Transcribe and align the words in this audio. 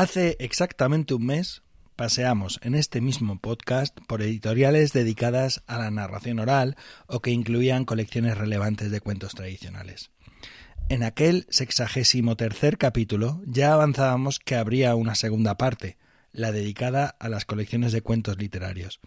Hace 0.00 0.38
exactamente 0.40 1.12
un 1.12 1.26
mes 1.26 1.60
paseamos 1.94 2.58
en 2.62 2.74
este 2.74 3.02
mismo 3.02 3.38
podcast 3.38 3.98
por 4.08 4.22
editoriales 4.22 4.94
dedicadas 4.94 5.62
a 5.66 5.76
la 5.76 5.90
narración 5.90 6.38
oral 6.38 6.78
o 7.06 7.20
que 7.20 7.32
incluían 7.32 7.84
colecciones 7.84 8.38
relevantes 8.38 8.90
de 8.90 9.02
cuentos 9.02 9.34
tradicionales. 9.34 10.10
En 10.88 11.02
aquel 11.02 11.46
sexagésimo 11.50 12.34
tercer 12.38 12.78
capítulo 12.78 13.42
ya 13.44 13.74
avanzábamos 13.74 14.38
que 14.38 14.56
habría 14.56 14.94
una 14.94 15.14
segunda 15.14 15.58
parte, 15.58 15.98
la 16.32 16.50
dedicada 16.50 17.14
a 17.20 17.28
las 17.28 17.44
colecciones 17.44 17.92
de 17.92 18.00
cuentos 18.00 18.38
literarios. 18.38 19.00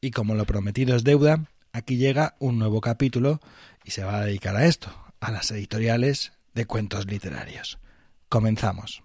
Y 0.00 0.12
como 0.12 0.36
lo 0.36 0.44
prometido 0.44 0.94
es 0.94 1.02
deuda, 1.02 1.50
aquí 1.72 1.96
llega 1.96 2.36
un 2.38 2.60
nuevo 2.60 2.80
capítulo 2.80 3.40
y 3.84 3.90
se 3.90 4.04
va 4.04 4.18
a 4.18 4.24
dedicar 4.24 4.54
a 4.54 4.66
esto, 4.66 4.92
a 5.18 5.32
las 5.32 5.50
editoriales 5.50 6.34
de 6.54 6.66
cuentos 6.66 7.06
literarios. 7.06 7.80
Comenzamos. 8.28 9.02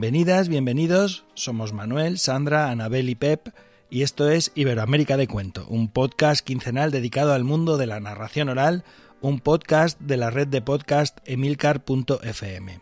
Bienvenidas, 0.00 0.48
bienvenidos. 0.48 1.26
Somos 1.34 1.74
Manuel, 1.74 2.16
Sandra, 2.16 2.70
Anabel 2.70 3.10
y 3.10 3.16
Pep 3.16 3.50
y 3.90 4.00
esto 4.00 4.30
es 4.30 4.50
Iberoamérica 4.54 5.18
de 5.18 5.28
Cuento, 5.28 5.66
un 5.68 5.88
podcast 5.92 6.42
quincenal 6.42 6.90
dedicado 6.90 7.34
al 7.34 7.44
mundo 7.44 7.76
de 7.76 7.86
la 7.86 8.00
narración 8.00 8.48
oral, 8.48 8.82
un 9.20 9.40
podcast 9.40 10.00
de 10.00 10.16
la 10.16 10.30
red 10.30 10.48
de 10.48 10.62
podcast 10.62 11.18
emilcar.fm. 11.26 12.80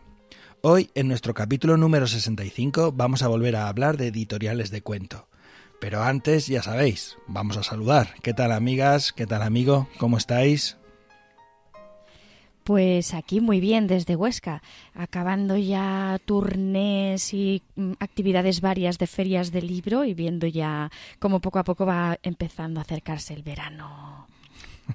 Hoy, 0.60 0.90
en 0.94 1.08
nuestro 1.08 1.34
capítulo 1.34 1.76
número 1.76 2.06
65, 2.06 2.92
vamos 2.92 3.24
a 3.24 3.28
volver 3.28 3.56
a 3.56 3.66
hablar 3.66 3.96
de 3.96 4.06
editoriales 4.06 4.70
de 4.70 4.82
cuento. 4.82 5.26
Pero 5.80 6.04
antes, 6.04 6.46
ya 6.46 6.62
sabéis, 6.62 7.16
vamos 7.26 7.56
a 7.56 7.64
saludar. 7.64 8.14
¿Qué 8.22 8.32
tal 8.32 8.52
amigas? 8.52 9.12
¿Qué 9.12 9.26
tal 9.26 9.42
amigo? 9.42 9.88
¿Cómo 9.98 10.18
estáis? 10.18 10.77
Pues 12.68 13.14
aquí 13.14 13.40
muy 13.40 13.60
bien 13.60 13.86
desde 13.86 14.14
Huesca, 14.14 14.62
acabando 14.92 15.56
ya 15.56 16.20
turnés 16.26 17.32
y 17.32 17.62
mm, 17.76 17.92
actividades 17.98 18.60
varias 18.60 18.98
de 18.98 19.06
ferias 19.06 19.52
de 19.52 19.62
libro 19.62 20.04
y 20.04 20.12
viendo 20.12 20.46
ya 20.46 20.90
cómo 21.18 21.40
poco 21.40 21.60
a 21.60 21.64
poco 21.64 21.86
va 21.86 22.18
empezando 22.22 22.78
a 22.78 22.82
acercarse 22.82 23.32
el 23.32 23.42
verano. 23.42 24.26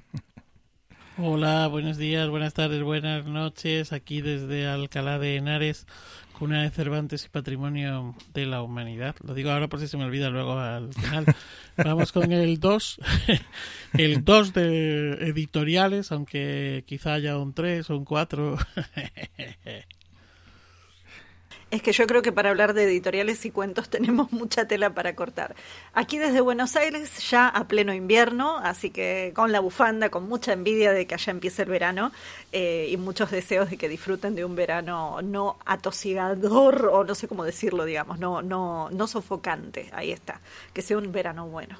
Hola, 1.18 1.66
buenos 1.66 1.96
días, 1.96 2.28
buenas 2.28 2.54
tardes, 2.54 2.80
buenas 2.84 3.26
noches, 3.26 3.92
aquí 3.92 4.20
desde 4.20 4.68
Alcalá 4.68 5.18
de 5.18 5.34
Henares, 5.34 5.88
Cuna 6.38 6.62
de 6.62 6.70
Cervantes 6.70 7.24
y 7.24 7.28
Patrimonio 7.28 8.14
de 8.34 8.44
la 8.44 8.62
Humanidad. 8.62 9.14
Lo 9.24 9.34
digo 9.34 9.50
ahora 9.50 9.68
por 9.68 9.80
si 9.80 9.88
se 9.88 9.96
me 9.96 10.04
olvida 10.04 10.30
luego 10.30 10.58
al 10.58 10.92
final. 10.92 11.26
Vamos 11.76 12.12
con 12.12 12.32
el 12.32 12.58
2, 12.60 13.00
el 13.94 14.24
2 14.24 14.52
de 14.52 15.12
editoriales, 15.28 16.12
aunque 16.12 16.84
quizá 16.86 17.14
haya 17.14 17.38
un 17.38 17.54
3 17.54 17.88
o 17.90 17.96
un 17.96 18.04
4. 18.04 18.56
es 21.74 21.82
que 21.82 21.92
yo 21.92 22.06
creo 22.06 22.22
que 22.22 22.30
para 22.30 22.50
hablar 22.50 22.72
de 22.72 22.84
editoriales 22.84 23.44
y 23.44 23.50
cuentos 23.50 23.88
tenemos 23.90 24.32
mucha 24.32 24.66
tela 24.66 24.94
para 24.94 25.16
cortar. 25.16 25.54
Aquí 25.92 26.18
desde 26.18 26.40
Buenos 26.40 26.76
Aires 26.76 27.28
ya 27.28 27.48
a 27.48 27.66
pleno 27.66 27.92
invierno, 27.92 28.58
así 28.58 28.90
que 28.90 29.32
con 29.34 29.50
la 29.50 29.60
bufanda, 29.60 30.08
con 30.08 30.28
mucha 30.28 30.52
envidia 30.52 30.92
de 30.92 31.06
que 31.06 31.14
allá 31.14 31.32
empiece 31.32 31.62
el 31.62 31.68
verano 31.68 32.12
eh, 32.52 32.88
y 32.90 32.96
muchos 32.96 33.30
deseos 33.30 33.70
de 33.70 33.76
que 33.76 33.88
disfruten 33.88 34.34
de 34.36 34.44
un 34.44 34.54
verano 34.54 35.20
no 35.22 35.56
atosigador 35.66 36.90
o 36.92 37.04
no 37.04 37.14
sé 37.14 37.26
cómo 37.26 37.44
decirlo, 37.44 37.84
digamos, 37.84 38.18
no, 38.20 38.40
no, 38.40 38.88
no 38.90 39.06
sofocante. 39.08 39.90
Ahí 39.92 40.12
está, 40.12 40.40
que 40.72 40.80
sea 40.80 40.96
un 40.96 41.10
verano 41.10 41.48
bueno. 41.48 41.76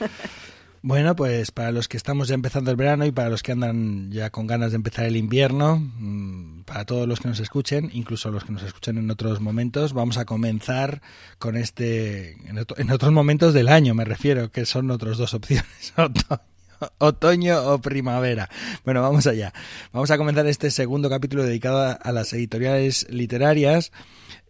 Bueno, 0.88 1.14
pues 1.14 1.50
para 1.50 1.70
los 1.70 1.86
que 1.86 1.98
estamos 1.98 2.28
ya 2.28 2.34
empezando 2.34 2.70
el 2.70 2.78
verano 2.78 3.04
y 3.04 3.12
para 3.12 3.28
los 3.28 3.42
que 3.42 3.52
andan 3.52 4.10
ya 4.10 4.30
con 4.30 4.46
ganas 4.46 4.70
de 4.70 4.76
empezar 4.76 5.04
el 5.04 5.18
invierno, 5.18 5.76
mm, 5.76 6.62
para 6.62 6.86
todos 6.86 7.06
los 7.06 7.20
que 7.20 7.28
nos 7.28 7.40
escuchen, 7.40 7.90
incluso 7.92 8.30
los 8.30 8.42
que 8.42 8.52
nos 8.52 8.62
escuchen 8.62 8.96
en 8.96 9.10
otros 9.10 9.38
momentos, 9.42 9.92
vamos 9.92 10.16
a 10.16 10.24
comenzar 10.24 11.02
con 11.38 11.58
este, 11.58 12.38
en, 12.48 12.90
otros 12.90 13.12
momentos 13.12 13.52
del 13.52 13.68
año 13.68 13.92
me 13.92 14.06
refiero, 14.06 14.50
que 14.50 14.64
son 14.64 14.90
otras 14.90 15.18
dos 15.18 15.34
opciones, 15.34 15.92
otoño 16.98 17.62
o 17.72 17.80
primavera. 17.80 18.48
Bueno, 18.84 19.02
vamos 19.02 19.26
allá. 19.26 19.52
Vamos 19.92 20.10
a 20.10 20.18
comenzar 20.18 20.46
este 20.46 20.70
segundo 20.70 21.08
capítulo 21.08 21.44
dedicado 21.44 21.98
a 22.00 22.12
las 22.12 22.32
editoriales 22.32 23.06
literarias. 23.10 23.92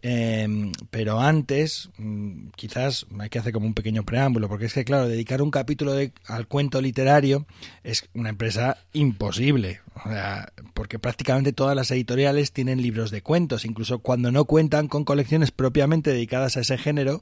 Em, 0.01 0.71
pero 0.91 1.19
antes, 1.19 1.89
mm, 1.97 2.49
quizás 2.55 3.05
hay 3.19 3.29
que 3.29 3.39
hacer 3.39 3.51
como 3.51 3.67
un 3.67 3.73
pequeño 3.73 4.03
preámbulo, 4.03 4.47
porque 4.47 4.65
es 4.65 4.73
que, 4.73 4.85
claro, 4.85 5.09
dedicar 5.09 5.41
un 5.41 5.51
capítulo 5.51 5.93
al 6.25 6.47
cuento 6.47 6.81
literario 6.81 7.45
es 7.83 8.07
una 8.13 8.29
empresa 8.29 8.77
imposible, 8.93 9.81
porque 10.73 10.99
prácticamente 10.99 11.51
todas 11.51 11.75
las 11.75 11.91
editoriales 11.91 12.53
tienen 12.53 12.81
libros 12.81 13.11
de 13.11 13.21
cuentos, 13.21 13.65
incluso 13.65 13.99
cuando 13.99 14.31
no 14.31 14.45
cuentan 14.45 14.87
con 14.87 15.03
colecciones 15.03 15.51
propiamente 15.51 16.11
dedicadas 16.11 16.55
a 16.55 16.61
ese 16.61 16.77
género, 16.77 17.21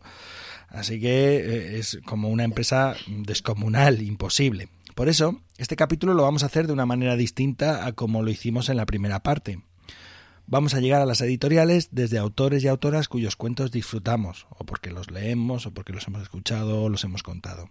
así 0.69 0.99
que 0.99 1.37
eh, 1.37 1.79
es 1.79 1.99
como 2.05 2.29
una 2.29 2.43
empresa 2.43 2.95
descomunal, 3.07 4.03
imposible. 4.03 4.69
Por 4.97 5.07
eso, 5.07 5.41
este 5.57 5.77
capítulo 5.77 6.13
lo 6.13 6.23
vamos 6.23 6.43
a 6.43 6.47
hacer 6.47 6.67
de 6.67 6.73
una 6.73 6.85
manera 6.85 7.15
distinta 7.15 7.85
a 7.85 7.93
como 7.93 8.21
lo 8.21 8.31
hicimos 8.31 8.67
en 8.67 8.75
la 8.75 8.85
primera 8.85 9.23
parte 9.23 9.61
vamos 10.47 10.73
a 10.73 10.79
llegar 10.79 11.01
a 11.01 11.05
las 11.05 11.21
editoriales 11.21 11.89
desde 11.91 12.17
autores 12.17 12.63
y 12.63 12.67
autoras 12.67 13.07
cuyos 13.07 13.35
cuentos 13.35 13.71
disfrutamos, 13.71 14.47
o 14.49 14.65
porque 14.65 14.91
los 14.91 15.11
leemos, 15.11 15.67
o 15.67 15.73
porque 15.73 15.93
los 15.93 16.07
hemos 16.07 16.23
escuchado, 16.23 16.83
o 16.83 16.89
los 16.89 17.03
hemos 17.03 17.21
contado. 17.21 17.69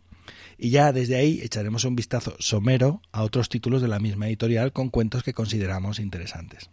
Y 0.58 0.70
ya 0.70 0.92
desde 0.92 1.16
ahí 1.16 1.40
echaremos 1.42 1.84
un 1.84 1.96
vistazo 1.96 2.36
somero 2.38 3.00
a 3.12 3.22
otros 3.22 3.48
títulos 3.48 3.82
de 3.82 3.88
la 3.88 3.98
misma 3.98 4.28
editorial 4.28 4.72
con 4.72 4.90
cuentos 4.90 5.22
que 5.22 5.32
consideramos 5.32 5.98
interesantes. 5.98 6.70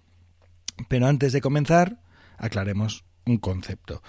Pero 0.88 1.08
antes 1.08 1.34
de 1.34 1.41
comenzar, 1.41 2.02
aclaremos 2.38 3.06
un 3.25 3.38
concepto. 3.38 4.03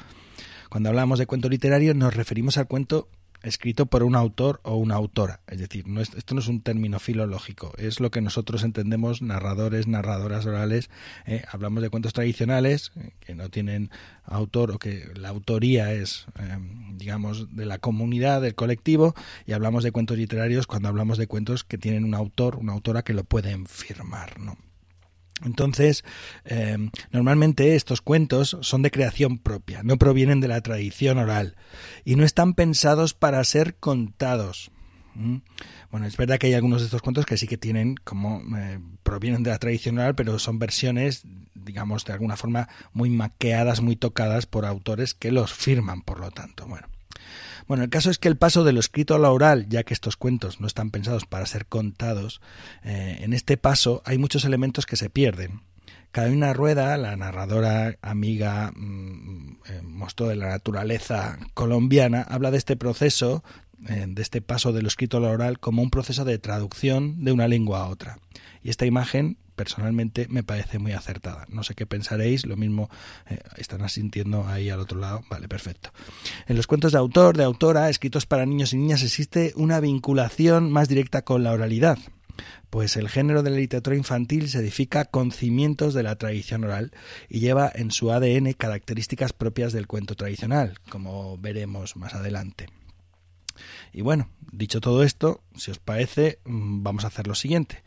Cuando 0.69 0.89
hablamos 0.89 1.19
de 1.19 1.27
cuento 1.27 1.49
literario 1.49 1.95
nos 1.95 2.15
referimos 2.15 2.59
al 2.59 2.67
cuento 2.67 3.09
escrito 3.45 3.87
por 3.87 4.03
un 4.03 4.17
autor 4.17 4.61
o 4.65 4.77
una 4.77 4.95
autora. 4.95 5.41
Es 5.47 5.59
decir, 5.59 5.87
no 5.87 6.01
esto 6.01 6.35
no 6.35 6.41
es 6.41 6.49
un 6.49 6.61
término 6.61 6.99
filológico, 6.99 7.73
es 7.77 8.01
lo 8.01 8.11
que 8.11 8.21
nosotros 8.21 8.65
entendemos 8.65 9.23
narradores, 9.23 9.87
narradoras 9.87 10.47
orales. 10.47 10.91
Eh, 11.27 11.45
hablamos 11.51 11.83
de 11.83 11.91
cuentos 11.91 12.13
tradicionales 12.13 12.93
eh, 12.97 13.13
que 13.21 13.35
no 13.35 13.51
tienen 13.51 13.91
autor 14.25 14.73
o 14.73 14.79
que 14.79 15.11
la 15.15 15.29
autoría 15.29 15.93
es, 15.93 16.27
eh, 16.39 16.59
digamos, 16.95 17.55
de 17.55 17.67
la 17.67 17.79
comunidad, 17.79 18.41
del 18.41 18.55
colectivo, 18.55 19.15
y 19.47 19.53
hablamos 19.53 19.85
de 19.85 19.93
cuentos 19.93 20.17
literarios 20.17 20.67
cuando 20.67 20.89
hablamos 20.89 21.19
de 21.19 21.27
cuentos 21.27 21.65
que 21.65 21.79
tienen 21.79 22.05
un 22.05 22.15
autor, 22.15 22.57
una 22.57 22.73
autora 22.73 23.03
que 23.03 23.15
lo 23.15 23.25
pueden 23.25 23.67
firmar, 23.67 24.41
¿no? 24.41 24.57
Entonces, 25.43 26.05
eh, 26.45 26.91
normalmente 27.11 27.75
estos 27.75 28.01
cuentos 28.01 28.57
son 28.61 28.83
de 28.83 28.91
creación 28.91 29.39
propia, 29.39 29.83
no 29.83 29.99
provienen 29.99 30.41
de 30.41 30.49
la 30.49 30.61
tradición 30.61 31.19
oral 31.19 31.57
y 32.05 32.15
no 32.17 32.25
están 32.25 32.55
pensados 32.55 33.15
para 33.15 33.43
ser 33.43 33.75
contados. 33.75 34.71
¿Mm? 35.15 35.39
Bueno, 35.91 36.07
es 36.07 36.17
verdad 36.17 36.39
que 36.39 36.49
hay 36.49 36.55
algunos 36.55 36.81
de 36.81 36.87
estos 36.87 37.03
cuentos 37.03 37.27
que 37.27 37.37
sí 37.37 37.47
que 37.47 37.59
tienen 37.59 37.97
como 37.97 38.43
eh, 38.57 38.81
provienen 39.03 39.43
de 39.43 39.51
la 39.51 39.59
tradición 39.59 39.99
oral, 39.99 40.15
pero 40.15 40.39
son 40.39 40.59
versiones, 40.59 41.23
digamos, 41.55 42.05
de 42.05 42.13
alguna 42.13 42.37
forma 42.37 42.69
muy 42.93 43.11
maqueadas, 43.11 43.81
muy 43.81 43.97
tocadas 43.97 44.47
por 44.47 44.65
autores 44.65 45.15
que 45.15 45.31
los 45.31 45.53
firman, 45.53 46.03
por 46.03 46.21
lo 46.21 46.31
tanto. 46.31 46.67
Bueno, 46.67 46.89
bueno, 47.67 47.85
el 47.85 47.91
caso 47.91 48.11
es 48.11 48.19
que 48.19 48.29
el 48.29 48.37
paso 48.37 48.65
de 48.65 48.73
lo 48.73 48.81
escrito 48.81 49.15
a 49.15 49.19
lo 49.19 49.33
oral, 49.33 49.69
ya 49.69 49.85
que 49.85 49.95
estos 49.95 50.17
cuentos 50.17 50.61
no 50.61 50.67
están 50.67 50.91
pensados 50.91 51.27
para 51.27 51.47
ser 51.47 51.67
contados, 51.67 52.41
eh, 52.83 53.19
en 53.21 53.33
este 53.33 53.57
paso 53.57 54.03
hay 54.05 54.19
muchos 54.19 54.45
elementos 54.45 54.87
que 54.87 54.97
se 54.97 55.11
pierden. 55.11 55.63
Cada 56.11 56.31
una 56.31 56.53
rueda, 56.53 56.97
la 56.97 57.17
narradora 57.17 57.97
amiga 58.01 58.73
mm, 58.77 59.57
eh, 59.67 59.81
mostró 59.83 60.29
de 60.29 60.37
la 60.37 60.49
naturaleza 60.49 61.39
colombiana, 61.55 62.23
habla 62.23 62.53
de 62.53 62.59
este 62.59 62.77
proceso, 62.77 63.43
eh, 63.89 64.07
de 64.09 64.23
este 64.23 64.41
paso 64.41 64.73
de 64.73 64.83
lo 64.83 64.89
escrito 64.89 65.17
a 65.17 65.21
lo 65.21 65.31
oral, 65.31 65.59
como 65.59 65.83
un 65.83 65.91
proceso 65.91 66.25
de 66.25 66.39
traducción 66.39 67.25
de 67.25 67.33
una 67.33 67.49
lengua 67.49 67.81
a 67.81 67.89
otra. 67.89 68.19
Y 68.63 68.71
esta 68.71 68.87
imagen 68.87 69.39
personalmente 69.55 70.27
me 70.29 70.43
parece 70.43 70.79
muy 70.79 70.93
acertada. 70.93 71.47
No 71.49 71.63
sé 71.63 71.75
qué 71.75 71.87
pensaréis, 71.87 72.47
lo 72.47 72.57
mismo 72.57 72.91
eh, 73.29 73.39
están 73.57 73.83
asintiendo 73.83 74.47
ahí 74.47 74.71
al 74.71 74.81
otro 74.81 74.99
lado. 74.99 75.23
Vale, 75.31 75.49
perfecto. 75.49 75.91
En 76.47 76.57
los 76.57 76.67
cuentos 76.67 76.93
de 76.93 76.99
autor, 76.99 77.37
de 77.37 77.45
autora, 77.45 77.89
escritos 77.89 78.27
para 78.27 78.47
niños 78.47 78.73
y 78.73 78.77
niñas, 78.77 79.03
existe 79.03 79.53
una 79.57 79.81
vinculación 79.81 80.71
más 80.71 80.89
directa 80.89 81.23
con 81.23 81.43
la 81.43 81.53
oralidad. 81.53 81.99
Pues 82.71 82.97
el 82.97 83.09
género 83.09 83.43
de 83.43 83.51
la 83.51 83.57
literatura 83.57 83.97
infantil 83.97 84.49
se 84.49 84.59
edifica 84.59 85.05
con 85.05 85.31
cimientos 85.31 85.95
de 85.95 86.03
la 86.03 86.17
tradición 86.17 86.65
oral 86.65 86.93
y 87.29 87.39
lleva 87.39 87.71
en 87.73 87.93
su 87.93 88.11
ADN 88.11 88.53
características 88.55 89.33
propias 89.33 89.73
del 89.73 89.87
cuento 89.87 90.17
tradicional, 90.17 90.81
como 90.91 91.39
veremos 91.39 91.97
más 91.97 92.15
adelante. 92.15 92.67
Y 93.93 94.03
bueno, 94.03 94.29
dicho 94.51 94.81
todo 94.81 95.05
esto, 95.05 95.43
si 95.55 95.71
os 95.71 95.79
parece, 95.79 96.41
mm, 96.45 96.83
vamos 96.83 97.05
a 97.05 97.09
hacer 97.09 97.29
lo 97.29 97.37
siguiente. 97.37 97.85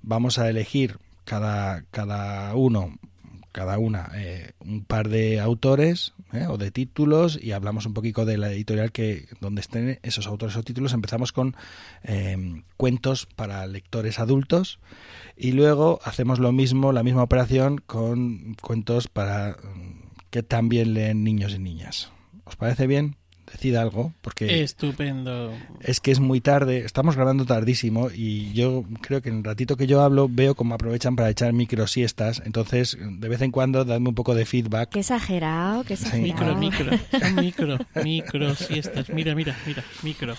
Vamos 0.00 0.38
a 0.38 0.48
elegir 0.48 0.98
cada, 1.24 1.84
cada 1.90 2.54
uno 2.54 2.94
cada 3.52 3.78
una 3.78 4.10
eh, 4.14 4.52
un 4.60 4.84
par 4.84 5.08
de 5.08 5.40
autores 5.40 6.14
eh, 6.32 6.46
o 6.48 6.56
de 6.56 6.70
títulos 6.70 7.38
y 7.40 7.52
hablamos 7.52 7.86
un 7.86 7.94
poquito 7.94 8.24
de 8.24 8.38
la 8.38 8.52
editorial 8.52 8.92
que 8.92 9.26
donde 9.40 9.60
estén 9.60 9.98
esos 10.02 10.26
autores 10.26 10.56
o 10.56 10.62
títulos. 10.62 10.92
Empezamos 10.92 11.32
con 11.32 11.56
eh, 12.04 12.62
cuentos 12.76 13.26
para 13.26 13.66
lectores 13.66 14.18
adultos 14.18 14.78
y 15.36 15.52
luego 15.52 16.00
hacemos 16.04 16.38
lo 16.38 16.52
mismo, 16.52 16.92
la 16.92 17.02
misma 17.02 17.22
operación 17.22 17.78
con 17.78 18.54
cuentos 18.62 19.08
para 19.08 19.56
mm, 19.62 20.10
que 20.30 20.42
también 20.42 20.94
leen 20.94 21.24
niños 21.24 21.54
y 21.54 21.58
niñas. 21.58 22.12
¿Os 22.44 22.56
parece 22.56 22.86
bien? 22.86 23.19
Decida 23.52 23.82
algo, 23.82 24.12
porque 24.20 24.62
estupendo. 24.62 25.52
Es 25.80 26.00
que 26.00 26.10
es 26.10 26.20
muy 26.20 26.40
tarde, 26.40 26.84
estamos 26.84 27.16
grabando 27.16 27.44
tardísimo 27.44 28.08
y 28.14 28.52
yo 28.52 28.84
creo 29.00 29.22
que 29.22 29.28
en 29.28 29.38
el 29.38 29.44
ratito 29.44 29.76
que 29.76 29.86
yo 29.86 30.00
hablo 30.02 30.28
veo 30.30 30.54
cómo 30.54 30.74
aprovechan 30.74 31.16
para 31.16 31.30
echar 31.30 31.52
micro 31.52 31.86
siestas, 31.86 32.42
entonces 32.44 32.96
de 33.00 33.28
vez 33.28 33.40
en 33.42 33.50
cuando 33.50 33.84
dadme 33.84 34.08
un 34.08 34.14
poco 34.14 34.34
de 34.34 34.46
feedback. 34.46 34.90
Qué 34.90 35.00
exagerado, 35.00 35.84
qué 35.84 35.94
exagerado. 35.94 36.56
Micro, 36.56 36.56
micro, 36.56 37.36
micro, 37.42 37.78
micro 38.02 38.54
siestas. 38.54 39.08
Mira, 39.10 39.34
mira, 39.34 39.56
mira, 39.66 39.84
micro. 40.02 40.34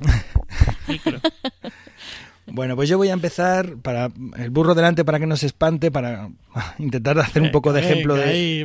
Micro. 0.88 1.20
Bueno, 2.54 2.76
pues 2.76 2.86
yo 2.86 2.98
voy 2.98 3.08
a 3.08 3.14
empezar 3.14 3.76
para 3.78 4.10
el 4.36 4.50
burro 4.50 4.74
delante 4.74 5.06
para 5.06 5.18
que 5.18 5.26
no 5.26 5.38
se 5.38 5.46
espante, 5.46 5.90
para 5.90 6.28
intentar 6.78 7.18
hacer 7.18 7.40
un 7.40 7.50
poco 7.50 7.72
de 7.72 7.80
ejemplo 7.80 8.14
de, 8.14 8.60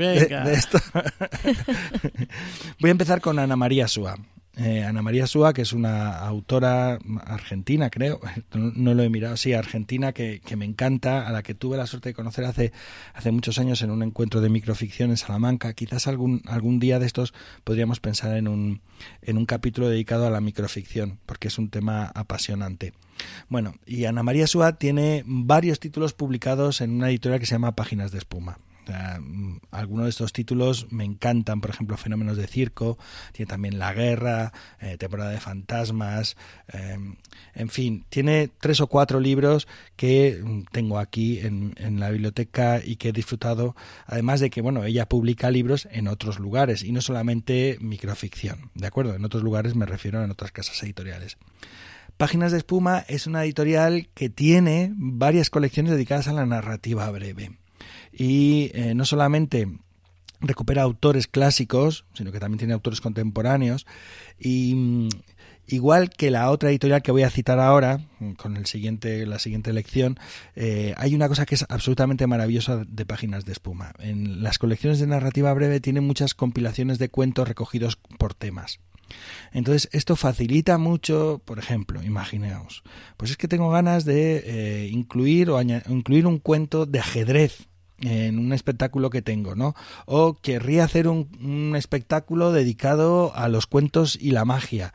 esto. 0.51 0.77
voy 2.81 2.89
a 2.89 2.91
empezar 2.91 3.21
con 3.21 3.39
Ana 3.39 3.55
María 3.55 3.87
Súa. 3.87 4.17
Eh, 4.59 4.83
Ana 4.83 5.03
María 5.03 5.27
Súa, 5.27 5.53
que 5.53 5.61
es 5.61 5.71
una 5.71 6.17
autora 6.17 6.97
argentina, 7.25 7.91
creo, 7.91 8.19
no, 8.53 8.95
lo 8.95 9.03
he 9.03 9.09
mirado, 9.09 9.37
sí, 9.37 9.53
argentina, 9.53 10.13
que, 10.13 10.41
me 10.57 10.65
encanta, 10.65 11.27
a 11.27 11.31
la 11.31 11.43
que 11.43 11.53
tuve 11.53 11.77
la 11.77 11.85
suerte 11.85 12.09
de 12.09 12.15
conocer 12.15 12.43
hace, 12.45 12.71
hace 13.13 13.31
muchos 13.31 13.59
años 13.59 13.83
en 13.83 13.91
un 13.91 14.01
encuentro 14.01 14.41
de 14.41 14.49
microficción 14.49 15.11
en 15.11 15.17
Salamanca. 15.17 15.73
Quizás 15.73 16.07
algún, 16.07 16.41
algún 16.47 16.79
día 16.79 16.97
de 16.97 17.05
estos 17.05 17.35
podríamos 17.63 17.99
pensar 17.99 18.35
en 18.35 18.47
un, 18.47 18.81
en 19.21 19.37
un 19.37 19.45
capítulo 19.45 19.89
dedicado 19.89 20.25
a 20.25 20.31
la 20.31 20.41
microficción, 20.41 21.19
porque 21.27 21.49
es 21.49 21.59
un 21.59 21.69
tema 21.69 22.11
apasionante. 22.15 22.93
Bueno, 23.49 23.75
y 23.85 24.05
Ana 24.05 24.23
María 24.23 24.47
Súa 24.47 24.79
tiene 24.79 25.23
varios 25.27 25.79
títulos 25.79 26.13
publicados 26.13 26.81
en 26.81 26.91
una 26.91 27.09
editorial 27.09 27.39
que 27.39 27.45
se 27.45 27.55
llama 27.55 27.75
Páginas 27.75 28.11
de 28.11 28.17
Espuma. 28.17 28.57
Mm, 28.89 29.57
algunos 29.71 30.05
de 30.05 30.09
estos 30.09 30.33
títulos 30.33 30.87
me 30.91 31.03
encantan, 31.03 31.61
por 31.61 31.69
ejemplo, 31.69 31.97
Fenómenos 31.97 32.37
de 32.37 32.47
Circo, 32.47 32.97
tiene 33.31 33.49
también 33.49 33.79
La 33.79 33.93
Guerra, 33.93 34.53
eh, 34.79 34.97
Temporada 34.97 35.31
de 35.31 35.39
Fantasmas, 35.39 36.35
em, 36.67 37.15
en 37.53 37.69
fin, 37.69 38.05
tiene 38.09 38.49
tres 38.59 38.81
o 38.81 38.87
cuatro 38.87 39.19
libros 39.19 39.67
que 39.95 40.41
mm, 40.43 40.63
tengo 40.71 40.99
aquí 40.99 41.39
en, 41.39 41.73
en, 41.77 41.99
la 41.99 42.09
biblioteca 42.09 42.81
y 42.83 42.97
que 42.97 43.09
he 43.09 43.13
disfrutado, 43.13 43.75
además 44.05 44.39
de 44.39 44.49
que, 44.49 44.61
bueno, 44.61 44.83
ella 44.83 45.07
publica 45.07 45.51
libros 45.51 45.87
en 45.91 46.07
otros 46.07 46.39
lugares 46.39 46.83
y 46.83 46.91
no 46.91 47.01
solamente 47.01 47.77
microficción, 47.81 48.71
¿de 48.75 48.87
acuerdo? 48.87 49.15
En 49.15 49.25
otros 49.25 49.43
lugares 49.43 49.75
me 49.75 49.85
refiero 49.85 50.19
a 50.19 50.25
otras 50.25 50.51
casas 50.51 50.81
editoriales. 50.83 51.37
Páginas 52.17 52.51
de 52.51 52.57
Espuma 52.57 53.05
es 53.07 53.27
una 53.27 53.43
editorial 53.43 54.09
que 54.15 54.29
tiene 54.29 54.91
varias 54.95 55.51
colecciones 55.51 55.91
dedicadas 55.91 56.27
a 56.27 56.33
la 56.33 56.47
narrativa 56.47 57.09
breve 57.11 57.51
y 58.17 58.71
eh, 58.73 58.95
no 58.95 59.05
solamente 59.05 59.67
recupera 60.41 60.81
autores 60.81 61.27
clásicos, 61.27 62.05
sino 62.13 62.31
que 62.31 62.39
también 62.39 62.57
tiene 62.57 62.73
autores 62.73 62.99
contemporáneos. 62.99 63.85
Y 64.39 64.73
mm, 64.73 65.09
igual 65.67 66.09
que 66.09 66.31
la 66.31 66.49
otra 66.49 66.71
editorial 66.71 67.03
que 67.03 67.11
voy 67.11 67.21
a 67.21 67.29
citar 67.29 67.59
ahora 67.59 68.01
con 68.37 68.57
el 68.57 68.65
siguiente 68.65 69.25
la 69.25 69.37
siguiente 69.37 69.73
lección 69.73 70.17
eh, 70.55 70.93
hay 70.97 71.13
una 71.13 71.27
cosa 71.27 71.45
que 71.45 71.55
es 71.55 71.65
absolutamente 71.69 72.25
maravillosa 72.25 72.83
de 72.87 73.05
páginas 73.05 73.45
de 73.45 73.51
espuma. 73.51 73.93
En 73.99 74.41
las 74.41 74.57
colecciones 74.57 74.99
de 74.99 75.07
narrativa 75.07 75.53
breve 75.53 75.79
tienen 75.79 76.03
muchas 76.03 76.33
compilaciones 76.33 76.97
de 76.97 77.09
cuentos 77.09 77.47
recogidos 77.47 77.97
por 78.17 78.33
temas. 78.33 78.79
Entonces, 79.53 79.87
esto 79.93 80.17
facilita 80.17 80.77
mucho, 80.77 81.41
por 81.45 81.59
ejemplo, 81.59 82.03
imaginaos, 82.03 82.83
pues 83.15 83.31
es 83.31 83.37
que 83.37 83.47
tengo 83.47 83.69
ganas 83.69 84.03
de 84.03 84.43
eh, 84.45 84.89
incluir 84.91 85.49
o 85.49 85.61
incluir 85.61 86.27
un 86.27 86.39
cuento 86.39 86.85
de 86.85 86.99
ajedrez 86.99 87.67
en 87.99 88.39
un 88.39 88.53
espectáculo 88.53 89.09
que 89.09 89.21
tengo, 89.21 89.55
¿no? 89.55 89.75
O 90.05 90.35
querría 90.35 90.83
hacer 90.83 91.07
un, 91.07 91.73
espectáculo 91.75 92.51
dedicado 92.51 93.35
a 93.35 93.49
los 93.49 93.67
cuentos 93.67 94.17
y 94.19 94.31
la 94.31 94.45
magia. 94.45 94.93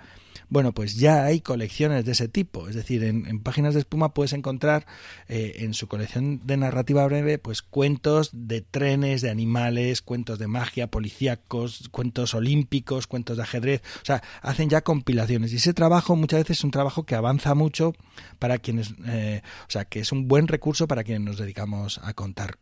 Bueno, 0.48 0.72
pues 0.72 0.96
ya 0.96 1.24
hay 1.24 1.40
colecciones 1.40 2.04
de 2.04 2.12
ese 2.12 2.28
tipo. 2.28 2.68
Es 2.68 2.74
decir, 2.74 3.02
en, 3.04 3.40
páginas 3.40 3.72
de 3.72 3.80
espuma 3.80 4.12
puedes 4.12 4.34
encontrar 4.34 4.86
eh, 5.26 5.54
en 5.60 5.72
su 5.72 5.88
colección 5.88 6.42
de 6.44 6.58
narrativa 6.58 7.06
breve, 7.06 7.38
pues 7.38 7.62
cuentos 7.62 8.28
de 8.34 8.60
trenes, 8.60 9.22
de 9.22 9.30
animales, 9.30 10.02
cuentos 10.02 10.38
de 10.38 10.48
magia, 10.48 10.88
policíacos, 10.88 11.88
cuentos 11.90 12.34
olímpicos, 12.34 13.06
cuentos 13.06 13.38
de 13.38 13.44
ajedrez. 13.44 13.82
O 14.02 14.04
sea, 14.04 14.22
hacen 14.42 14.68
ya 14.68 14.82
compilaciones. 14.82 15.54
Y 15.54 15.56
ese 15.56 15.72
trabajo 15.72 16.16
muchas 16.16 16.40
veces 16.40 16.58
es 16.58 16.64
un 16.64 16.70
trabajo 16.70 17.04
que 17.04 17.14
avanza 17.14 17.54
mucho 17.54 17.94
para 18.38 18.58
quienes, 18.58 18.92
eh, 19.06 19.40
o 19.66 19.70
sea, 19.70 19.86
que 19.86 20.00
es 20.00 20.12
un 20.12 20.28
buen 20.28 20.48
recurso 20.48 20.86
para 20.86 21.02
quienes 21.02 21.22
nos 21.22 21.38
dedicamos 21.38 21.98
a 22.04 22.12
contar 22.12 22.58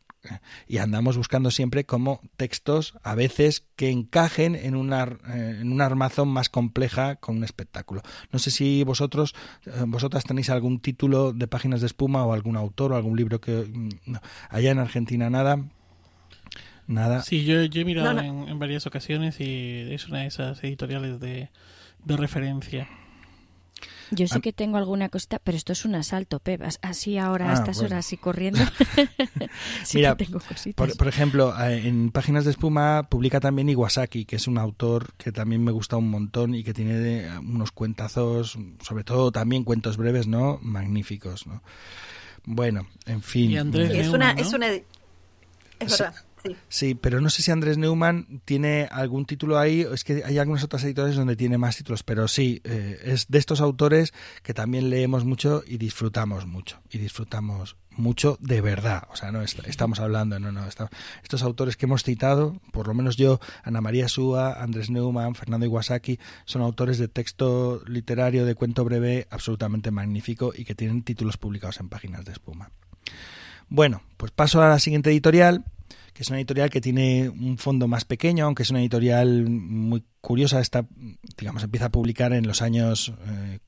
y 0.68 0.78
andamos 0.78 1.16
buscando 1.16 1.50
siempre 1.50 1.84
como 1.84 2.20
textos 2.36 2.94
a 3.02 3.14
veces 3.14 3.66
que 3.76 3.90
encajen 3.90 4.54
en 4.54 4.74
una, 4.76 5.04
eh, 5.28 5.58
en 5.60 5.72
una 5.72 5.86
armazón 5.86 6.28
más 6.28 6.48
compleja 6.48 7.16
con 7.16 7.38
un 7.38 7.44
espectáculo. 7.44 8.02
No 8.32 8.38
sé 8.38 8.50
si 8.50 8.84
vosotros, 8.84 9.34
eh, 9.66 9.70
vosotras 9.86 10.24
tenéis 10.24 10.50
algún 10.50 10.80
título 10.80 11.32
de 11.32 11.46
páginas 11.46 11.80
de 11.80 11.86
espuma 11.86 12.24
o 12.24 12.32
algún 12.32 12.56
autor 12.56 12.92
o 12.92 12.96
algún 12.96 13.16
libro 13.16 13.40
que 13.40 13.52
mm, 13.52 14.14
allá 14.48 14.70
en 14.70 14.78
Argentina 14.78 15.30
nada. 15.30 15.64
Nada. 16.86 17.22
Sí, 17.22 17.44
yo, 17.44 17.60
he 17.60 17.84
mirado 17.84 18.18
En, 18.18 18.58
varias 18.58 18.84
ocasiones 18.84 19.38
y 19.40 19.92
es 19.92 20.08
una 20.08 20.20
de 20.20 20.26
esas 20.26 20.62
editoriales 20.64 21.20
de, 21.20 21.48
de 22.04 22.16
referencia. 22.16 22.88
Yo 24.10 24.26
sé 24.26 24.40
que 24.40 24.52
tengo 24.52 24.76
alguna 24.76 25.08
cosita, 25.08 25.38
pero 25.42 25.56
esto 25.56 25.72
es 25.72 25.84
un 25.84 25.94
asalto, 25.94 26.40
Pep. 26.40 26.62
Así 26.82 27.18
ahora 27.18 27.48
a 27.48 27.50
ah, 27.50 27.54
estas 27.54 27.80
horas 27.80 28.12
y 28.12 28.16
corriendo. 28.16 28.60
Mira, 29.94 30.16
Por, 30.74 31.08
ejemplo, 31.08 31.54
eh, 31.60 31.86
en 31.86 32.10
Páginas 32.10 32.44
de 32.44 32.50
Espuma 32.50 33.06
publica 33.08 33.40
también 33.40 33.68
Iwasaki, 33.68 34.24
que 34.24 34.36
es 34.36 34.46
un 34.46 34.58
autor 34.58 35.14
que 35.14 35.32
también 35.32 35.62
me 35.62 35.72
gusta 35.72 35.96
un 35.96 36.10
montón 36.10 36.54
y 36.54 36.64
que 36.64 36.74
tiene 36.74 37.28
unos 37.38 37.72
cuentazos, 37.72 38.58
sobre 38.82 39.04
todo 39.04 39.30
también 39.32 39.64
cuentos 39.64 39.96
breves, 39.96 40.26
¿no? 40.26 40.58
Magníficos, 40.62 41.46
¿no? 41.46 41.62
Bueno, 42.44 42.88
en 43.06 43.22
fin. 43.22 43.56
es, 43.74 44.08
una, 44.08 44.32
es 44.32 44.52
una... 44.52 44.68
Es 44.68 45.98
verdad. 45.98 46.14
Sí. 46.68 46.94
pero 46.94 47.20
no 47.20 47.30
sé 47.30 47.42
si 47.42 47.50
Andrés 47.50 47.78
Neumann 47.78 48.40
tiene 48.44 48.88
algún 48.90 49.26
título 49.26 49.58
ahí, 49.58 49.86
es 49.92 50.04
que 50.04 50.22
hay 50.24 50.38
algunas 50.38 50.64
otras 50.64 50.84
editores 50.84 51.16
donde 51.16 51.36
tiene 51.36 51.58
más 51.58 51.76
títulos, 51.76 52.02
pero 52.02 52.28
sí, 52.28 52.60
eh, 52.64 53.00
es 53.04 53.28
de 53.28 53.38
estos 53.38 53.60
autores 53.60 54.12
que 54.42 54.54
también 54.54 54.90
leemos 54.90 55.24
mucho 55.24 55.62
y 55.66 55.78
disfrutamos 55.78 56.46
mucho, 56.46 56.80
y 56.90 56.98
disfrutamos 56.98 57.76
mucho 57.90 58.38
de 58.40 58.60
verdad, 58.60 59.04
o 59.10 59.16
sea, 59.16 59.30
no 59.32 59.42
estamos 59.42 60.00
hablando, 60.00 60.38
no, 60.38 60.52
no, 60.52 60.66
estos 60.66 61.42
autores 61.42 61.76
que 61.76 61.86
hemos 61.86 62.02
citado, 62.02 62.60
por 62.72 62.88
lo 62.88 62.94
menos 62.94 63.16
yo, 63.16 63.40
Ana 63.62 63.80
María 63.80 64.08
Súa, 64.08 64.62
Andrés 64.62 64.90
Neumann, 64.90 65.34
Fernando 65.34 65.66
Iwasaki, 65.66 66.18
son 66.44 66.62
autores 66.62 66.98
de 66.98 67.08
texto 67.08 67.82
literario 67.86 68.44
de 68.44 68.54
cuento 68.54 68.84
breve 68.84 69.26
absolutamente 69.30 69.90
magnífico 69.90 70.52
y 70.56 70.64
que 70.64 70.74
tienen 70.74 71.02
títulos 71.02 71.36
publicados 71.36 71.80
en 71.80 71.88
páginas 71.88 72.24
de 72.24 72.32
espuma. 72.32 72.70
Bueno, 73.68 74.02
pues 74.16 74.32
paso 74.32 74.62
a 74.62 74.68
la 74.68 74.78
siguiente 74.78 75.10
editorial, 75.10 75.64
es 76.20 76.28
una 76.28 76.38
editorial 76.38 76.68
que 76.68 76.82
tiene 76.82 77.30
un 77.30 77.56
fondo 77.56 77.88
más 77.88 78.04
pequeño, 78.04 78.44
aunque 78.44 78.62
es 78.62 78.70
una 78.70 78.80
editorial 78.80 79.48
muy 79.48 80.04
curiosa. 80.20 80.60
Está, 80.60 80.86
digamos, 81.38 81.62
empieza 81.62 81.86
a 81.86 81.90
publicar 81.90 82.34
en 82.34 82.46
los 82.46 82.60
años 82.60 83.14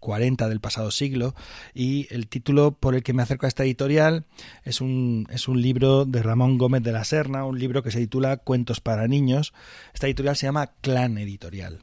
40 0.00 0.44
eh, 0.44 0.48
del 0.50 0.60
pasado 0.60 0.90
siglo 0.90 1.34
y 1.72 2.08
el 2.10 2.28
título 2.28 2.72
por 2.72 2.94
el 2.94 3.02
que 3.02 3.14
me 3.14 3.22
acerco 3.22 3.46
a 3.46 3.48
esta 3.48 3.64
editorial 3.64 4.26
es 4.64 4.82
un, 4.82 5.26
es 5.30 5.48
un 5.48 5.62
libro 5.62 6.04
de 6.04 6.22
Ramón 6.22 6.58
Gómez 6.58 6.82
de 6.82 6.92
la 6.92 7.04
Serna, 7.04 7.46
un 7.46 7.58
libro 7.58 7.82
que 7.82 7.90
se 7.90 8.00
titula 8.00 8.36
Cuentos 8.36 8.80
para 8.80 9.08
niños. 9.08 9.54
Esta 9.94 10.06
editorial 10.06 10.36
se 10.36 10.46
llama 10.46 10.72
Clan 10.82 11.16
Editorial. 11.16 11.80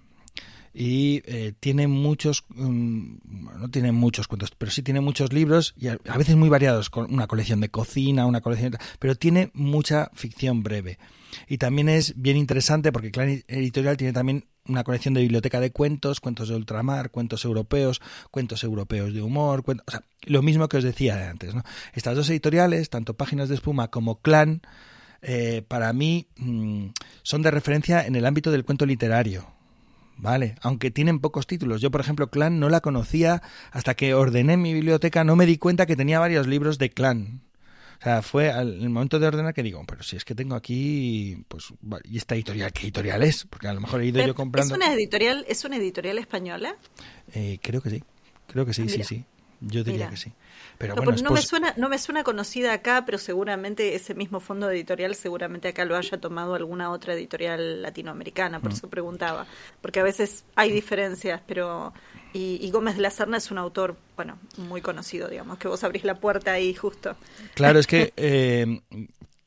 Y 0.79 1.21
eh, 1.25 1.51
tiene 1.59 1.89
muchos, 1.89 2.45
mm, 2.55 3.15
no 3.59 3.69
tiene 3.69 3.91
muchos 3.91 4.29
cuentos, 4.29 4.51
pero 4.57 4.71
sí 4.71 4.81
tiene 4.81 5.01
muchos 5.01 5.33
libros 5.33 5.73
y 5.75 5.89
a, 5.89 5.97
veces 6.17 6.37
muy 6.37 6.47
variados, 6.47 6.89
con 6.89 7.13
una 7.13 7.27
colección 7.27 7.59
de 7.59 7.67
cocina, 7.67 8.25
una 8.25 8.39
colección, 8.39 8.77
pero 8.97 9.15
tiene 9.15 9.51
mucha 9.53 10.09
ficción 10.13 10.63
breve. 10.63 10.97
Y 11.49 11.57
también 11.57 11.89
es 11.89 12.13
bien 12.15 12.37
interesante 12.37 12.93
porque 12.93 13.11
Clan 13.11 13.43
Editorial 13.49 13.97
tiene 13.97 14.13
también 14.13 14.45
una 14.67 14.85
colección 14.85 15.13
de 15.13 15.19
biblioteca 15.19 15.59
de 15.59 15.71
cuentos, 15.71 16.21
cuentos 16.21 16.47
de 16.47 16.55
ultramar, 16.55 17.11
cuentos 17.11 17.43
europeos, 17.43 17.99
cuentos 18.31 18.63
europeos 18.63 19.13
de 19.13 19.21
humor, 19.21 19.65
o 19.67 19.91
sea, 19.91 20.03
lo 20.27 20.41
mismo 20.41 20.69
que 20.69 20.77
os 20.77 20.85
decía 20.85 21.29
antes. 21.29 21.53
¿no? 21.55 21.63
Estas 21.93 22.15
dos 22.15 22.29
editoriales, 22.29 22.89
tanto 22.89 23.15
Páginas 23.15 23.49
de 23.49 23.55
Espuma 23.55 23.89
como 23.89 24.21
Clan, 24.21 24.61
eh, 25.23 25.61
para 25.67 25.91
mí 25.91 26.29
mm, 26.37 26.85
son 27.21 27.41
de 27.41 27.51
referencia 27.51 28.05
en 28.05 28.15
el 28.15 28.25
ámbito 28.25 28.49
del 28.49 28.63
cuento 28.63 28.85
literario. 28.85 29.58
Vale, 30.21 30.55
aunque 30.61 30.91
tienen 30.91 31.19
pocos 31.19 31.47
títulos. 31.47 31.79
Yo, 31.79 31.91
por 31.91 32.01
ejemplo, 32.01 32.29
Clan 32.29 32.59
no 32.59 32.67
la 32.67 32.81
conocía 32.81 33.41
hasta 33.71 33.95
que 33.95 34.13
ordené 34.13 34.57
mi 34.57 34.73
biblioteca, 34.73 35.23
no 35.23 35.37
me 35.37 35.45
di 35.45 35.57
cuenta 35.57 35.85
que 35.85 35.95
tenía 35.95 36.19
varios 36.19 36.45
libros 36.45 36.77
de 36.77 36.89
Clan. 36.89 37.41
O 37.99 38.03
sea, 38.03 38.21
fue 38.21 38.49
al 38.49 38.81
el 38.81 38.89
momento 38.89 39.19
de 39.19 39.27
ordenar 39.27 39.53
que 39.53 39.63
digo, 39.63 39.81
pero 39.85 40.03
si 40.03 40.17
es 40.17 40.25
que 40.25 40.35
tengo 40.35 40.55
aquí, 40.55 41.43
pues, 41.47 41.73
¿y 42.03 42.17
esta 42.17 42.35
editorial 42.35 42.71
qué 42.73 42.83
editorial 42.83 43.23
es? 43.23 43.45
Porque 43.45 43.67
a 43.67 43.73
lo 43.73 43.79
mejor 43.79 44.01
he 44.01 44.07
ido 44.07 44.25
yo 44.25 44.35
comprando. 44.35 44.73
¿Es 44.73 44.77
una 44.77 44.93
editorial, 44.93 45.45
es 45.47 45.63
una 45.63 45.77
editorial 45.77 46.17
española? 46.17 46.75
Eh, 47.33 47.59
creo 47.61 47.81
que 47.81 47.89
sí, 47.89 48.03
creo 48.47 48.65
que 48.65 48.73
sí, 48.73 48.89
sí, 48.89 49.03
sí. 49.03 49.25
Yo 49.61 49.83
diría 49.83 50.09
que 50.09 50.17
sí. 50.17 50.33
Pero 50.79 50.95
no, 50.95 51.31
me 51.31 51.41
suena, 51.41 51.73
no 51.75 51.89
me 51.89 51.99
suena 51.99 52.23
conocida 52.23 52.71
acá, 52.71 53.03
pero 53.05 53.17
seguramente 53.17 53.95
ese 53.95 54.15
mismo 54.15 54.39
fondo 54.39 54.71
editorial 54.71 55.13
seguramente 55.13 55.67
acá 55.67 55.83
lo 55.83 55.97
haya 55.97 56.17
tomado 56.21 56.55
alguna 56.55 56.89
otra 56.89 57.15
editorial 57.15 57.81
latinoamericana, 57.81 58.61
por 58.61 58.71
mm. 58.71 58.75
eso 58.75 58.89
preguntaba, 58.89 59.45
porque 59.81 59.99
a 59.99 60.03
veces 60.03 60.45
hay 60.55 60.71
diferencias, 60.71 61.41
pero 61.45 61.93
y, 62.31 62.71
Gómez 62.71 62.95
de 62.95 63.01
la 63.01 63.11
Serna 63.11 63.37
es 63.37 63.51
un 63.51 63.57
autor, 63.57 63.97
bueno, 64.15 64.37
muy 64.55 64.81
conocido, 64.81 65.27
digamos, 65.27 65.57
que 65.57 65.67
vos 65.67 65.83
abrís 65.83 66.05
la 66.05 66.15
puerta 66.15 66.53
ahí 66.53 66.73
justo. 66.73 67.17
Claro, 67.55 67.79
es 67.79 67.85
que 67.85 68.13
eh, 68.17 68.79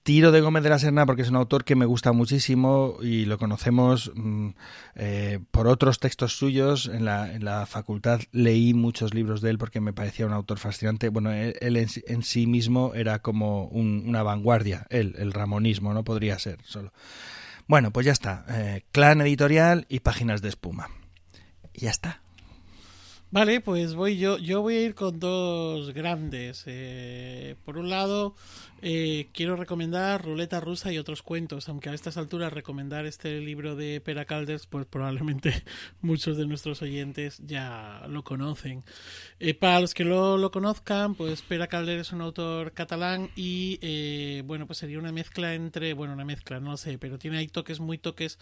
tiro 0.03 0.33
de 0.33 0.41
Gómez 0.41 0.63
de 0.63 0.71
la 0.71 0.79
Serna 0.79 1.07
porque 1.07 1.23
es 1.23 1.31
un 1.31 1.37
autor 1.37 1.65
que 1.65 1.77
me 1.77 1.87
gusta 1.87 2.13
muchísimo 2.13 2.97
y 3.01 3.25
lo 3.25 3.39
conocemos 3.39 4.11
mm, 4.15 4.49
eh, 4.97 5.39
por 5.51 5.69
otros 5.69 5.99
textos 5.99 6.37
suyos. 6.37 6.87
En 6.87 7.05
la, 7.05 7.33
en 7.33 7.45
la 7.45 7.67
facultad 7.67 8.21
leí 8.33 8.75
muchos 8.75 9.15
libros 9.15 9.41
de 9.41 9.51
él 9.51 9.59
porque 9.59 9.81
me 9.81 9.93
parecía 9.93 10.27
un 10.27 10.33
autor 10.33 10.59
fascinante. 10.59 11.09
Bueno, 11.09 11.33
él, 11.33 11.77
en, 11.77 12.23
sí 12.23 12.47
mismo 12.47 12.93
era 12.95 13.21
como 13.21 13.67
una 13.67 14.23
vanguardia, 14.23 14.87
él, 14.91 15.15
el 15.19 15.33
ramonismo, 15.33 15.95
no 15.95 16.05
podría 16.05 16.39
ser 16.39 16.59
solo. 16.65 16.93
Bueno, 17.69 17.93
pues 17.93 18.07
ya 18.07 18.13
está. 18.13 18.45
Eh, 18.49 18.83
clan 18.93 19.21
editorial 19.21 19.87
y 19.89 20.01
páginas 20.01 20.43
de 20.43 20.49
espuma. 20.49 20.91
Ya 21.75 21.91
está. 21.91 22.23
Vale, 23.33 23.63
pues 23.63 23.95
voy 23.95 24.19
yo. 24.19 24.37
Yo 24.37 24.61
voy 24.61 24.75
a 24.75 24.83
ir 24.83 24.95
con 24.95 25.19
dos 25.19 25.95
grandes. 25.95 26.65
Eh, 26.67 27.57
por 27.65 27.79
un 27.79 27.89
lado, 27.89 28.35
eh, 28.85 29.29
quiero 29.33 29.55
recomendar 29.55 30.25
Ruleta 30.25 30.59
Rusa 30.59 30.93
y 30.93 30.99
otros 30.99 31.23
cuentos, 31.23 31.69
aunque 31.69 31.89
a 31.89 31.95
estas 31.95 32.17
alturas 32.17 32.53
recomendar 32.53 33.07
este 33.07 33.39
libro 33.39 33.77
de 33.77 34.01
Pera 34.01 34.25
Calders, 34.25 34.67
pues 34.67 34.87
probablemente 34.87 35.63
muchos 36.01 36.37
de 36.37 36.49
nuestros 36.49 36.83
oyentes 36.83 37.41
ya 37.47 38.05
lo 38.09 38.25
conocen. 38.25 38.83
Eh, 39.39 39.55
para 39.55 39.79
los 39.79 39.95
que 39.95 40.05
lo, 40.05 40.37
lo, 40.37 40.51
conozcan, 40.51 41.15
pues 41.15 41.43
Pera 41.43 41.69
Calders 41.69 42.09
es 42.09 42.13
un 42.13 42.23
autor 42.23 42.73
catalán 42.73 43.31
y 43.37 43.79
eh, 43.83 44.43
bueno, 44.47 44.67
pues 44.67 44.81
sería 44.81 44.99
una 44.99 45.13
mezcla 45.13 45.55
entre, 45.55 45.95
bueno, 45.95 46.15
una 46.15 46.25
mezcla, 46.25 46.59
no 46.59 46.77
sé, 46.77 46.99
pero 46.99 47.21
tiene 47.21 47.39
ahí 47.39 47.47
toques 47.47 47.79
muy 47.79 47.99
toques 47.99 48.41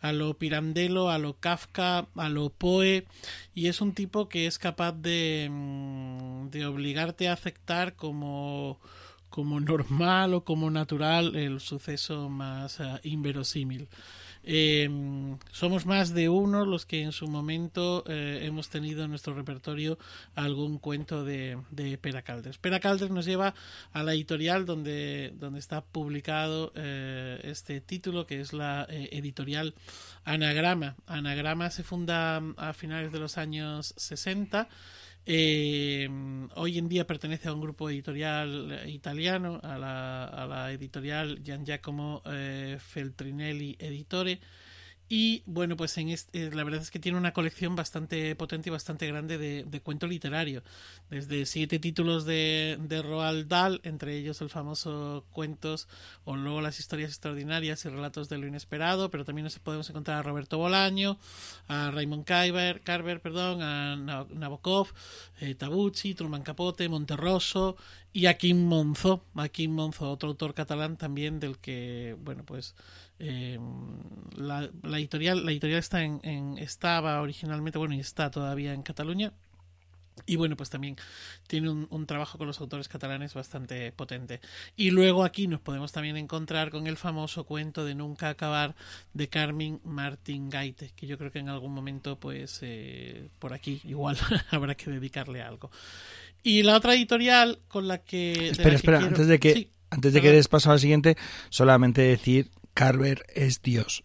a 0.00 0.12
lo 0.12 0.38
Pirandello, 0.38 1.10
a 1.10 1.18
lo 1.18 1.38
Kafka, 1.38 2.08
a 2.14 2.28
lo 2.30 2.48
Poe 2.48 3.06
y 3.54 3.68
es 3.68 3.82
un 3.82 3.92
tipo 3.92 4.30
que 4.30 4.46
es 4.46 4.58
capaz 4.58 4.92
de, 4.92 5.48
mm, 5.50 6.48
de 6.48 6.64
obligarte 6.64 7.28
a 7.28 7.34
aceptar 7.34 7.96
como 7.96 8.80
como 9.34 9.58
normal 9.58 10.32
o 10.32 10.44
como 10.44 10.70
natural 10.70 11.34
el 11.34 11.58
suceso 11.58 12.28
más 12.28 12.78
uh, 12.78 13.00
inverosímil. 13.02 13.88
Eh, 14.44 14.88
somos 15.50 15.86
más 15.86 16.14
de 16.14 16.28
uno 16.28 16.64
los 16.64 16.86
que 16.86 17.02
en 17.02 17.10
su 17.10 17.26
momento 17.26 18.04
eh, 18.06 18.42
hemos 18.42 18.68
tenido 18.68 19.02
en 19.02 19.10
nuestro 19.10 19.34
repertorio 19.34 19.98
algún 20.36 20.78
cuento 20.78 21.24
de, 21.24 21.58
de 21.72 21.98
Pera 21.98 22.22
Caldes. 22.22 22.58
Pera 22.58 22.78
Caldes 22.78 23.10
nos 23.10 23.24
lleva 23.24 23.56
a 23.92 24.04
la 24.04 24.14
editorial 24.14 24.66
donde, 24.66 25.32
donde 25.34 25.58
está 25.58 25.80
publicado 25.80 26.70
eh, 26.76 27.40
este 27.42 27.80
título, 27.80 28.28
que 28.28 28.40
es 28.40 28.52
la 28.52 28.86
editorial 28.88 29.74
Anagrama. 30.24 30.94
Anagrama 31.08 31.70
se 31.70 31.82
funda 31.82 32.40
a 32.56 32.72
finales 32.72 33.10
de 33.10 33.18
los 33.18 33.36
años 33.36 33.94
60 33.96 34.68
eh, 35.26 36.08
hoy 36.56 36.78
en 36.78 36.88
día 36.88 37.06
pertenece 37.06 37.48
a 37.48 37.52
un 37.52 37.60
grupo 37.60 37.88
editorial 37.88 38.82
italiano, 38.86 39.60
a 39.62 39.78
la, 39.78 40.72
editorial 40.72 41.42
Gian 41.42 41.64
Giacomo 41.64 42.22
eh, 42.26 42.78
Feltrinelli 42.80 43.76
Editore, 43.78 44.40
y 45.08 45.42
bueno, 45.46 45.76
pues 45.76 45.96
en 45.98 46.08
este, 46.08 46.50
la 46.50 46.64
verdad 46.64 46.80
es 46.80 46.90
que 46.90 46.98
tiene 46.98 47.18
una 47.18 47.32
colección 47.32 47.76
bastante 47.76 48.34
potente 48.36 48.70
y 48.70 48.72
bastante 48.72 49.06
grande 49.06 49.36
de, 49.36 49.80
cuento 49.80 50.06
literario. 50.06 50.62
Desde 51.10 51.44
siete 51.44 51.78
títulos 51.78 52.24
de, 52.24 52.78
de, 52.80 53.02
Roald 53.02 53.46
Dahl, 53.46 53.80
entre 53.84 54.16
ellos 54.16 54.40
el 54.40 54.48
famoso 54.48 55.26
Cuentos 55.30 55.88
o 56.24 56.36
luego 56.36 56.62
las 56.62 56.80
historias 56.80 57.10
extraordinarias 57.10 57.84
y 57.84 57.90
relatos 57.90 58.28
de 58.30 58.38
lo 58.38 58.46
inesperado, 58.46 59.10
pero 59.10 59.24
también 59.24 59.44
nos 59.44 59.58
podemos 59.58 59.90
encontrar 59.90 60.18
a 60.18 60.22
Roberto 60.22 60.56
Bolaño, 60.56 61.18
a 61.68 61.90
Raymond 61.90 62.24
Carver, 62.24 62.80
Carver 62.80 63.20
perdón, 63.20 63.60
a 63.62 63.96
Nabokov, 64.30 64.88
eh, 65.40 65.54
Tabucci, 65.54 66.14
Truman 66.14 66.42
Capote, 66.42 66.88
Monterroso 66.88 67.76
y 68.14 68.26
a 68.26 68.38
Kim 68.38 68.64
Monzó. 68.64 69.24
A 69.34 69.48
Kim 69.48 69.72
Monzó, 69.72 70.10
otro 70.10 70.30
autor 70.30 70.54
catalán 70.54 70.96
también 70.96 71.40
del 71.40 71.58
que, 71.58 72.16
bueno, 72.20 72.44
pues 72.44 72.74
eh, 73.18 73.58
la, 74.36 74.70
editorial 74.98 75.44
la 75.44 75.52
editorial 75.52 75.78
está 75.78 76.02
en, 76.02 76.58
estaba 76.58 77.20
originalmente 77.20 77.78
bueno 77.78 77.94
y 77.94 78.00
está 78.00 78.30
todavía 78.30 78.72
en 78.72 78.82
Cataluña 78.82 79.32
y 80.26 80.36
bueno, 80.36 80.56
pues 80.56 80.70
también 80.70 80.96
tiene 81.48 81.68
un, 81.68 82.06
trabajo 82.06 82.38
con 82.38 82.46
los 82.46 82.60
autores 82.60 82.88
catalanes 82.88 83.34
bastante 83.34 83.90
potente. 83.92 84.40
Y 84.76 84.90
luego 84.90 85.24
aquí 85.24 85.48
nos 85.48 85.60
podemos 85.60 85.92
también 85.92 86.16
encontrar 86.16 86.70
con 86.70 86.86
el 86.86 86.96
famoso 86.96 87.44
cuento 87.44 87.84
de 87.84 87.94
Nunca 87.94 88.28
acabar 88.28 88.74
de 89.12 89.28
Carmen 89.28 89.80
Martín 89.84 90.50
Gaite, 90.50 90.92
que 90.94 91.06
yo 91.06 91.18
creo 91.18 91.32
que 91.32 91.40
en 91.40 91.48
algún 91.48 91.74
momento, 91.74 92.18
pues 92.18 92.60
eh, 92.62 93.28
por 93.38 93.52
aquí 93.52 93.80
igual 93.84 94.16
habrá 94.50 94.74
que 94.76 94.90
dedicarle 94.90 95.42
algo. 95.42 95.70
Y 96.42 96.62
la 96.62 96.76
otra 96.76 96.94
editorial 96.94 97.58
con 97.68 97.88
la 97.88 97.98
que... 97.98 98.50
Espera, 98.50 98.76
espera, 98.76 98.98
antes 98.98 99.26
de 99.26 99.40
que... 99.40 99.70
antes 99.90 100.12
de 100.12 100.20
que 100.20 100.30
des 100.30 100.48
paso 100.48 100.70
al 100.70 100.80
siguiente, 100.80 101.16
solamente 101.50 102.02
decir 102.02 102.50
Carver 102.84 103.24
es 103.34 103.62
Dios. 103.62 104.02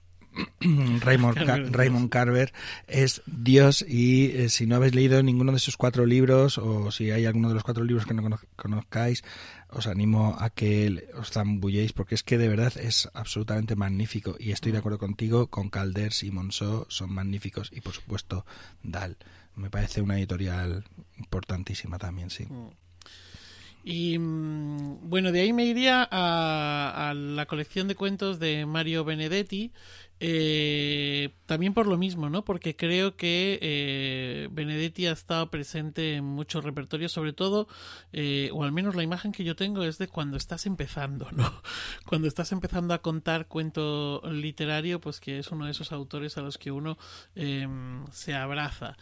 Raymond, 0.62 2.10
Carver 2.10 2.54
es 2.88 3.22
Dios 3.26 3.84
y 3.88 4.28
eh, 4.28 4.50
si 4.50 4.68
no 4.68 4.76
habéis 4.76 4.96
leído 4.96 5.22
ninguno 5.24 5.52
de 5.52 5.60
sus 5.60 5.76
cuatro 5.76 6.06
libros 6.06 6.58
o 6.58 6.92
si 6.92 7.12
hay 7.12 7.26
alguno 7.26 7.50
de 7.50 7.56
los 7.56 7.64
cuatro 7.64 7.84
libros 7.84 8.06
que 8.06 8.14
no 8.14 8.40
conozcáis, 8.56 9.24
os 9.70 9.88
animo 9.88 10.38
a 10.40 10.50
que 10.50 11.10
os 11.18 11.32
zambulléis 11.32 11.94
porque 11.94 12.16
es 12.16 12.24
que 12.24 12.38
de 12.38 12.48
verdad 12.48 12.74
es 12.78 13.10
absolutamente 13.14 13.76
magnífico 13.76 14.36
y 14.40 14.52
estoy 14.52 14.72
de 14.72 14.78
acuerdo 14.78 15.00
contigo, 15.00 15.48
con 15.48 15.70
Calders 15.70 16.24
y 16.24 16.32
Monceau 16.32 16.86
son 16.90 17.14
magníficos 17.14 17.72
y 17.74 17.82
por 17.82 17.94
supuesto 17.94 18.46
Dal. 18.84 19.18
Me 19.56 19.70
parece 19.70 20.02
una 20.02 20.18
editorial 20.18 20.86
importantísima 21.18 21.98
también, 21.98 22.30
sí. 22.30 22.46
Mm. 22.46 22.70
Y 23.92 24.20
mm, 24.20 25.10
bueno, 25.10 25.32
de 25.32 25.42
ahí 25.42 25.52
me 25.52 25.66
iría 25.66 26.08
a, 26.12 27.10
a, 27.10 27.14
la 27.16 27.48
colección 27.48 27.88
de 27.88 27.96
cuentos 27.96 28.38
de 28.38 28.68
Mario 28.68 29.04
Benedetti, 29.04 29.72
eh, 30.22 31.34
también 31.46 31.74
por 31.74 31.88
lo 31.88 31.98
mismo, 31.98 32.30
¿no? 32.30 32.44
Porque 32.44 32.76
creo 32.76 33.16
que 33.16 33.58
eh, 33.62 34.50
Benedetti 34.52 35.08
ha 35.08 35.14
estado 35.14 35.50
presente 35.50 36.16
en 36.16 36.26
muchos 36.26 36.64
repertorios, 36.64 37.12
sobre 37.12 37.32
todo, 37.34 37.68
eh, 38.12 38.50
o 38.54 38.64
al 38.64 38.72
menos 38.72 38.96
la 38.96 39.04
imagen 39.04 39.32
que 39.32 39.46
yo 39.46 39.56
tengo 39.56 39.84
es 39.84 39.98
de 39.98 40.08
cuando 40.08 40.36
estás 40.36 40.66
empezando, 40.66 41.32
¿no? 41.32 41.52
Cuando 42.06 42.28
estás 42.28 42.52
empezando 42.52 42.94
a 42.94 43.02
contar 43.02 43.48
cuento 43.48 44.22
literario, 44.30 45.00
pues 45.00 45.20
que 45.20 45.40
es 45.40 45.52
uno 45.52 45.66
de 45.66 45.72
esos 45.72 45.92
autores 45.92 46.38
a 46.38 46.42
los 46.42 46.58
que 46.58 46.72
uno 46.72 46.98
em, 47.36 48.06
se 48.12 48.34
abraza. 48.34 48.98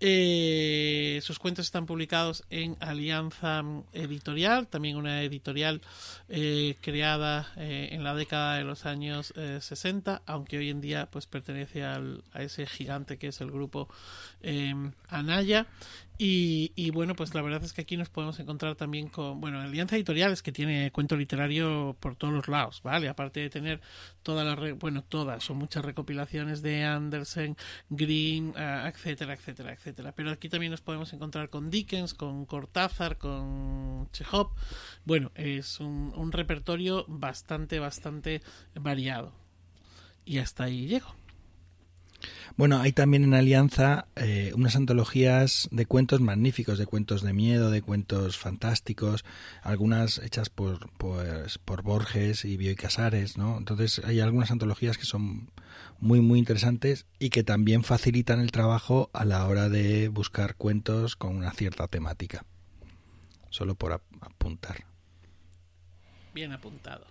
Eh, 0.00 1.20
sus 1.22 1.38
cuentos 1.38 1.66
están 1.66 1.86
publicados 1.86 2.44
en 2.50 2.76
Alianza 2.80 3.62
Editorial, 3.92 4.68
también 4.68 4.96
una 4.96 5.22
editorial 5.22 5.80
creada 6.80 7.52
en 7.56 8.02
la 8.02 8.14
década 8.14 8.56
de 8.56 8.64
los 8.64 8.86
años 8.86 9.32
60, 9.36 10.22
aunque 10.26 10.58
hoy 10.58 10.61
en 10.70 10.80
día 10.80 11.08
pues 11.10 11.26
pertenece 11.26 11.84
al, 11.84 12.24
a 12.32 12.42
ese 12.42 12.66
gigante 12.66 13.18
que 13.18 13.28
es 13.28 13.40
el 13.40 13.50
grupo 13.50 13.88
eh, 14.42 14.74
Anaya. 15.08 15.66
Y, 16.24 16.90
bueno, 16.92 17.16
pues 17.16 17.34
la 17.34 17.42
verdad 17.42 17.64
es 17.64 17.72
que 17.72 17.80
aquí 17.80 17.96
nos 17.96 18.08
podemos 18.08 18.38
encontrar 18.38 18.76
también 18.76 19.08
con, 19.08 19.40
bueno, 19.40 19.60
Alianza 19.60 19.96
Editoriales 19.96 20.40
que 20.40 20.52
tiene 20.52 20.92
cuento 20.92 21.16
literario 21.16 21.96
por 21.98 22.14
todos 22.14 22.32
los 22.32 22.46
lados, 22.46 22.80
¿vale? 22.84 23.08
Aparte 23.08 23.40
de 23.40 23.50
tener 23.50 23.80
todas 24.22 24.46
las, 24.46 24.78
bueno, 24.78 25.02
todas, 25.02 25.42
son 25.42 25.56
muchas 25.56 25.84
recopilaciones 25.84 26.62
de 26.62 26.84
Andersen, 26.84 27.56
Green, 27.90 28.54
eh, 28.56 28.92
etcétera, 28.94 29.34
etcétera, 29.34 29.72
etcétera. 29.72 30.12
Pero 30.12 30.30
aquí 30.30 30.48
también 30.48 30.70
nos 30.70 30.80
podemos 30.80 31.12
encontrar 31.12 31.50
con 31.50 31.70
Dickens, 31.70 32.14
con 32.14 32.46
Cortázar, 32.46 33.18
con 33.18 34.08
Chekhov. 34.12 34.52
Bueno, 35.04 35.32
es 35.34 35.80
un, 35.80 36.12
un 36.14 36.30
repertorio 36.30 37.04
bastante, 37.08 37.80
bastante 37.80 38.42
variado. 38.74 39.41
Y 40.24 40.38
hasta 40.38 40.64
ahí 40.64 40.86
llego. 40.86 41.14
Bueno, 42.56 42.80
hay 42.80 42.92
también 42.92 43.24
en 43.24 43.34
Alianza 43.34 44.06
eh, 44.14 44.52
unas 44.54 44.76
antologías 44.76 45.68
de 45.72 45.86
cuentos 45.86 46.20
magníficos, 46.20 46.78
de 46.78 46.86
cuentos 46.86 47.22
de 47.22 47.32
miedo, 47.32 47.70
de 47.70 47.82
cuentos 47.82 48.36
fantásticos, 48.36 49.24
algunas 49.62 50.18
hechas 50.18 50.50
por, 50.50 50.90
pues, 50.98 51.58
por 51.58 51.82
Borges 51.82 52.44
y 52.44 52.56
Bioy 52.56 52.74
Casares, 52.74 53.38
¿no? 53.38 53.56
Entonces 53.56 54.02
hay 54.04 54.20
algunas 54.20 54.50
antologías 54.50 54.98
que 54.98 55.06
son 55.06 55.50
muy, 55.98 56.20
muy 56.20 56.38
interesantes 56.38 57.06
y 57.18 57.30
que 57.30 57.42
también 57.42 57.84
facilitan 57.84 58.40
el 58.40 58.52
trabajo 58.52 59.08
a 59.12 59.24
la 59.24 59.46
hora 59.46 59.68
de 59.68 60.08
buscar 60.08 60.56
cuentos 60.56 61.16
con 61.16 61.36
una 61.36 61.52
cierta 61.52 61.88
temática. 61.88 62.44
Solo 63.48 63.74
por 63.74 63.92
apuntar. 63.92 64.84
Bien 66.34 66.52
apuntado. 66.52 67.06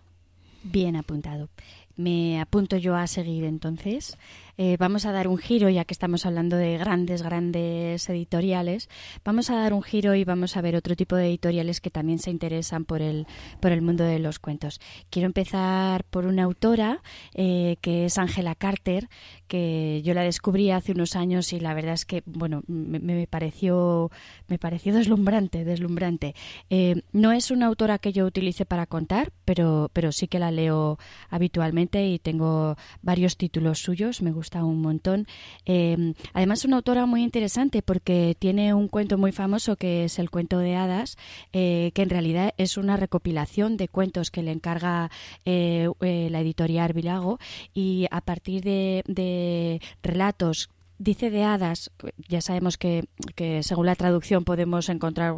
Bien 0.64 0.96
apuntado. 0.96 1.50
Me 1.96 2.40
apunto 2.40 2.78
yo 2.78 2.96
a 2.96 3.08
seguir 3.08 3.44
entonces. 3.44 4.18
Eh, 4.58 4.78
vamos 4.80 5.06
a 5.06 5.12
dar 5.12 5.28
un 5.28 5.38
giro, 5.38 5.70
ya 5.70 5.86
que 5.86 5.94
estamos 5.94 6.26
hablando 6.26 6.58
de 6.58 6.78
grandes, 6.78 7.22
grandes 7.22 8.10
editoriales. 8.10 8.90
Vamos 9.24 9.50
a 9.50 9.56
dar 9.56 9.74
un 9.74 9.84
giro 9.84 10.16
y 10.16 10.24
vamos 10.24 10.58
a 10.58 10.62
ver 10.62 10.76
otro 10.76 10.96
tipo 10.96 11.16
de 11.16 11.28
editoriales 11.28 11.82
que 11.82 11.90
también 11.90 12.20
se 12.20 12.32
interesan 12.32 12.86
por 12.86 13.02
el, 13.02 13.28
por 13.60 13.72
el 13.72 13.82
mundo 13.82 14.04
de 14.04 14.20
los 14.20 14.40
cuentos. 14.40 14.80
Quiero 15.10 15.28
empezar 15.28 16.04
por 16.06 16.26
una 16.26 16.44
autora 16.44 17.02
eh, 17.34 17.78
que 17.82 18.06
es 18.06 18.18
Angela 18.18 18.56
Carter, 18.56 19.10
que 19.48 20.02
yo 20.04 20.14
la 20.14 20.24
descubrí 20.24 20.72
hace 20.72 20.94
unos 20.94 21.16
años 21.16 21.54
y 21.54 21.60
la 21.60 21.74
verdad 21.74 21.94
es 21.94 22.06
que, 22.06 22.24
bueno, 22.26 22.64
me, 22.68 23.28
pareció, 23.28 24.10
me 24.48 24.58
pareció 24.58 24.94
deslumbrante, 24.94 25.66
deslumbrante. 25.66 26.36
Eh, 26.70 27.02
no 27.12 27.32
es 27.32 27.52
una 27.52 27.68
autora 27.68 27.98
que 27.98 28.14
yo 28.14 28.26
utilice 28.26 28.66
para 28.66 28.86
contar, 28.86 29.32
pero, 29.46 29.90
pero 29.94 30.12
sí 30.12 30.28
que 30.28 30.40
la 30.40 30.52
leo 30.52 30.98
habitualmente 31.30 32.08
y 32.08 32.20
tengo 32.20 32.78
varios 33.02 33.38
títulos 33.38 33.80
suyos. 33.80 34.22
Me 34.22 34.32
un 34.64 34.82
montón. 34.82 35.28
Eh, 35.66 36.14
además, 36.34 36.66
una 36.66 36.78
autora 36.78 37.06
muy 37.06 37.24
interesante 37.24 37.82
porque 37.82 38.36
tiene 38.38 38.74
un 38.74 38.88
cuento 38.88 39.18
muy 39.18 39.32
famoso 39.32 39.76
que 39.76 40.06
es 40.06 40.20
el 40.20 40.30
cuento 40.30 40.60
de 40.60 40.76
hadas, 40.76 41.18
eh, 41.54 41.92
que 41.94 42.02
en 42.02 42.10
realidad 42.10 42.54
es 42.58 42.78
una 42.78 42.98
recopilación 42.98 43.78
de 43.78 43.88
cuentos 43.88 44.32
que 44.32 44.44
le 44.44 44.52
encarga 44.52 45.10
eh, 45.46 45.90
la 46.00 46.40
editorial 46.42 46.94
Vilago 46.94 47.40
y 47.74 48.08
a 48.12 48.22
partir 48.22 48.64
de 48.64 49.82
relatos 50.04 50.70
dice 51.02 51.32
de 51.32 51.44
hadas, 51.44 51.92
ya 52.30 52.42
sabemos 52.42 52.78
que, 52.78 53.06
que 53.36 53.64
según 53.64 53.88
la 53.88 53.96
traducción 53.96 54.44
podemos 54.44 54.88
encontrar 54.88 55.34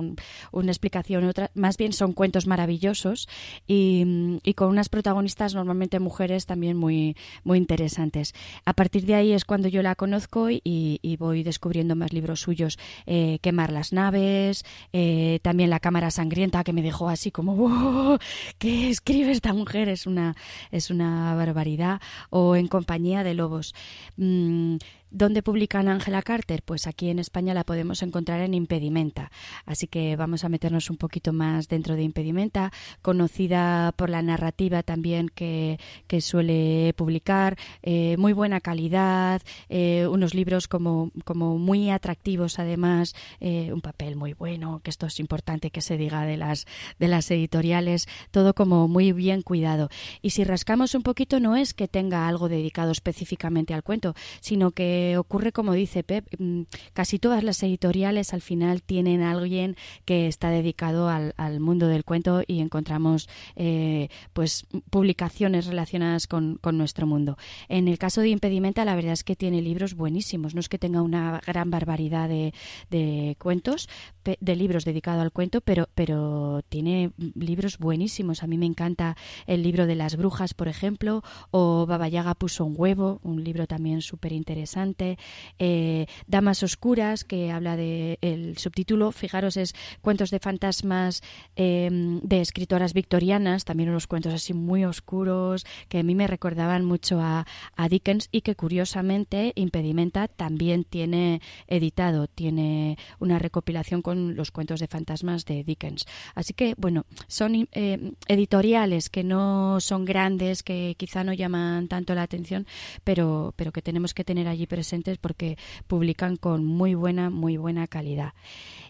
una 0.51 0.71
explicación, 0.71 1.23
otra, 1.23 1.51
más 1.53 1.77
bien 1.77 1.93
son 1.93 2.11
cuentos 2.11 2.47
maravillosos 2.47 3.29
y, 3.65 4.41
con 4.55 4.69
unas 4.69 4.89
protagonistas 4.89 5.55
normalmente 5.55 5.99
mujeres 5.99 6.45
también 6.45 6.77
muy, 6.77 7.15
muy 7.43 7.57
interesantes. 7.57 8.33
A 8.65 8.73
partir 8.73 9.05
de 9.05 9.15
ahí 9.15 9.31
es 9.31 9.45
cuando 9.45 9.69
yo 9.69 9.81
la 9.81 9.95
conozco 9.95 10.49
y, 10.49 10.61
y 10.63 11.17
voy 11.17 11.43
descubriendo 11.43 11.95
más 11.95 12.11
libros 12.11 12.41
suyos. 12.41 12.77
Eh, 13.05 13.39
Quemar 13.41 13.71
las 13.71 13.93
naves, 13.93 14.65
eh, 14.91 15.39
también 15.41 15.69
La 15.69 15.79
cámara 15.79 16.11
sangrienta 16.11 16.63
que 16.63 16.73
me 16.73 16.81
dejó 16.81 17.07
así 17.07 17.31
como, 17.31 17.53
¡Oh! 18.13 18.17
¿qué 18.57 18.89
escribe 18.89 19.31
esta 19.31 19.53
mujer? 19.53 19.87
Es 19.87 20.05
una, 20.07 20.35
es 20.71 20.89
una 20.89 21.33
barbaridad. 21.35 22.01
O 22.29 22.55
En 22.55 22.67
compañía 22.67 23.23
de 23.23 23.33
lobos. 23.33 23.73
Mm, 24.17 24.77
¿Dónde 25.15 25.43
publican 25.43 25.89
Angela 25.89 26.23
Carter? 26.23 26.63
Pues 26.63 26.87
aquí 26.87 27.09
en 27.09 27.19
España 27.19 27.53
la 27.53 27.63
podemos 27.63 28.01
encontrar 28.01 28.41
en 28.41 28.55
Impedimenta. 28.55 29.29
Así 29.67 29.85
que 29.85 30.15
vamos 30.15 30.43
a 30.43 30.49
meternos 30.49 30.89
un 30.89 30.97
poquito 30.97 31.33
más 31.33 31.67
dentro 31.67 31.95
de 31.95 32.01
Impedimenta, 32.01 32.71
conocida 33.03 33.91
por 33.95 34.09
la 34.09 34.23
narrativa 34.23 34.81
también 34.81 35.29
que, 35.29 35.77
suele 36.19 36.95
publicar, 36.97 37.59
eh, 37.83 38.17
muy 38.17 38.33
buena 38.33 38.59
calidad, 38.59 39.43
eh, 39.69 40.07
unos 40.09 40.33
libros 40.33 40.67
como, 40.67 41.11
muy 41.59 41.91
atractivos 41.91 42.57
además, 42.57 43.13
eh, 43.39 43.71
un 43.71 43.81
papel 43.81 44.15
muy 44.15 44.33
bueno, 44.33 44.81
que 44.83 44.89
esto 44.89 45.05
es 45.05 45.19
importante 45.19 45.69
que 45.69 45.81
se 45.81 45.95
diga 45.95 46.25
de 46.25 46.37
las, 46.37 46.65
de 46.97 47.07
las 47.07 47.29
editoriales, 47.29 48.07
todo 48.31 48.55
como 48.55 48.87
muy 48.87 49.11
bien 49.11 49.43
cuidado. 49.43 49.89
Y 50.23 50.31
si 50.31 50.43
rascamos 50.43 50.95
un 50.95 51.03
poquito 51.03 51.39
no 51.39 51.55
es 51.55 51.75
que 51.75 51.87
tenga 51.87 52.27
algo 52.27 52.49
dedicado 52.49 52.91
específicamente 52.91 53.75
al 53.75 53.83
cuento, 53.83 54.15
sino 54.41 54.71
que 54.71 55.02
ocurre 55.17 55.51
como 55.51 55.73
dice 55.73 56.03
Pep, 56.03 56.25
mm, 56.37 56.63
casi 56.93 57.19
todas 57.19 57.43
las 57.43 57.61
editoriales 57.63 58.33
al 58.33 58.41
final 58.41 58.81
tienen 58.81 59.21
alguien 59.21 59.75
que 60.05 60.27
está 60.27 60.49
dedicado 60.49 61.09
al, 61.09 61.33
mundo 61.59 61.87
del 61.87 62.03
cuento 62.03 62.41
y 62.45 62.59
encontramos 62.59 63.29
eh, 63.55 64.09
pues 64.33 64.65
publicaciones 64.89 65.67
relacionadas 65.67 66.27
con, 66.27 66.59
nuestro 66.73 67.05
mundo. 67.05 67.37
En 67.69 67.87
el 67.87 67.97
caso 67.97 68.21
de 68.21 68.29
Impedimenta 68.29 68.85
la 68.85 68.95
verdad 68.95 69.13
es 69.13 69.23
que 69.23 69.35
tiene 69.35 69.61
libros 69.61 69.93
buenísimos, 69.93 70.55
no 70.55 70.59
es 70.59 70.69
que 70.69 70.79
tenga 70.79 71.01
una 71.01 71.39
gran 71.45 71.69
barbaridad 71.69 72.29
de, 72.29 73.35
cuentos, 73.39 73.87
de 74.23 74.55
libros 74.55 74.85
dedicados 74.85 75.21
al 75.21 75.31
cuento, 75.31 75.61
pero, 75.61 75.87
pero 75.93 76.61
tiene 76.69 77.11
libros 77.35 77.77
buenísimos. 77.77 78.43
A 78.43 78.47
mí 78.47 78.57
me 78.57 78.65
encanta 78.65 79.15
el 79.45 79.61
libro 79.61 79.85
de 79.85 79.95
las 79.95 80.15
brujas, 80.15 80.53
por 80.53 80.67
ejemplo, 80.67 81.23
o 81.51 81.85
Baba 81.85 82.07
Yaga 82.07 82.33
puso 82.33 82.65
un 82.65 82.73
huevo, 82.75 83.19
un 83.23 83.43
libro 83.43 83.67
también 83.67 84.01
súper 84.01 84.31
interesante 84.31 84.92
eh, 84.99 86.05
Damas 86.27 86.63
Oscuras, 86.63 87.23
que 87.23 87.51
habla 87.51 87.75
de 87.75 88.17
el 88.21 88.57
subtítulo, 88.57 89.11
fijaros, 89.11 89.57
es 89.57 89.73
Cuentos 90.01 90.31
de 90.31 90.39
fantasmas 90.39 91.21
em, 91.55 92.19
de 92.21 92.41
escritoras 92.41 92.93
victorianas, 92.93 93.65
también 93.65 93.89
unos 93.89 94.07
cuentos 94.07 94.33
así 94.33 94.53
muy 94.53 94.85
oscuros, 94.85 95.65
que 95.87 95.99
a 95.99 96.03
mí 96.03 96.15
me 96.15 96.27
recordaban 96.27 96.85
mucho 96.85 97.19
a, 97.19 97.45
Dickens 97.89 98.29
y 98.31 98.41
que 98.41 98.55
curiosamente 98.55 99.51
Impedimenta 99.55 100.27
también 100.27 100.83
tiene 100.83 101.41
editado, 101.67 102.27
tiene 102.27 102.97
una 103.19 103.37
recopilación 103.37 104.01
con 104.01 104.35
los 104.35 104.51
cuentos 104.51 104.79
de 104.79 104.87
fantasmas 104.87 105.45
de 105.45 105.63
Dickens. 105.63 106.05
Así 106.33 106.53
que, 106.53 106.73
bueno, 106.77 107.05
son 107.27 107.67
eh, 107.71 108.13
editoriales 108.27 109.09
que 109.09 109.23
no 109.23 109.79
son 109.79 110.05
grandes, 110.05 110.63
que 110.63 110.95
quizá 110.97 111.23
no 111.23 111.33
llaman 111.33 111.87
tanto 111.87 112.15
la 112.15 112.23
atención, 112.23 112.65
pero, 113.03 113.53
pero 113.55 113.71
que 113.71 113.81
tenemos 113.81 114.13
que 114.13 114.23
tener 114.23 114.47
allí 114.47 114.65
presentes 114.73 115.19
porque 115.19 115.55
publican 115.85 116.35
con 116.35 116.65
muy 116.65 116.95
buena, 116.95 117.29
muy 117.29 117.57
buena 117.57 117.85
calidad. 117.85 118.33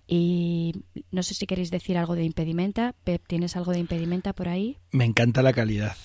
Y 0.07 0.73
no 1.11 1.23
sé 1.23 1.33
si 1.33 1.45
queréis 1.45 1.71
decir 1.71 1.97
algo 1.97 2.15
de 2.15 2.23
impedimenta. 2.23 2.95
Pep, 3.03 3.21
¿tienes 3.27 3.57
algo 3.57 3.73
de 3.73 3.79
impedimenta 3.79 4.31
por 4.31 4.47
ahí? 4.47 4.77
Me 4.91 5.03
encanta 5.03 5.41
la 5.41 5.51
calidad. 5.51 5.97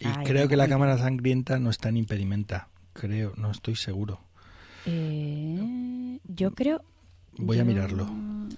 Y 0.00 0.08
creo 0.24 0.48
que 0.48 0.56
la 0.56 0.66
cámara 0.66 0.96
sangrienta 0.96 1.58
no 1.58 1.68
está 1.68 1.90
en 1.90 1.98
impedimenta. 1.98 2.68
Creo, 2.94 3.34
no 3.36 3.50
estoy 3.50 3.76
seguro. 3.76 4.20
Eh, 4.86 6.18
yo 6.24 6.54
creo. 6.54 6.82
Voy 7.36 7.58
a 7.58 7.64
mirarlo. 7.64 8.08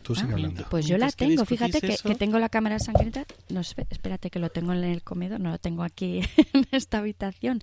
Tú 0.02 0.14
sigue 0.14 0.30
ah, 0.30 0.34
hablando. 0.34 0.66
Pues 0.70 0.86
yo 0.86 0.96
la 0.96 1.10
tengo. 1.10 1.44
Fíjate 1.44 1.80
que, 1.80 1.96
que, 1.96 2.14
tengo 2.14 2.38
la 2.38 2.48
cámara 2.48 2.78
sangrienta. 2.78 3.26
No, 3.48 3.60
espérate 3.60 4.30
que 4.30 4.38
lo 4.38 4.50
tengo 4.50 4.72
en 4.72 4.84
el 4.84 5.02
comedor. 5.02 5.40
No 5.40 5.50
lo 5.50 5.58
tengo 5.58 5.82
aquí 5.82 6.20
en 6.52 6.66
esta 6.70 6.98
habitación. 6.98 7.60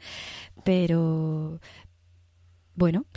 Pero, 0.64 1.60
bueno, 2.78 3.08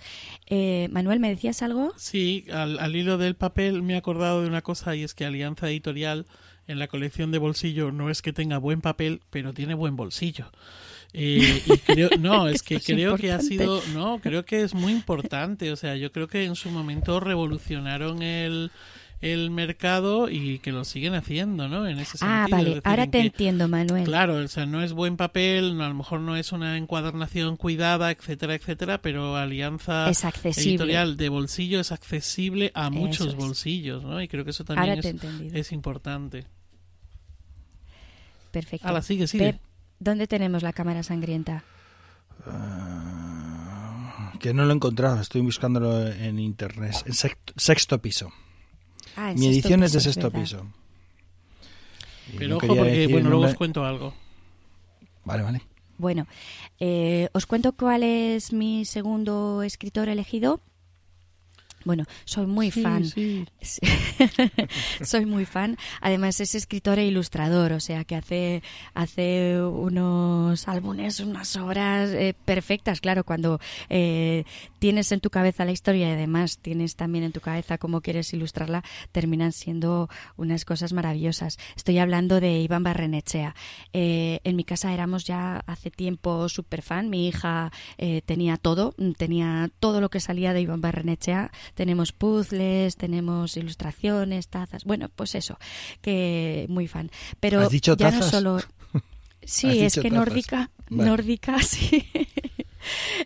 eh, 0.46 0.88
Manuel, 0.90 1.20
¿me 1.20 1.28
decías 1.28 1.60
algo? 1.60 1.92
Sí, 1.98 2.46
al, 2.50 2.96
hilo 2.96 3.18
del 3.18 3.36
papel 3.36 3.82
me 3.82 3.92
he 3.92 3.96
acordado 3.96 4.40
de 4.40 4.48
una 4.48 4.62
cosa 4.62 4.96
y 4.96 5.02
es 5.04 5.12
que 5.12 5.26
Alianza 5.26 5.68
Editorial 5.68 6.26
en 6.66 6.78
la 6.78 6.88
colección 6.88 7.30
de 7.30 7.36
bolsillo 7.36 7.92
no 7.92 8.08
es 8.08 8.22
que 8.22 8.32
tenga 8.32 8.56
buen 8.56 8.80
papel, 8.80 9.20
pero 9.28 9.52
tiene 9.52 9.74
buen 9.74 9.96
bolsillo. 9.96 10.50
Eh, 11.12 11.62
y 11.66 11.76
creo, 11.78 12.08
no, 12.18 12.48
es 12.48 12.62
que 12.62 12.80
creo 12.80 13.16
que 13.16 13.32
ha 13.32 13.40
sido, 13.40 13.82
no, 13.92 14.18
creo 14.20 14.46
que 14.46 14.62
es 14.62 14.72
muy 14.72 14.92
importante. 14.92 15.70
O 15.72 15.76
sea, 15.76 15.94
yo 15.94 16.10
creo 16.10 16.26
que 16.26 16.44
en 16.44 16.56
su 16.56 16.70
momento 16.70 17.20
revolucionaron 17.20 18.22
el, 18.22 18.70
el 19.20 19.50
mercado 19.50 20.30
y 20.30 20.60
que 20.60 20.72
lo 20.72 20.84
siguen 20.84 21.14
haciendo, 21.14 21.68
¿no? 21.68 21.86
En 21.86 21.98
ese 21.98 22.16
ah, 22.22 22.46
sentido. 22.46 22.58
Ah, 22.58 22.62
vale, 22.62 22.80
ahora 22.84 23.10
te 23.10 23.20
entiendo, 23.20 23.68
Manuel. 23.68 24.04
Claro, 24.04 24.36
o 24.36 24.48
sea, 24.48 24.64
no 24.64 24.82
es 24.82 24.92
buen 24.92 25.16
papel, 25.16 25.80
a 25.80 25.88
lo 25.88 25.94
mejor 25.94 26.20
no 26.20 26.36
es 26.36 26.52
una 26.52 26.78
encuadernación 26.78 27.56
cuidada, 27.56 28.10
etcétera, 28.10 28.54
etcétera, 28.54 29.02
pero 29.02 29.36
Alianza 29.36 30.10
Editorial 30.10 31.16
de 31.16 31.28
bolsillo 31.28 31.80
es 31.80 31.92
accesible 31.92 32.72
a 32.74 32.88
muchos 32.88 33.36
bolsillos, 33.36 34.02
¿no? 34.02 34.22
Y 34.22 34.28
creo 34.28 34.44
que 34.44 34.50
eso 34.50 34.64
también 34.64 35.00
es, 35.52 35.72
importante. 35.72 36.46
Perfecto. 38.50 38.88
Ahora 38.88 39.02
sigue, 39.02 39.26
sigue. 39.28 39.60
¿dónde 40.00 40.26
tenemos 40.26 40.62
la 40.62 40.72
cámara 40.72 41.02
sangrienta? 41.02 41.62
Ah, 42.46 44.32
Que 44.40 44.54
no 44.54 44.64
lo 44.64 44.72
he 44.72 44.74
encontrado, 44.74 45.20
estoy 45.20 45.42
buscándolo 45.42 46.06
en 46.08 46.38
internet. 46.38 46.96
En 47.04 47.12
sexto, 47.56 48.00
piso. 48.00 48.32
Ah, 49.16 49.34
Mi 49.36 49.48
edición 49.48 49.82
es 49.82 49.92
de 49.92 50.00
sexto 50.00 50.30
piso. 50.30 50.66
Pero 52.38 52.56
ojo, 52.56 52.66
porque 52.66 53.08
bueno, 53.08 53.30
luego 53.30 53.44
os 53.44 53.54
cuento 53.54 53.84
algo. 53.84 54.14
Vale, 55.24 55.42
vale. 55.42 55.62
Bueno, 55.98 56.26
eh, 56.78 57.28
os 57.32 57.44
cuento 57.46 57.72
cuál 57.72 58.02
es 58.02 58.52
mi 58.52 58.84
segundo 58.84 59.62
escritor 59.62 60.08
elegido. 60.08 60.60
Bueno, 61.84 62.04
soy 62.26 62.46
muy 62.46 62.70
fan. 62.70 63.04
soy 65.02 65.24
muy 65.24 65.46
fan. 65.46 65.78
Además 66.02 66.38
es 66.40 66.54
escritor 66.54 66.98
e 66.98 67.06
ilustrador, 67.06 67.72
o 67.72 67.80
sea 67.80 68.04
que 68.04 68.16
hace, 68.16 68.62
hace 68.92 69.62
unos 69.62 70.68
álbumes, 70.68 71.20
unas 71.20 71.56
obras 71.56 72.10
eh, 72.10 72.34
perfectas. 72.44 73.00
Claro, 73.00 73.24
cuando 73.24 73.60
eh, 73.88 74.44
tienes 74.78 75.10
en 75.12 75.20
tu 75.20 75.30
cabeza 75.30 75.64
la 75.64 75.72
historia 75.72 76.10
y 76.10 76.12
además 76.12 76.58
tienes 76.58 76.96
también 76.96 77.24
en 77.24 77.32
tu 77.32 77.40
cabeza 77.40 77.78
cómo 77.78 78.02
quieres 78.02 78.32
ilustrarla, 78.34 78.84
terminan 79.10 79.52
siendo 79.52 80.10
unas 80.36 80.66
cosas 80.66 80.92
maravillosas. 80.92 81.58
Estoy 81.76 81.96
hablando 81.98 82.40
de 82.40 82.60
Iván 82.60 82.82
Barrenechea. 82.82 83.54
Eh, 83.94 84.40
en 84.44 84.54
mi 84.54 84.64
casa 84.64 84.92
éramos 84.92 85.24
ya 85.24 85.62
hace 85.66 85.90
tiempo 85.90 86.46
súper 86.50 86.82
fan. 86.82 87.08
Mi 87.08 87.26
hija 87.26 87.72
tenía 88.26 88.56
todo, 88.56 88.94
tenía 89.16 89.70
todo 89.80 90.00
lo 90.00 90.10
que 90.10 90.20
salía 90.20 90.52
de 90.52 90.60
Iván 90.60 90.80
Barrenechea 90.80 91.50
tenemos 91.74 92.12
puzzles, 92.12 92.96
tenemos 92.96 93.56
ilustraciones, 93.56 94.48
tazas. 94.48 94.84
Bueno, 94.84 95.08
pues 95.14 95.34
eso, 95.34 95.58
que 96.00 96.66
muy 96.68 96.88
fan. 96.88 97.10
Pero 97.40 97.68
ya 97.70 98.10
no 98.10 98.22
solo. 98.22 98.60
Sí, 99.42 99.80
es 99.80 99.98
que 99.98 100.10
nórdica, 100.10 100.70
nórdica, 100.90 101.58
sí. 101.62 102.06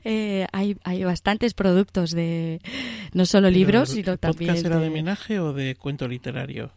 Eh, 0.04 0.46
hay, 0.52 0.76
hay 0.84 1.04
bastantes 1.04 1.54
productos 1.54 2.12
de 2.12 2.60
no 3.12 3.26
solo 3.26 3.50
libros, 3.50 3.90
sino 3.90 4.16
también. 4.16 4.56
¿Era 4.56 4.78
de 4.78 4.88
homenaje 4.88 5.40
o 5.40 5.52
de 5.52 5.74
cuento 5.74 6.06
literario? 6.08 6.70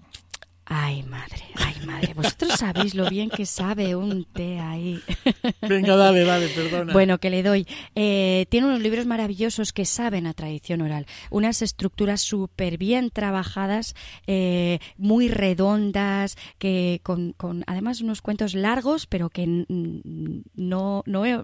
Ay, 0.69 1.03
madre, 1.03 1.43
ay, 1.55 1.75
madre. 1.85 2.13
Vosotros 2.13 2.53
sabéis 2.59 2.93
lo 2.93 3.09
bien 3.09 3.29
que 3.29 3.45
sabe 3.45 3.95
un 3.95 4.25
té 4.25 4.59
ahí. 4.59 4.99
Venga, 5.61 5.95
dale, 5.95 6.25
dale, 6.25 6.49
perdona. 6.49 6.91
Bueno, 6.91 7.19
que 7.19 7.29
le 7.29 7.41
doy. 7.41 7.65
Eh, 7.95 8.47
tiene 8.49 8.67
unos 8.67 8.81
libros 8.81 9.05
maravillosos 9.05 9.71
que 9.71 9.85
saben 9.85 10.27
a 10.27 10.33
tradición 10.33 10.81
oral. 10.81 11.05
Unas 11.29 11.61
estructuras 11.61 12.19
súper 12.19 12.77
bien 12.77 13.11
trabajadas, 13.11 13.95
eh, 14.27 14.79
muy 14.97 15.29
redondas, 15.29 16.35
que 16.57 16.99
con, 17.01 17.31
con 17.31 17.63
además 17.65 18.01
unos 18.01 18.21
cuentos 18.21 18.53
largos, 18.53 19.07
pero 19.07 19.29
que 19.29 19.47
no, 19.47 21.03
no, 21.05 21.43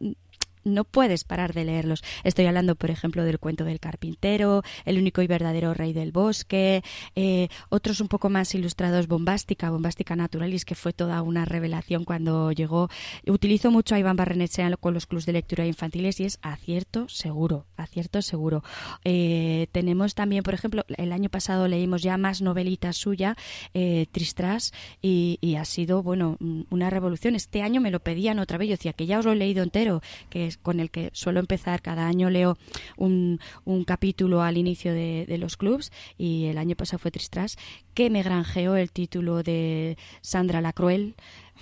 no 0.63 0.83
puedes 0.83 1.23
parar 1.23 1.53
de 1.53 1.65
leerlos. 1.65 2.03
Estoy 2.23 2.45
hablando, 2.45 2.75
por 2.75 2.91
ejemplo, 2.91 3.23
del 3.23 3.39
cuento 3.39 3.65
del 3.65 3.79
carpintero, 3.79 4.63
El 4.85 4.97
único 4.97 5.21
y 5.21 5.27
verdadero 5.27 5.73
rey 5.73 5.93
del 5.93 6.11
bosque, 6.11 6.83
eh, 7.15 7.47
otros 7.69 8.01
un 8.01 8.07
poco 8.07 8.29
más 8.29 8.53
ilustrados, 8.55 9.07
Bombástica, 9.07 9.69
Bombástica 9.69 10.15
Naturalis, 10.15 10.65
que 10.65 10.75
fue 10.75 10.93
toda 10.93 11.21
una 11.21 11.45
revelación 11.45 12.05
cuando 12.05 12.51
llegó. 12.51 12.89
Utilizo 13.27 13.71
mucho 13.71 13.95
a 13.95 13.99
Iván 13.99 14.15
Barrenechea 14.15 14.63
con 14.77 14.93
los 14.93 15.05
clubs 15.05 15.25
de 15.25 15.33
lectura 15.33 15.65
infantiles 15.65 16.19
y 16.19 16.25
es 16.25 16.39
acierto 16.41 17.07
seguro, 17.09 17.65
acierto 17.77 18.21
seguro. 18.21 18.63
Eh, 19.03 19.67
tenemos 19.71 20.15
también, 20.15 20.43
por 20.43 20.53
ejemplo, 20.53 20.85
el 20.97 21.11
año 21.11 21.29
pasado 21.29 21.67
leímos 21.67 22.01
ya 22.01 22.17
más 22.17 22.41
novelitas 22.41 22.97
suya, 22.97 23.35
eh, 23.73 24.07
Tristras, 24.11 24.73
y, 25.01 25.37
y, 25.41 25.55
ha 25.55 25.65
sido, 25.65 26.03
bueno, 26.03 26.37
una 26.69 26.89
revolución. 26.89 27.35
Este 27.35 27.61
año 27.61 27.81
me 27.81 27.91
lo 27.91 27.99
pedían 27.99 28.39
otra 28.39 28.57
vez, 28.57 28.69
yo 28.69 28.73
decía 28.73 28.93
que 28.93 29.05
ya 29.05 29.19
os 29.19 29.25
lo 29.25 29.31
he 29.31 29.35
leído 29.35 29.63
entero, 29.63 30.01
que 30.29 30.52
con 30.57 30.79
el 30.79 30.91
que 30.91 31.09
suelo 31.13 31.39
empezar. 31.39 31.81
Cada 31.81 32.07
año 32.07 32.29
leo 32.29 32.57
un, 32.97 33.39
un 33.65 33.83
capítulo 33.83 34.41
al 34.41 34.57
inicio 34.57 34.93
de, 34.93 35.25
los 35.37 35.57
clubs 35.57 35.91
y 36.17 36.45
el 36.45 36.57
año 36.57 36.75
pasado 36.75 36.99
fue 36.99 37.11
Tristras, 37.11 37.57
que 37.93 38.09
me 38.09 38.23
granjeó 38.23 38.75
el 38.75 38.91
título 38.91 39.43
de 39.43 39.97
Sandra 40.21 40.61
la 40.61 40.73
Cruel 40.73 41.15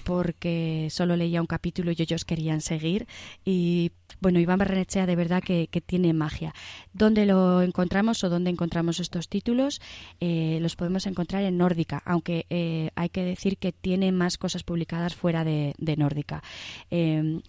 porque 0.03 0.87
solo 0.89 1.15
leía 1.15 1.41
un 1.41 1.47
capítulo 1.47 1.91
y 1.91 2.01
ellos 2.01 2.25
querían 2.25 2.61
seguir. 2.61 3.07
Y 3.45 3.91
bueno, 4.19 4.39
Iván 4.39 4.59
Barrenechea 4.59 5.05
de 5.05 5.15
verdad 5.15 5.41
que, 5.43 5.67
tiene 5.85 6.13
magia. 6.13 6.53
¿Dónde 6.93 7.25
lo 7.25 7.61
encontramos 7.61 8.23
o 8.23 8.29
dónde 8.29 8.51
encontramos 8.51 8.99
estos 8.99 9.29
títulos? 9.29 9.81
Eh, 10.19 10.59
los 10.61 10.75
podemos 10.75 11.07
encontrar 11.07 11.43
en 11.43 11.57
Nórdica, 11.57 12.01
aunque 12.05 12.45
eh, 12.49 12.91
hay 12.95 13.09
que 13.09 13.23
decir 13.23 13.57
que 13.57 13.71
tiene 13.71 14.11
más 14.11 14.37
cosas 14.37 14.63
publicadas 14.63 15.15
fuera 15.15 15.43
de, 15.43 15.73
Nórdica. 15.97 16.43
Eh, 16.91 17.41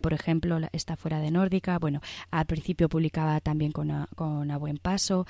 por 0.00 0.12
ejemplo, 0.12 0.58
está 0.72 0.96
fuera 0.96 1.18
de 1.18 1.30
Nórdica. 1.30 1.78
Bueno, 1.78 2.00
al 2.30 2.46
principio 2.46 2.88
publicaba 2.88 3.40
también 3.40 3.72
con 3.72 3.90
a, 3.90 4.08
con 4.14 4.50
a 4.50 4.56
buen 4.56 4.78
paso, 4.78 5.26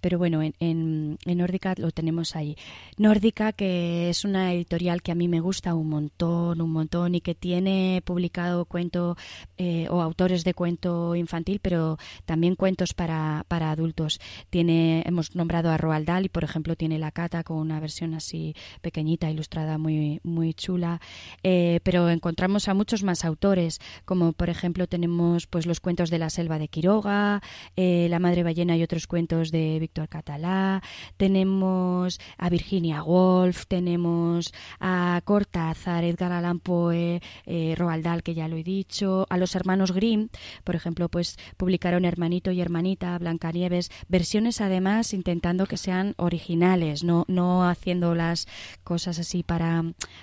pero 0.00 0.18
bueno, 0.18 0.42
en, 0.42 0.54
en, 0.60 1.18
en 1.24 1.38
Nórdica 1.38 1.74
lo 1.76 1.90
tenemos 1.90 2.36
ahí. 2.36 2.56
Nórdica, 2.96 3.52
que 3.52 4.08
es 4.08 4.24
una 4.24 4.52
editorial 4.52 5.02
que 5.02 5.12
a 5.12 5.16
mí 5.16 5.26
me 5.26 5.40
gusta 5.40 5.74
un 5.74 5.88
montón 5.88 5.97
montón, 5.98 6.60
un 6.60 6.72
montón, 6.72 7.14
y 7.14 7.20
que 7.20 7.34
tiene 7.34 8.02
publicado 8.04 8.64
cuento 8.64 9.16
eh, 9.56 9.86
o 9.90 10.00
autores 10.00 10.44
de 10.44 10.54
cuento 10.54 11.14
infantil, 11.14 11.58
pero 11.60 11.98
también 12.24 12.54
cuentos 12.54 12.94
para, 12.94 13.44
para 13.48 13.70
adultos. 13.70 14.20
Tiene, 14.50 15.02
hemos 15.06 15.34
nombrado 15.34 15.70
a 15.70 15.76
Roald 15.76 16.06
Dahl 16.06 16.26
y, 16.26 16.28
por 16.28 16.44
ejemplo, 16.44 16.76
tiene 16.76 16.98
La 16.98 17.10
Cata 17.10 17.42
con 17.42 17.58
una 17.58 17.80
versión 17.80 18.14
así 18.14 18.54
pequeñita, 18.80 19.30
ilustrada, 19.30 19.78
muy, 19.78 20.20
muy 20.22 20.54
chula. 20.54 21.00
Eh, 21.42 21.80
pero 21.82 22.08
encontramos 22.10 22.68
a 22.68 22.74
muchos 22.74 23.02
más 23.02 23.24
autores, 23.24 23.80
como 24.04 24.32
por 24.32 24.50
ejemplo 24.50 24.86
tenemos 24.86 25.46
pues 25.46 25.66
los 25.66 25.80
cuentos 25.80 26.10
de 26.10 26.18
la 26.18 26.30
selva 26.30 26.58
de 26.58 26.68
Quiroga, 26.68 27.42
eh, 27.76 28.06
La 28.10 28.18
Madre 28.18 28.42
Ballena 28.44 28.76
y 28.76 28.82
otros 28.82 29.06
cuentos 29.06 29.50
de 29.50 29.78
Víctor 29.80 30.08
Catalá. 30.08 30.82
Tenemos 31.16 32.20
a 32.36 32.48
Virginia 32.48 33.02
Woolf, 33.02 33.66
tenemos 33.66 34.52
a 34.80 35.20
Cortázar 35.24 35.87
Edgar 36.02 36.32
Allan 36.32 36.60
Poe, 36.60 37.20
eh, 37.46 37.74
Roald 37.76 38.04
Dahl, 38.04 38.22
que 38.22 38.34
ya 38.34 38.48
lo 38.48 38.56
he 38.56 38.62
dicho, 38.62 39.26
a 39.30 39.36
los 39.36 39.54
hermanos 39.54 39.92
Grimm, 39.92 40.28
por 40.64 40.76
ejemplo, 40.76 41.08
pues 41.08 41.36
publicaron 41.56 42.04
Hermanito 42.04 42.50
y 42.50 42.60
Hermanita, 42.60 43.18
Blancanieves, 43.18 43.90
versiones 44.08 44.60
además 44.60 45.14
intentando 45.14 45.66
que 45.66 45.76
sean 45.76 46.14
originales, 46.16 47.04
no, 47.04 47.24
no 47.28 47.68
haciendo 47.68 48.14
las 48.14 48.46
cosas 48.84 49.18
así 49.18 49.42
para 49.42 49.82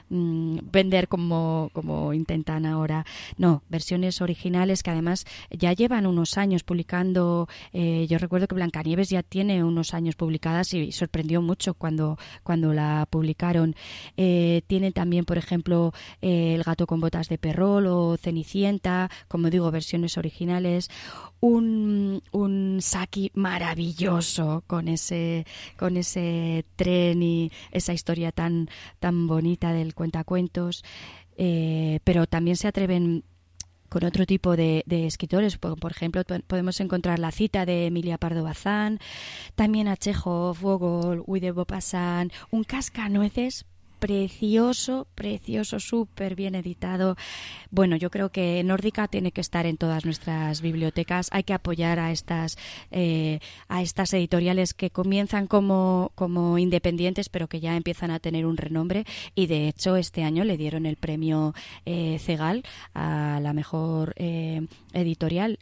mm, 0.09 0.59
vender 0.71 1.07
como, 1.07 1.69
como 1.73 2.13
intentan 2.13 2.65
ahora, 2.65 3.05
no, 3.37 3.63
versiones 3.69 4.21
originales 4.21 4.83
que 4.83 4.91
además 4.91 5.25
ya 5.49 5.73
llevan 5.73 6.05
unos 6.05 6.37
años 6.37 6.63
publicando, 6.63 7.47
eh, 7.73 8.05
yo 8.09 8.17
recuerdo 8.17 8.47
que 8.47 8.55
Blancanieves 8.55 9.09
ya 9.09 9.23
tiene 9.23 9.63
unos 9.63 9.93
años 9.93 10.15
publicadas 10.15 10.73
y 10.73 10.91
sorprendió 10.91 11.41
mucho 11.41 11.73
cuando, 11.73 12.17
cuando 12.43 12.73
la 12.73 13.07
publicaron. 13.09 13.75
Eh, 14.17 14.61
tiene 14.67 14.91
también, 14.91 15.25
por 15.25 15.37
ejemplo, 15.37 15.54
ejemplo, 15.55 15.93
eh, 16.21 16.55
El 16.55 16.63
gato 16.63 16.85
con 16.85 16.99
botas 16.99 17.29
de 17.29 17.37
perrol 17.37 17.87
o 17.87 18.17
Cenicienta, 18.17 19.09
como 19.27 19.49
digo, 19.49 19.71
versiones 19.71 20.17
originales. 20.17 20.89
Un, 21.39 22.21
un 22.31 22.79
Saki 22.81 23.31
maravilloso 23.33 24.63
con 24.67 24.87
ese, 24.89 25.45
con 25.77 25.95
ese 25.95 26.65
tren 26.75 27.23
y 27.23 27.51
esa 27.71 27.93
historia 27.93 28.31
tan, 28.31 28.69
tan 28.99 29.27
bonita 29.27 29.71
del 29.71 29.95
cuentacuentos. 29.95 30.83
Eh, 31.37 31.99
pero 32.03 32.27
también 32.27 32.57
se 32.57 32.67
atreven 32.67 33.23
con 33.87 34.03
otro 34.03 34.25
tipo 34.25 34.57
de, 34.57 34.83
escritores. 34.87 35.57
Por, 35.57 35.91
ejemplo, 35.91 36.21
podemos 36.47 36.81
encontrar 36.81 37.19
la 37.19 37.31
cita 37.31 37.65
de 37.65 37.85
Emilia 37.85 38.17
Pardo 38.17 38.43
Bazán, 38.43 38.99
también 39.55 39.87
a 39.87 39.95
Chekhov, 39.95 40.59
Gogol, 40.59 41.23
Uy 41.25 41.39
Bopassan, 41.51 42.31
un 42.51 42.65
cascanueces 42.65 43.65
precioso, 43.99 45.07
precioso, 45.15 45.79
súper 45.79 46.35
bien 46.35 46.55
editado. 46.55 47.15
Bueno, 47.71 47.95
yo 47.95 48.09
creo 48.09 48.29
que 48.29 48.63
Nórdica 48.63 49.07
tiene 49.07 49.31
que 49.31 49.41
estar 49.41 49.65
en 49.65 49.77
todas 49.77 50.05
nuestras 50.05 50.61
bibliotecas. 50.61 51.29
Hay 51.31 51.43
que 51.43 51.53
apoyar 51.53 51.99
a 51.99 52.11
estas, 52.11 52.57
eh, 52.91 53.39
a 53.67 53.81
estas 53.81 54.13
editoriales 54.13 54.73
que 54.73 54.89
comienzan 54.89 55.47
como, 55.47 56.11
como 56.15 56.57
independientes, 56.57 57.29
pero 57.29 57.47
que 57.47 57.59
ya 57.59 57.75
empiezan 57.75 58.11
a 58.11 58.19
tener 58.19 58.45
un 58.45 58.57
renombre. 58.57 59.05
Y 59.33 59.47
de 59.47 59.67
hecho, 59.67 59.95
este 59.95 60.23
año 60.23 60.43
le 60.43 60.57
dieron 60.57 60.85
el 60.85 60.97
premio 60.97 61.53
eh, 61.85 62.17
Cegal 62.19 62.63
a 62.93 63.39
la 63.41 63.53
mejor 63.53 64.13
eh, 64.17 64.67
editorial. 64.93 65.59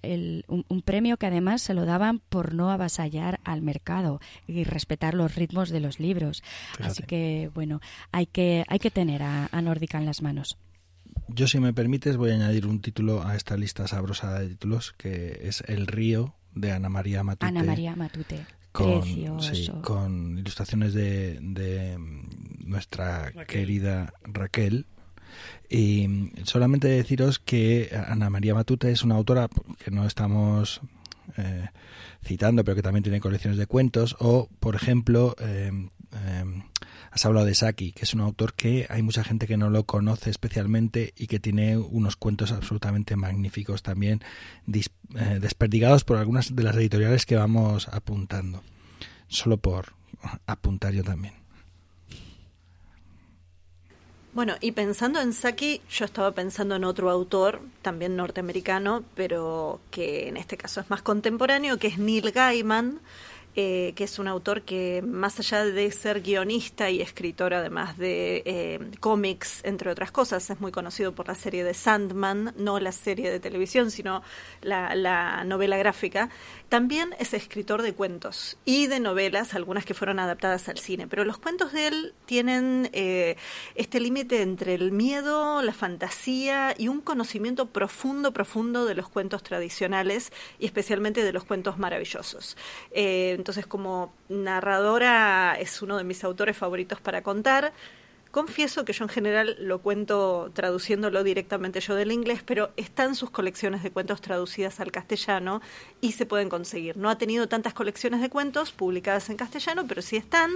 un, 0.47 0.65
un 0.67 0.81
premio 0.81 1.17
que 1.17 1.27
además 1.27 1.61
se 1.61 1.73
lo 1.73 1.85
daban 1.85 2.19
por 2.19 2.53
no 2.53 2.71
avasallar 2.71 3.39
al 3.43 3.61
mercado 3.61 4.19
y 4.47 4.63
respetar 4.63 5.13
los 5.13 5.35
ritmos 5.35 5.69
de 5.69 5.79
los 5.79 5.99
libros. 5.99 6.43
Así 6.79 7.03
que, 7.03 7.49
bueno, 7.53 7.81
hay 8.11 8.25
que, 8.33 8.65
hay 8.67 8.79
que 8.79 8.91
tener 8.91 9.23
a, 9.23 9.49
Nórdica 9.61 9.97
en 9.97 10.05
las 10.05 10.21
manos. 10.21 10.57
Yo, 11.29 11.47
si 11.47 11.59
me 11.59 11.73
permites, 11.73 12.17
voy 12.17 12.31
a 12.31 12.33
añadir 12.33 12.67
un 12.67 12.81
título 12.81 13.25
a 13.25 13.35
esta 13.35 13.55
lista 13.55 13.87
sabrosa 13.87 14.39
de 14.39 14.49
títulos, 14.49 14.93
que 14.97 15.39
es 15.43 15.63
El 15.67 15.87
río, 15.87 16.35
de 16.53 16.71
Ana 16.71 16.89
María 16.89 17.23
Matute. 17.23 17.45
Ana 17.45 17.63
María 17.63 17.95
Matute. 17.95 18.45
Con, 18.71 19.01
Precioso. 19.01 19.81
con 19.83 20.37
ilustraciones 20.39 20.93
de, 20.93 21.37
de 21.39 21.97
nuestra 22.65 23.31
querida 23.47 24.13
Raquel. 24.23 24.87
Y 25.69 26.31
solamente 26.43 26.87
deciros 26.87 27.39
que 27.39 27.89
Ana 28.07 28.29
María 28.29 28.55
Matute 28.55 28.91
es 28.91 29.03
una 29.03 29.15
autora 29.15 29.47
que 29.83 29.91
no 29.91 30.05
estamos 30.05 30.81
eh, 31.37 31.69
citando, 32.23 32.63
pero 32.63 32.75
que 32.75 32.81
también 32.81 33.03
tiene 33.03 33.19
colecciones 33.19 33.57
de 33.57 33.67
cuentos, 33.67 34.15
o, 34.19 34.49
por 34.59 34.75
ejemplo, 34.75 35.35
eh, 35.39 35.71
has 37.13 37.25
hablado 37.25 37.45
de 37.45 37.53
Saki, 37.53 37.91
que 37.91 38.05
es 38.05 38.13
un 38.15 38.21
autor 38.21 38.53
que 38.53 38.87
hay 38.89 39.03
mucha 39.03 39.23
gente 39.23 39.45
que 39.45 39.55
no 39.55 39.69
lo 39.69 39.83
conoce 39.85 40.31
especialmente 40.31 41.13
y 41.15 41.27
que 41.27 41.39
tiene 41.39 41.77
unos 41.77 42.15
cuentos 42.15 42.51
absolutamente 42.51 43.15
magníficos 43.15 43.83
también, 43.83 44.21
desperdigados 44.65 46.03
por 46.03 46.17
algunas 46.17 46.55
de 46.55 46.63
las 46.63 46.75
editoriales 46.75 47.27
que 47.27 47.35
vamos 47.35 47.87
apuntando. 47.89 48.63
Solo 49.27 49.57
por 49.57 49.93
apuntar 50.47 50.93
yo 50.93 51.03
también. 51.03 51.35
Bueno, 54.33 54.55
y 54.61 54.71
pensando 54.71 55.21
en 55.21 55.31
Saki, 55.33 55.81
yo 55.91 56.05
estaba 56.05 56.31
pensando 56.31 56.75
en 56.75 56.83
otro 56.83 57.11
autor, 57.11 57.61
también 57.83 58.15
norteamericano, 58.15 59.03
pero 59.13 59.79
que 59.91 60.27
en 60.27 60.37
este 60.37 60.57
caso 60.57 60.81
es 60.81 60.89
más 60.89 61.03
contemporáneo, 61.03 61.77
que 61.77 61.85
es 61.85 61.99
Neil 61.99 62.31
Gaiman, 62.31 62.99
eh, 63.55 63.93
que 63.95 64.05
es 64.05 64.19
un 64.19 64.27
autor 64.27 64.63
que 64.63 65.03
más 65.05 65.39
allá 65.39 65.65
de 65.65 65.91
ser 65.91 66.21
guionista 66.21 66.89
y 66.89 67.01
escritor 67.01 67.53
además 67.53 67.97
de 67.97 68.43
eh, 68.45 68.79
cómics, 68.99 69.61
entre 69.63 69.91
otras 69.91 70.11
cosas, 70.11 70.49
es 70.49 70.59
muy 70.59 70.71
conocido 70.71 71.13
por 71.13 71.27
la 71.27 71.35
serie 71.35 71.63
de 71.63 71.73
Sandman, 71.73 72.53
no 72.57 72.79
la 72.79 72.91
serie 72.91 73.31
de 73.31 73.39
televisión, 73.39 73.91
sino 73.91 74.23
la, 74.61 74.95
la 74.95 75.43
novela 75.43 75.77
gráfica, 75.77 76.29
también 76.69 77.15
es 77.19 77.33
escritor 77.33 77.83
de 77.83 77.93
cuentos 77.93 78.57
y 78.65 78.87
de 78.87 78.99
novelas, 78.99 79.53
algunas 79.53 79.85
que 79.85 79.93
fueron 79.93 80.19
adaptadas 80.19 80.69
al 80.69 80.79
cine, 80.79 81.07
pero 81.07 81.23
los 81.23 81.37
cuentos 81.37 81.71
de 81.71 81.87
él 81.87 82.13
tienen 82.25 82.89
eh, 82.93 83.35
este 83.75 83.99
límite 83.99 84.41
entre 84.41 84.73
el 84.73 84.91
miedo, 84.91 85.61
la 85.61 85.73
fantasía 85.73 86.73
y 86.77 86.87
un 86.87 87.01
conocimiento 87.01 87.67
profundo, 87.67 88.33
profundo 88.33 88.85
de 88.85 88.95
los 88.95 89.09
cuentos 89.09 89.43
tradicionales 89.43 90.31
y 90.59 90.65
especialmente 90.65 91.23
de 91.23 91.33
los 91.33 91.43
cuentos 91.43 91.77
maravillosos. 91.77 92.57
Entonces, 93.43 93.67
como 93.67 94.13
narradora 94.29 95.57
es 95.59 95.81
uno 95.81 95.97
de 95.97 96.05
mis 96.05 96.23
autores 96.23 96.55
favoritos 96.55 97.01
para 97.01 97.23
contar. 97.23 97.73
Confieso 98.31 98.85
que 98.85 98.93
yo 98.93 99.03
en 99.03 99.09
general 99.09 99.57
lo 99.59 99.81
cuento 99.81 100.49
traduciéndolo 100.53 101.25
directamente 101.25 101.81
yo 101.81 101.93
del 101.93 102.13
inglés, 102.13 102.41
pero 102.45 102.71
están 102.77 103.15
sus 103.15 103.31
colecciones 103.31 103.83
de 103.83 103.91
cuentos 103.91 104.21
traducidas 104.21 104.79
al 104.79 104.93
castellano 104.93 105.61
y 105.99 106.13
se 106.13 106.25
pueden 106.25 106.47
conseguir. 106.47 106.95
No 106.95 107.09
ha 107.09 107.17
tenido 107.17 107.49
tantas 107.49 107.73
colecciones 107.73 108.21
de 108.21 108.29
cuentos 108.29 108.71
publicadas 108.71 109.29
en 109.29 109.35
castellano, 109.35 109.83
pero 109.89 110.01
sí 110.01 110.15
están. 110.15 110.49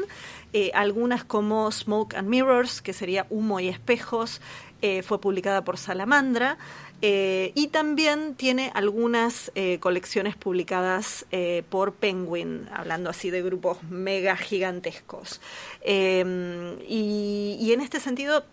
Eh, 0.54 0.72
algunas 0.74 1.26
como 1.26 1.70
Smoke 1.70 2.16
and 2.16 2.30
Mirrors, 2.30 2.82
que 2.82 2.94
sería 2.94 3.28
Humo 3.30 3.60
y 3.60 3.68
Espejos, 3.68 4.40
eh, 4.82 5.02
fue 5.04 5.20
publicada 5.20 5.64
por 5.64 5.78
Salamandra. 5.78 6.58
Eh, 7.02 7.52
y 7.54 7.68
también 7.68 8.34
tiene 8.34 8.72
algunas 8.74 9.52
eh, 9.54 9.78
colecciones 9.80 10.36
publicadas 10.36 11.26
por 11.70 11.94
Penguin, 11.94 12.68
hablando 12.74 13.10
así 13.10 13.30
de 13.30 13.44
grupos 13.44 13.84
mega 13.84 14.36
gigantescos. 14.36 15.40
Em, 15.82 16.80
y, 16.88 17.72
en 17.72 17.82
este 17.82 18.00
sentido, 18.00 18.46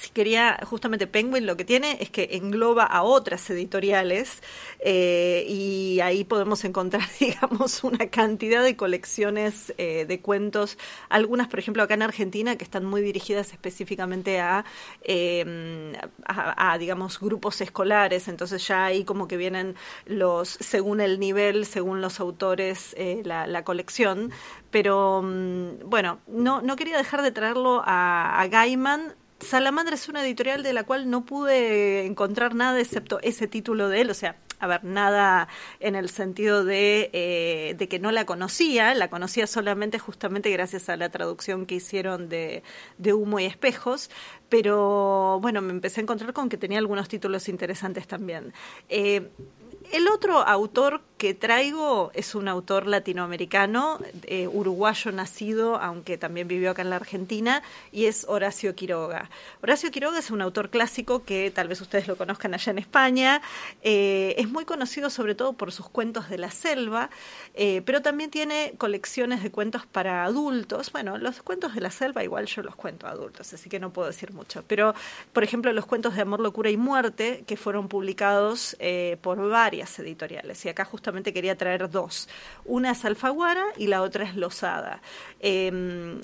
si 0.00 0.10
quería, 0.10 0.58
justamente 0.64 1.06
Penguin 1.06 1.44
lo 1.44 1.58
que 1.58 1.64
tiene 1.66 1.98
es 2.00 2.08
que 2.08 2.30
engloba 2.32 2.84
a 2.84 3.02
otras 3.02 3.50
editoriales 3.50 4.42
eh, 4.78 5.44
y 5.46 6.00
ahí 6.00 6.24
podemos 6.24 6.64
encontrar, 6.64 7.02
digamos, 7.20 7.84
una 7.84 8.08
cantidad 8.08 8.62
de 8.62 8.76
colecciones 8.76 9.74
eh, 9.76 10.06
de 10.06 10.20
cuentos, 10.20 10.78
algunas, 11.10 11.48
por 11.48 11.58
ejemplo, 11.58 11.82
acá 11.82 11.94
en 11.94 12.02
Argentina, 12.02 12.56
que 12.56 12.64
están 12.64 12.86
muy 12.86 13.02
dirigidas 13.02 13.52
específicamente 13.52 14.40
a, 14.40 14.64
eh, 15.02 15.92
a, 16.24 16.78
digamos, 16.78 17.20
grupos 17.20 17.60
escolares, 17.60 18.28
entonces 18.28 18.66
ya 18.66 18.86
ahí 18.86 19.04
como 19.04 19.28
que 19.28 19.36
vienen 19.36 19.74
los, 20.06 20.48
según 20.48 21.02
el 21.02 21.20
nivel, 21.20 21.66
según 21.66 22.00
los 22.00 22.20
autores, 22.20 22.96
la, 23.24 23.46
la, 23.46 23.64
colección, 23.64 24.32
pero 24.70 25.20
mm, 25.22 25.90
bueno, 25.90 26.20
no, 26.26 26.62
no 26.62 26.76
quería 26.76 26.96
dejar 26.96 27.20
de 27.20 27.32
traerlo 27.32 27.82
a 27.84 28.46
Gaiman, 28.50 29.14
Salamandra 29.40 29.94
es 29.94 30.08
una 30.08 30.22
editorial 30.24 30.62
de 30.62 30.72
la 30.72 30.84
cual 30.84 31.08
no 31.10 31.24
pude 31.24 32.04
encontrar 32.04 32.54
nada 32.54 32.78
excepto 32.78 33.20
ese 33.22 33.46
título 33.46 33.88
de 33.88 34.02
él, 34.02 34.10
o 34.10 34.14
sea, 34.14 34.36
a 34.58 34.66
ver, 34.66 34.84
nada 34.84 35.48
en 35.80 35.94
el 35.94 36.10
sentido 36.10 36.64
de, 36.64 37.10
eh, 37.14 37.88
que 37.88 37.98
no 37.98 38.12
la 38.12 38.26
conocía, 38.26 38.94
la 38.94 39.08
conocía 39.08 39.46
solamente 39.46 39.98
justamente 39.98 40.50
gracias 40.50 40.90
a 40.90 40.96
la 40.96 41.08
traducción 41.08 41.64
que 41.64 41.76
hicieron 41.76 42.28
de, 42.28 42.62
de 42.98 43.14
Humo 43.14 43.40
y 43.40 43.46
Espejos, 43.46 44.10
pero 44.50 45.38
bueno, 45.40 45.62
me 45.62 45.70
empecé 45.70 46.00
a 46.00 46.02
encontrar 46.02 46.34
con 46.34 46.50
que 46.50 46.58
tenía 46.58 46.78
algunos 46.78 47.08
títulos 47.08 47.48
interesantes 47.48 48.06
también. 48.06 48.52
Eh, 48.90 49.30
el 49.92 50.08
otro 50.08 50.38
autor 50.46 51.02
que 51.20 51.34
traigo 51.34 52.10
es 52.14 52.34
un 52.34 52.48
autor 52.48 52.86
latinoamericano, 52.86 53.98
eh, 54.22 54.48
uruguayo 54.48 55.12
nacido, 55.12 55.76
aunque 55.76 56.16
también 56.16 56.48
vivió 56.48 56.70
acá 56.70 56.80
en 56.80 56.88
la 56.88 56.96
Argentina, 56.96 57.62
y 57.92 58.06
es 58.06 58.24
Horacio 58.26 58.74
Quiroga. 58.74 59.28
Horacio 59.62 59.90
Quiroga 59.90 60.18
es 60.18 60.30
un 60.30 60.40
autor 60.40 60.70
clásico 60.70 61.22
que 61.22 61.50
tal 61.50 61.68
vez 61.68 61.78
ustedes 61.82 62.08
lo 62.08 62.16
conozcan 62.16 62.54
allá 62.54 62.70
en 62.70 62.78
España. 62.78 63.42
Eh, 63.82 64.34
es 64.38 64.48
muy 64.48 64.64
conocido 64.64 65.10
sobre 65.10 65.34
todo 65.34 65.52
por 65.52 65.72
sus 65.72 65.90
cuentos 65.90 66.30
de 66.30 66.38
la 66.38 66.50
selva, 66.50 67.10
eh, 67.52 67.82
pero 67.84 68.00
también 68.00 68.30
tiene 68.30 68.72
colecciones 68.78 69.42
de 69.42 69.50
cuentos 69.50 69.84
para 69.84 70.24
adultos. 70.24 70.90
Bueno, 70.90 71.18
los 71.18 71.42
cuentos 71.42 71.74
de 71.74 71.82
la 71.82 71.90
selva 71.90 72.24
igual 72.24 72.46
yo 72.46 72.62
los 72.62 72.76
cuento 72.76 73.06
a 73.06 73.10
adultos, 73.10 73.52
así 73.52 73.68
que 73.68 73.78
no 73.78 73.92
puedo 73.92 74.08
decir 74.08 74.32
mucho. 74.32 74.64
Pero, 74.66 74.94
por 75.34 75.44
ejemplo, 75.44 75.70
los 75.74 75.84
cuentos 75.84 76.16
de 76.16 76.22
amor, 76.22 76.40
locura 76.40 76.70
y 76.70 76.78
muerte, 76.78 77.44
que 77.46 77.58
fueron 77.58 77.88
publicados 77.88 78.74
por 79.20 79.46
varias 79.50 79.98
editoriales. 79.98 80.64
Y 80.64 80.70
acá 80.70 80.86
justamente 80.86 81.09
quería 81.32 81.56
traer 81.56 81.90
dos. 81.90 82.28
Una 82.64 82.92
es 82.92 83.04
Alfaguara 83.04 83.64
y 83.76 83.86
la 83.86 84.02
otra 84.02 84.24
es 84.24 84.36
Losada. 84.36 85.00
Em, 85.40 86.20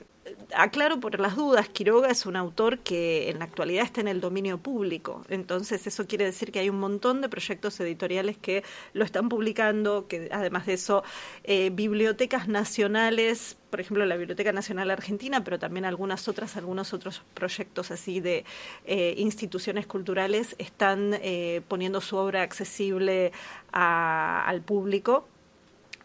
aclaro 0.55 1.01
por 1.01 1.21
las 1.21 1.37
dudas, 1.37 1.69
Quiroga 1.69 2.09
es 2.09 2.27
un 2.27 2.37
autor 2.37 2.79
que 2.81 3.31
en 3.31 3.39
la 3.39 3.45
actualidad 3.45 3.85
está 3.85 4.01
en 4.01 4.09
el 4.09 4.21
dominio 4.21 4.59
público, 4.59 5.25
entonces 5.29 5.87
eso 5.87 6.07
quiere 6.07 6.25
decir 6.25 6.53
que 6.53 6.59
hay 6.59 6.71
un 6.71 6.79
montón 6.79 7.21
de 7.21 7.29
proyectos 7.29 7.79
editoriales 7.81 8.37
que 8.37 8.65
lo 8.93 9.05
están 9.05 9.29
publicando, 9.29 10.07
que 10.09 10.29
además 10.33 10.67
de 10.67 10.75
eso, 10.75 11.05
eh, 11.45 11.71
bibliotecas 11.71 12.49
nacionales, 12.49 13.57
por 13.71 13.81
ejemplo 13.81 14.05
la 14.07 14.17
Biblioteca 14.17 14.53
Nacional 14.53 14.91
Argentina, 14.91 15.45
pero 15.45 15.59
también 15.59 15.85
algunas 15.85 16.29
otras, 16.29 16.57
algunos 16.57 16.93
otros 16.93 17.23
proyectos 17.35 17.91
así 17.91 18.21
de 18.21 18.45
eh, 18.85 19.15
instituciones 19.19 19.87
culturales 19.87 20.55
están 20.59 21.15
eh, 21.15 21.63
poniendo 21.69 22.01
su 22.01 22.17
obra 22.17 22.43
accesible 22.43 23.33
al 23.73 24.63
público 24.63 25.29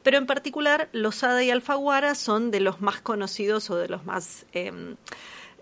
pero 0.03 0.17
en 0.17 0.25
particular 0.25 0.89
Losada 0.91 1.43
y 1.43 1.49
Alfaguara 1.49 2.15
son 2.15 2.51
de 2.51 2.59
los 2.59 2.81
más 2.81 3.01
conocidos 3.01 3.69
o 3.69 3.77
de 3.77 3.87
los 3.87 4.05
más 4.05 4.45
em, 4.53 4.95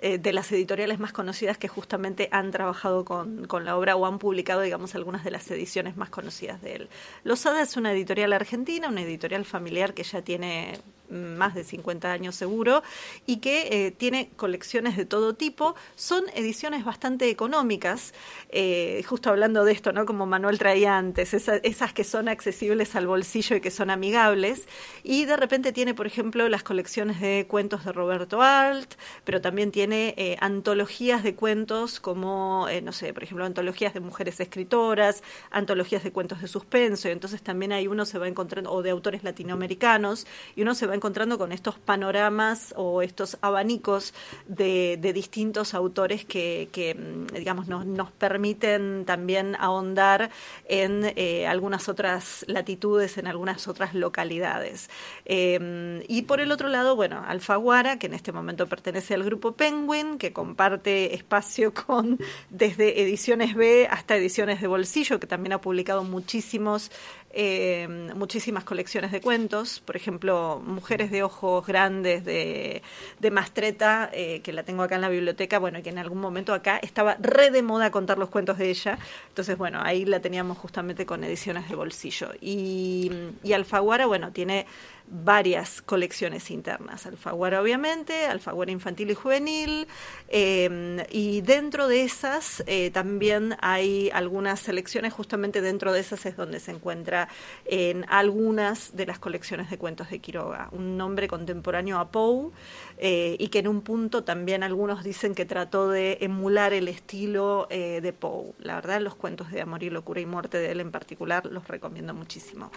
eh, 0.02 0.18
de 0.18 0.32
las 0.32 0.50
editoriales 0.54 0.98
más 0.98 1.12
conocidas 1.12 1.58
que 1.58 1.68
justamente 1.68 2.30
han 2.32 2.52
trabajado 2.52 3.04
con, 3.04 3.48
con, 3.48 3.66
la 3.66 3.76
obra 3.76 3.98
o 3.98 4.06
han 4.06 4.18
publicado, 4.18 4.62
digamos, 4.62 4.96
algunas 4.96 5.26
de 5.26 5.32
las 5.32 5.52
ediciones 5.52 5.98
más 5.98 6.10
conocidas 6.10 6.62
de 6.62 6.76
él. 6.76 6.90
Losada 7.26 7.62
es 7.62 7.76
una 7.76 7.92
editorial 7.92 8.32
argentina, 8.32 8.88
una 8.88 9.02
editorial 9.02 9.44
familiar 9.44 9.94
que 9.94 10.04
ya 10.04 10.22
tiene 10.22 10.80
más 11.10 11.56
de 11.56 11.64
50 11.64 12.12
años 12.12 12.36
seguro, 12.36 12.84
y 13.26 13.38
que 13.38 13.88
eh, 13.88 13.92
tiene 13.92 14.30
colecciones 14.36 14.98
de 14.98 15.06
todo 15.06 15.34
tipo. 15.34 15.76
Son 15.96 16.24
ediciones 16.36 16.86
bastante 16.86 17.30
económicas, 17.30 18.14
eh, 18.50 19.04
justo 19.08 19.30
hablando 19.30 19.66
de 19.66 19.72
esto, 19.72 19.92
¿no? 19.92 20.06
Como 20.06 20.26
Manuel 20.26 20.58
traía 20.58 20.98
antes, 20.98 21.34
esas 21.34 21.94
que 21.94 22.04
son 22.04 22.30
accesibles 22.30 22.96
al 22.96 23.08
bolsillo 23.08 23.56
y 23.56 23.62
que 23.62 23.72
son 23.72 23.90
amigables. 23.90 24.68
Y 25.04 25.26
de 25.26 25.38
repente 25.38 25.72
tiene, 25.72 25.94
por 25.94 26.08
ejemplo, 26.08 26.48
las 26.50 26.64
colecciones 26.64 27.20
de 27.20 27.46
cuentos 27.48 27.86
de 27.86 27.92
Roberto 27.92 28.42
Alt, 28.42 28.96
pero 29.24 29.42
también 29.42 29.72
tiene 29.72 30.14
eh, 30.18 30.38
antologías 30.40 31.24
de 31.24 31.36
cuentos 31.36 32.00
como, 32.00 32.68
no 32.84 32.92
sé, 32.92 33.14
por 33.14 33.24
ejemplo, 33.24 33.46
antologías 33.46 33.94
de 33.94 34.00
mujeres 34.00 34.40
escritoras, 34.40 35.24
antologías 35.52 36.04
de 36.04 36.12
cuentos 36.12 36.42
de 36.42 36.48
suspenso, 36.48 37.08
y 37.08 37.12
entonces 37.12 37.42
también 37.42 37.72
ahí 37.72 37.88
uno 37.88 38.06
se 38.06 38.20
va 38.20 38.28
encontrando, 38.28 38.72
o 38.72 38.82
de 38.82 38.90
autores 38.90 39.24
latinoamericanos, 39.24 40.28
y 40.56 40.62
uno 40.62 40.76
se 40.76 40.86
va 40.86 40.96
encontrando 41.00 41.38
con 41.38 41.54
estos 41.54 41.80
panoramas 41.80 42.74
o 42.76 43.02
estos 43.02 43.38
abanicos 43.40 44.14
de, 44.48 45.00
distintos 45.14 45.74
autores 45.74 46.26
que, 46.26 46.68
mm, 46.98 47.34
digamos, 47.36 47.68
nos, 47.68 48.12
permiten 48.12 49.06
también 49.06 49.56
ahondar 49.60 50.30
en 50.66 51.14
eh, 51.16 51.48
algunas 51.48 51.88
otras 51.88 52.44
latitudes, 52.48 53.18
en 53.18 53.28
algunas 53.28 53.68
otras 53.68 53.94
localidades. 53.96 54.90
Em, 55.24 56.02
y 56.08 56.24
por 56.24 56.42
el 56.42 56.52
otro 56.52 56.68
lado, 56.68 56.98
bueno, 56.98 57.24
Alfaguara, 57.26 57.98
que 57.98 58.08
en 58.08 58.14
este 58.14 58.32
momento 58.34 58.68
pertenece 58.68 59.14
al 59.14 59.24
grupo 59.24 59.54
Penguin, 59.54 60.18
que 60.18 60.34
comparte 60.34 61.16
espacio 61.16 61.74
con 61.86 62.20
desde 62.50 63.02
ediciones 63.02 63.56
B 63.56 63.88
hasta 63.90 64.18
ediciones 64.18 64.60
de 64.60 64.68
bolsillo, 64.68 65.20
que 65.20 65.28
también 65.28 65.54
ha 65.54 65.62
publicado 65.62 66.04
muchísimos, 66.04 66.92
em, 67.32 68.14
muchísimas 68.16 68.64
colecciones 68.64 69.12
de 69.12 69.22
cuentos, 69.22 69.80
por 69.80 69.96
ejemplo, 69.96 70.62
Mujer 70.66 70.90
Mujeres 70.90 71.12
de 71.12 71.22
Ojos 71.22 71.68
Grandes 71.68 72.26
de, 72.26 72.82
de 73.20 73.32
Mastreta, 73.32 74.10
eh, 74.12 74.42
que 74.42 74.52
la 74.52 74.64
tengo 74.64 74.82
acá 74.82 74.96
en 74.96 75.02
la 75.02 75.10
biblioteca, 75.10 75.60
bueno, 75.60 75.84
que 75.84 75.92
en 75.92 76.00
algún 76.00 76.20
momento 76.20 76.52
acá 76.52 76.80
estaba 76.82 77.16
re 77.20 77.52
de 77.52 77.62
moda 77.62 77.92
contar 77.92 78.18
los 78.18 78.30
cuentos 78.30 78.58
de 78.58 78.72
ella. 78.72 78.98
Entonces, 79.28 79.56
bueno, 79.56 79.80
ahí 79.84 80.04
la 80.06 80.20
teníamos 80.20 80.58
justamente 80.58 81.06
con 81.06 81.24
ediciones 81.24 81.70
de 81.70 81.76
bolsillo. 81.76 82.32
Y, 82.42 83.12
y 83.44 83.54
Alfaguara, 83.54 84.08
bueno, 84.08 84.32
tiene 84.32 84.66
varias 85.10 85.82
colecciones 85.82 86.52
internas. 86.52 87.06
Alfaguara, 87.06 87.62
obviamente, 87.62 88.26
Alfaguara 88.26 88.72
infantil 88.72 89.12
y 89.12 89.16
juvenil, 89.16 89.88
eh, 90.28 91.06
y 91.12 91.42
dentro 91.42 91.88
de 91.88 92.04
esas 92.04 92.64
eh, 92.68 92.92
también 92.92 93.56
hay 93.62 94.10
algunas 94.14 94.60
selecciones, 94.60 95.14
justamente 95.14 95.62
dentro 95.62 95.92
de 95.94 96.00
esas 96.00 96.26
es 96.26 96.38
donde 96.38 96.60
se 96.60 96.72
encuentra 96.72 97.28
en 97.66 98.06
algunas 98.10 98.96
de 98.96 99.06
las 99.08 99.20
colecciones 99.20 99.70
de 99.70 99.78
cuentos 99.78 100.10
de 100.10 100.20
Quiroga. 100.20 100.70
Un 100.72 100.98
nombre 100.98 101.28
contemporáneo 101.28 101.98
a 101.98 102.12
Poe, 102.12 102.52
eh, 102.98 103.36
y 103.40 103.48
que 103.48 103.60
en 103.60 103.68
un 103.68 103.82
punto 103.82 104.24
también 104.24 104.62
algunos 104.64 105.04
dicen 105.04 105.34
que 105.34 105.46
trató 105.46 105.90
de 105.90 106.20
emular 106.22 106.74
el 106.74 106.88
estilo 106.88 107.68
de 107.70 108.14
Poe. 108.14 108.54
La 108.60 108.76
verdad, 108.76 109.02
los 109.02 109.16
cuentos 109.16 109.52
de 109.52 109.62
Amor 109.62 109.84
y 109.84 109.90
Locura 109.90 110.20
y 110.20 110.26
Muerte 110.26 110.58
de 110.58 110.72
él 110.72 110.80
en 110.82 110.92
particular 110.92 111.46
los 111.46 111.68
recomiendo 111.68 112.14
muchísimo. 112.14 112.72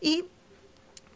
Y 0.00 0.24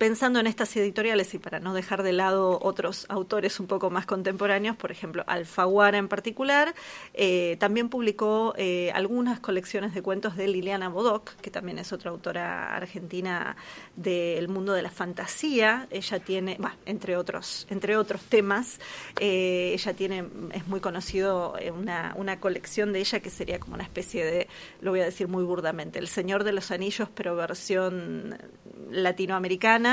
pensando 0.02 0.40
en 0.40 0.48
estas 0.48 0.74
editoriales 0.74 1.32
y 1.32 1.38
para 1.38 1.60
no 1.60 1.74
dejar 1.74 2.02
de 2.02 2.12
lado 2.12 2.58
otros 2.60 3.06
autores 3.08 3.60
un 3.60 3.68
poco 3.68 3.88
más 3.88 4.04
contemporáneos, 4.04 4.76
por 4.76 4.90
ejemplo, 4.90 5.22
Alfaguara 5.28 5.96
en 5.96 6.08
particular, 6.08 6.74
eh, 7.14 7.56
también 7.60 7.88
publicó 7.88 8.52
eh, 8.56 8.90
algunas 8.96 9.38
colecciones 9.38 9.94
de 9.94 10.02
cuentos 10.02 10.36
de 10.36 10.48
Liliana 10.48 10.88
Bodoc, 10.88 11.36
que 11.36 11.52
también 11.52 11.78
es 11.78 11.92
otra 11.92 12.10
autora 12.10 12.74
argentina 12.74 13.54
del 13.94 14.48
mundo 14.48 14.72
de 14.72 14.82
la 14.82 14.90
fantasía. 14.90 15.86
Ella 15.88 16.18
tiene, 16.18 16.56
bueno, 16.58 16.74
entre 16.84 17.16
otros, 17.16 17.68
entre 17.70 17.96
otros 17.96 18.22
temas, 18.22 18.80
eh, 19.20 19.70
ella 19.72 19.94
tiene, 19.94 20.24
es 20.50 20.66
muy 20.66 20.80
conocido 20.80 21.54
una 22.16 22.40
colección 22.40 22.92
de 22.92 22.98
ella 22.98 23.20
que 23.20 23.30
sería 23.30 23.60
como 23.60 23.74
una 23.74 23.84
especie 23.84 24.24
de, 24.24 24.48
lo 24.80 24.90
voy 24.90 24.98
a 24.98 25.04
decir 25.04 25.28
muy 25.28 25.44
burdamente, 25.44 26.00
El 26.00 26.08
Señor 26.08 26.42
de 26.42 26.52
los 26.52 26.72
Anillos, 26.72 27.08
pero 27.14 27.36
versión 27.36 28.36
latinoamericana 28.90 29.91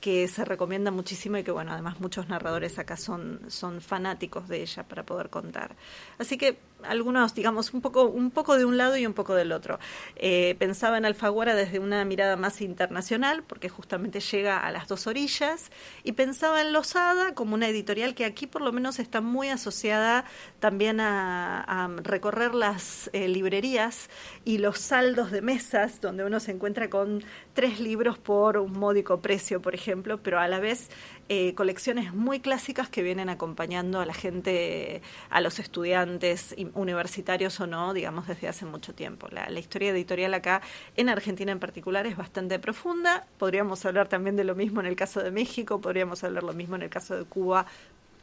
que 0.00 0.28
se 0.28 0.44
recomienda 0.44 0.90
muchísimo 0.90 1.36
y 1.36 1.44
que 1.44 1.50
bueno 1.50 1.72
además 1.72 2.00
muchos 2.00 2.28
narradores 2.28 2.78
acá 2.78 2.96
son 2.96 3.40
son 3.48 3.80
fanáticos 3.80 4.48
de 4.48 4.62
ella 4.62 4.82
para 4.88 5.04
poder 5.04 5.30
contar. 5.30 5.76
Así 6.18 6.38
que 6.38 6.58
algunos, 6.84 7.34
digamos, 7.34 7.72
un 7.72 7.80
poco, 7.80 8.04
un 8.04 8.30
poco 8.30 8.56
de 8.56 8.64
un 8.64 8.76
lado 8.76 8.96
y 8.96 9.06
un 9.06 9.14
poco 9.14 9.34
del 9.34 9.52
otro. 9.52 9.78
Eh, 10.16 10.56
pensaba 10.58 10.98
en 10.98 11.04
Alfaguara 11.04 11.54
desde 11.54 11.78
una 11.78 12.04
mirada 12.04 12.36
más 12.36 12.60
internacional, 12.60 13.42
porque 13.42 13.68
justamente 13.68 14.20
llega 14.20 14.58
a 14.58 14.70
las 14.70 14.88
dos 14.88 15.06
orillas, 15.06 15.70
y 16.04 16.12
pensaba 16.12 16.60
en 16.60 16.72
Losada 16.72 17.34
como 17.34 17.54
una 17.54 17.68
editorial 17.68 18.14
que 18.14 18.24
aquí 18.24 18.46
por 18.46 18.62
lo 18.62 18.72
menos 18.72 18.98
está 18.98 19.20
muy 19.20 19.48
asociada 19.48 20.24
también 20.58 21.00
a, 21.00 21.88
recorrer 22.02 22.54
las 22.54 23.10
eh, 23.12 23.28
librerías 23.28 24.10
y 24.44 24.58
los 24.58 24.78
saldos 24.78 25.30
de 25.30 25.42
mesas, 25.42 26.00
donde 26.00 26.24
uno 26.24 26.40
se 26.40 26.52
encuentra 26.52 26.90
con 26.90 27.22
tres 27.54 27.80
libros 27.80 28.18
por 28.18 28.58
un 28.58 28.72
módico 28.72 29.20
precio, 29.20 29.60
por 29.60 29.74
ejemplo, 29.74 30.22
pero 30.22 30.38
a 30.38 30.48
la 30.48 30.60
vez 30.60 30.90
eh, 31.32 31.54
colecciones 31.54 32.12
muy 32.12 32.40
clásicas 32.40 32.88
que 32.88 33.04
vienen 33.04 33.28
acompañando 33.28 34.00
a 34.00 34.04
la 34.04 34.14
gente, 34.14 35.00
a 35.28 35.40
los 35.40 35.60
estudiantes 35.60 36.56
universitarios 36.74 37.60
o 37.60 37.68
no, 37.68 37.94
digamos, 37.94 38.26
desde 38.26 38.48
hace 38.48 38.66
mucho 38.66 38.96
tiempo. 38.96 39.28
La, 39.30 39.48
historia 39.56 39.90
editorial 39.92 40.34
acá, 40.34 40.60
en 40.96 41.08
Argentina 41.08 41.52
en 41.52 41.60
particular, 41.60 42.04
es 42.08 42.16
bastante 42.16 42.58
profunda. 42.58 43.28
Podríamos 43.38 43.86
hablar 43.86 44.08
también 44.08 44.34
de 44.34 44.42
lo 44.42 44.56
mismo 44.56 44.80
en 44.80 44.86
el 44.86 44.96
caso 44.96 45.22
de 45.22 45.30
México, 45.30 45.80
podríamos 45.80 46.24
hablar 46.24 46.42
lo 46.42 46.52
mismo 46.52 46.74
en 46.74 46.82
el 46.82 46.90
caso 46.90 47.16
de 47.16 47.24
Cuba, 47.26 47.64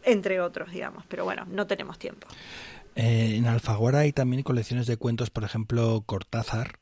entre 0.04 0.42
otros, 0.42 0.74
digamos, 0.74 1.06
pero 1.08 1.24
bueno, 1.24 1.46
no 1.50 1.66
tenemos 1.66 1.98
tiempo. 1.98 2.28
Eh, 2.96 3.36
en 3.38 3.46
Alfaguara 3.46 4.00
hay 4.00 4.12
también 4.12 4.44
colecciones 4.44 4.86
de 4.86 4.98
cuentos, 4.98 5.30
por 5.30 5.46
ejemplo, 5.46 6.04
Cortázar, 6.06 6.80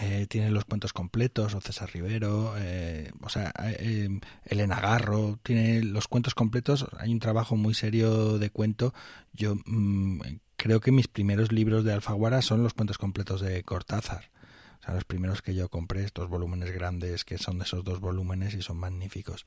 eh, 0.00 0.26
tiene 0.28 0.50
los 0.50 0.64
cuentos 0.64 0.92
completos, 0.92 1.54
o 1.54 1.60
César 1.60 1.90
Rivero, 1.92 2.54
eh, 2.56 3.10
o 3.22 3.28
sea, 3.28 3.52
eh, 3.58 4.08
Elena 4.44 4.80
Garro, 4.80 5.38
tiene 5.42 5.82
los 5.82 6.08
cuentos 6.08 6.34
completos, 6.34 6.86
hay 6.98 7.12
un 7.12 7.18
trabajo 7.18 7.56
muy 7.56 7.74
serio 7.74 8.38
de 8.38 8.50
cuento. 8.50 8.94
Yo 9.32 9.56
mm, 9.66 10.20
creo 10.56 10.80
que 10.80 10.92
mis 10.92 11.08
primeros 11.08 11.52
libros 11.52 11.84
de 11.84 11.92
Alfaguara 11.92 12.42
son 12.42 12.62
los 12.62 12.74
cuentos 12.74 12.98
completos 12.98 13.40
de 13.40 13.62
Cortázar 13.64 14.30
los 14.94 15.04
primeros 15.04 15.42
que 15.42 15.54
yo 15.54 15.68
compré, 15.68 16.04
estos 16.04 16.28
volúmenes 16.28 16.72
grandes 16.72 17.24
que 17.24 17.38
son 17.38 17.58
de 17.58 17.64
esos 17.64 17.84
dos 17.84 18.00
volúmenes 18.00 18.54
y 18.54 18.62
son 18.62 18.78
magníficos. 18.78 19.46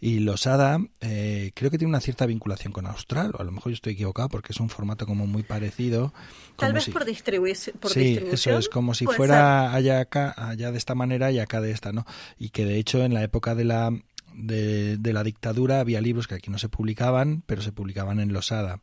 Y 0.00 0.20
Losada 0.20 0.80
eh, 1.00 1.52
creo 1.54 1.70
que 1.70 1.78
tiene 1.78 1.90
una 1.90 2.00
cierta 2.00 2.26
vinculación 2.26 2.72
con 2.72 2.86
Austral, 2.86 3.32
o 3.34 3.40
a 3.40 3.44
lo 3.44 3.52
mejor 3.52 3.72
yo 3.72 3.74
estoy 3.74 3.94
equivocado 3.94 4.28
porque 4.28 4.52
es 4.52 4.60
un 4.60 4.68
formato 4.68 5.06
como 5.06 5.26
muy 5.26 5.42
parecido. 5.42 6.12
Tal 6.56 6.72
vez 6.72 6.88
por, 6.90 7.04
distribución. 7.04 7.76
sí, 7.86 8.18
eso 8.30 8.58
es 8.58 8.68
como 8.68 8.94
si 8.94 9.06
fuera 9.06 9.72
allá 9.72 10.00
acá, 10.00 10.34
allá 10.36 10.70
de 10.70 10.78
esta 10.78 10.94
manera 10.94 11.30
y 11.30 11.38
acá 11.38 11.60
de 11.60 11.70
esta, 11.70 11.92
¿no? 11.92 12.06
Y 12.38 12.50
que 12.50 12.64
de 12.64 12.78
hecho 12.78 13.04
en 13.04 13.14
la 13.14 13.22
época 13.22 13.54
de 13.54 13.64
la 13.64 13.92
de, 14.34 14.96
de 14.96 15.12
la 15.12 15.24
dictadura 15.24 15.80
había 15.80 16.00
libros 16.00 16.28
que 16.28 16.36
aquí 16.36 16.50
no 16.50 16.58
se 16.58 16.68
publicaban, 16.68 17.42
pero 17.46 17.62
se 17.62 17.72
publicaban 17.72 18.20
en 18.20 18.32
Losada. 18.32 18.80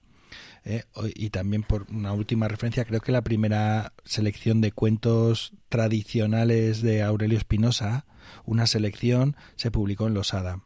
Eh, 0.65 0.83
y 1.13 1.29
también 1.29 1.61
por 1.61 1.85
una 1.91 2.11
última 2.13 2.47
referencia, 2.47 2.85
creo 2.85 2.99
que 2.99 3.11
la 3.11 3.23
primera 3.23 3.93
selección 4.03 4.61
de 4.61 4.71
cuentos 4.71 5.53
tradicionales 5.69 6.81
de 6.81 7.03
Aurelio 7.03 7.37
Espinosa, 7.37 8.05
una 8.45 8.65
selección, 8.65 9.35
se 9.55 9.69
publicó 9.69 10.07
en 10.07 10.15
Losada 10.15 10.63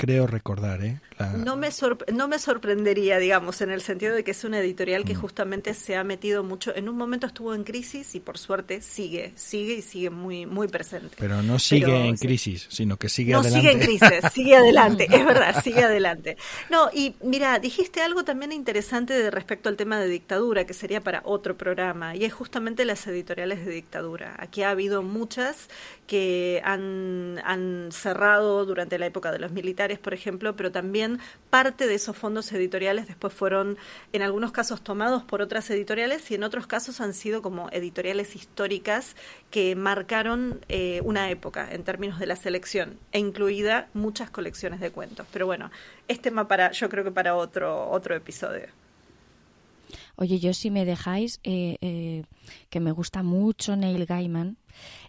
creo 0.00 0.26
recordar. 0.26 0.82
¿eh? 0.82 0.98
No, 1.44 1.56
me 1.56 1.68
no 2.14 2.26
me 2.26 2.38
sorprendería, 2.38 3.18
digamos, 3.18 3.60
en 3.60 3.70
el 3.70 3.82
sentido 3.82 4.14
de 4.14 4.24
que 4.24 4.30
es 4.30 4.44
una 4.44 4.58
editorial 4.58 5.04
que 5.04 5.14
mm. 5.14 5.20
justamente 5.20 5.74
se 5.74 5.94
ha 5.94 6.04
metido 6.04 6.42
mucho. 6.42 6.74
En 6.74 6.88
un 6.88 6.96
momento 6.96 7.26
estuvo 7.26 7.54
en 7.54 7.64
crisis 7.64 8.14
y 8.14 8.20
por 8.20 8.38
suerte 8.38 8.80
sigue, 8.80 9.32
sigue 9.34 9.74
y 9.74 9.82
sigue 9.82 10.08
muy, 10.08 10.46
muy 10.46 10.68
presente. 10.68 11.16
Pero 11.18 11.42
no 11.42 11.58
sigue 11.58 12.06
en 12.06 12.16
crisis, 12.16 12.66
sino 12.70 12.96
que 12.96 13.10
sigue 13.10 13.32
no 13.32 13.40
adelante. 13.40 13.60
sigue 13.60 13.72
en 13.72 13.80
crisis, 13.80 14.32
sigue 14.32 14.56
adelante, 14.56 15.06
es 15.10 15.26
verdad, 15.26 15.62
sigue 15.62 15.84
adelante. 15.84 16.38
No, 16.70 16.88
y 16.94 17.14
mira, 17.22 17.58
dijiste 17.58 18.00
algo 18.00 18.24
también 18.24 18.52
interesante 18.52 19.12
de 19.12 19.30
respecto 19.30 19.68
al 19.68 19.76
tema 19.76 20.00
de 20.00 20.08
dictadura, 20.08 20.64
que 20.64 20.72
sería 20.72 21.02
para 21.02 21.20
otro 21.26 21.58
programa, 21.58 22.16
y 22.16 22.24
es 22.24 22.32
justamente 22.32 22.86
las 22.86 23.06
editoriales 23.06 23.66
de 23.66 23.72
dictadura. 23.72 24.34
Aquí 24.38 24.62
ha 24.62 24.70
habido 24.70 25.02
muchas 25.02 25.68
que 26.06 26.62
han, 26.64 27.40
han 27.44 27.90
cerrado 27.92 28.64
durante 28.64 28.98
la 28.98 29.06
época 29.06 29.30
de 29.30 29.38
los 29.38 29.52
militares 29.52 29.89
por 29.98 30.14
ejemplo, 30.14 30.56
pero 30.56 30.70
también 30.70 31.18
parte 31.50 31.86
de 31.86 31.94
esos 31.94 32.16
fondos 32.16 32.52
editoriales 32.52 33.08
después 33.08 33.32
fueron, 33.32 33.76
en 34.12 34.22
algunos 34.22 34.52
casos, 34.52 34.82
tomados 34.82 35.22
por 35.24 35.42
otras 35.42 35.68
editoriales 35.70 36.30
y 36.30 36.34
en 36.34 36.44
otros 36.44 36.66
casos 36.66 37.00
han 37.00 37.14
sido 37.14 37.42
como 37.42 37.68
editoriales 37.72 38.36
históricas 38.36 39.16
que 39.50 39.74
marcaron 39.74 40.60
eh, 40.68 41.00
una 41.04 41.30
época 41.30 41.68
en 41.72 41.84
términos 41.84 42.18
de 42.18 42.26
la 42.26 42.36
selección, 42.36 42.98
e 43.12 43.18
incluida 43.18 43.88
muchas 43.94 44.30
colecciones 44.30 44.80
de 44.80 44.90
cuentos. 44.90 45.26
Pero 45.32 45.46
bueno, 45.46 45.70
es 46.08 46.20
tema 46.20 46.48
para, 46.48 46.72
yo 46.72 46.88
creo 46.88 47.04
que 47.04 47.10
para 47.10 47.34
otro, 47.34 47.90
otro 47.90 48.14
episodio. 48.14 48.66
Oye, 50.16 50.38
yo 50.38 50.52
si 50.52 50.70
me 50.70 50.84
dejáis, 50.84 51.40
eh, 51.44 51.76
eh, 51.80 52.24
que 52.68 52.80
me 52.80 52.92
gusta 52.92 53.22
mucho 53.22 53.74
Neil 53.74 54.04
Gaiman, 54.04 54.58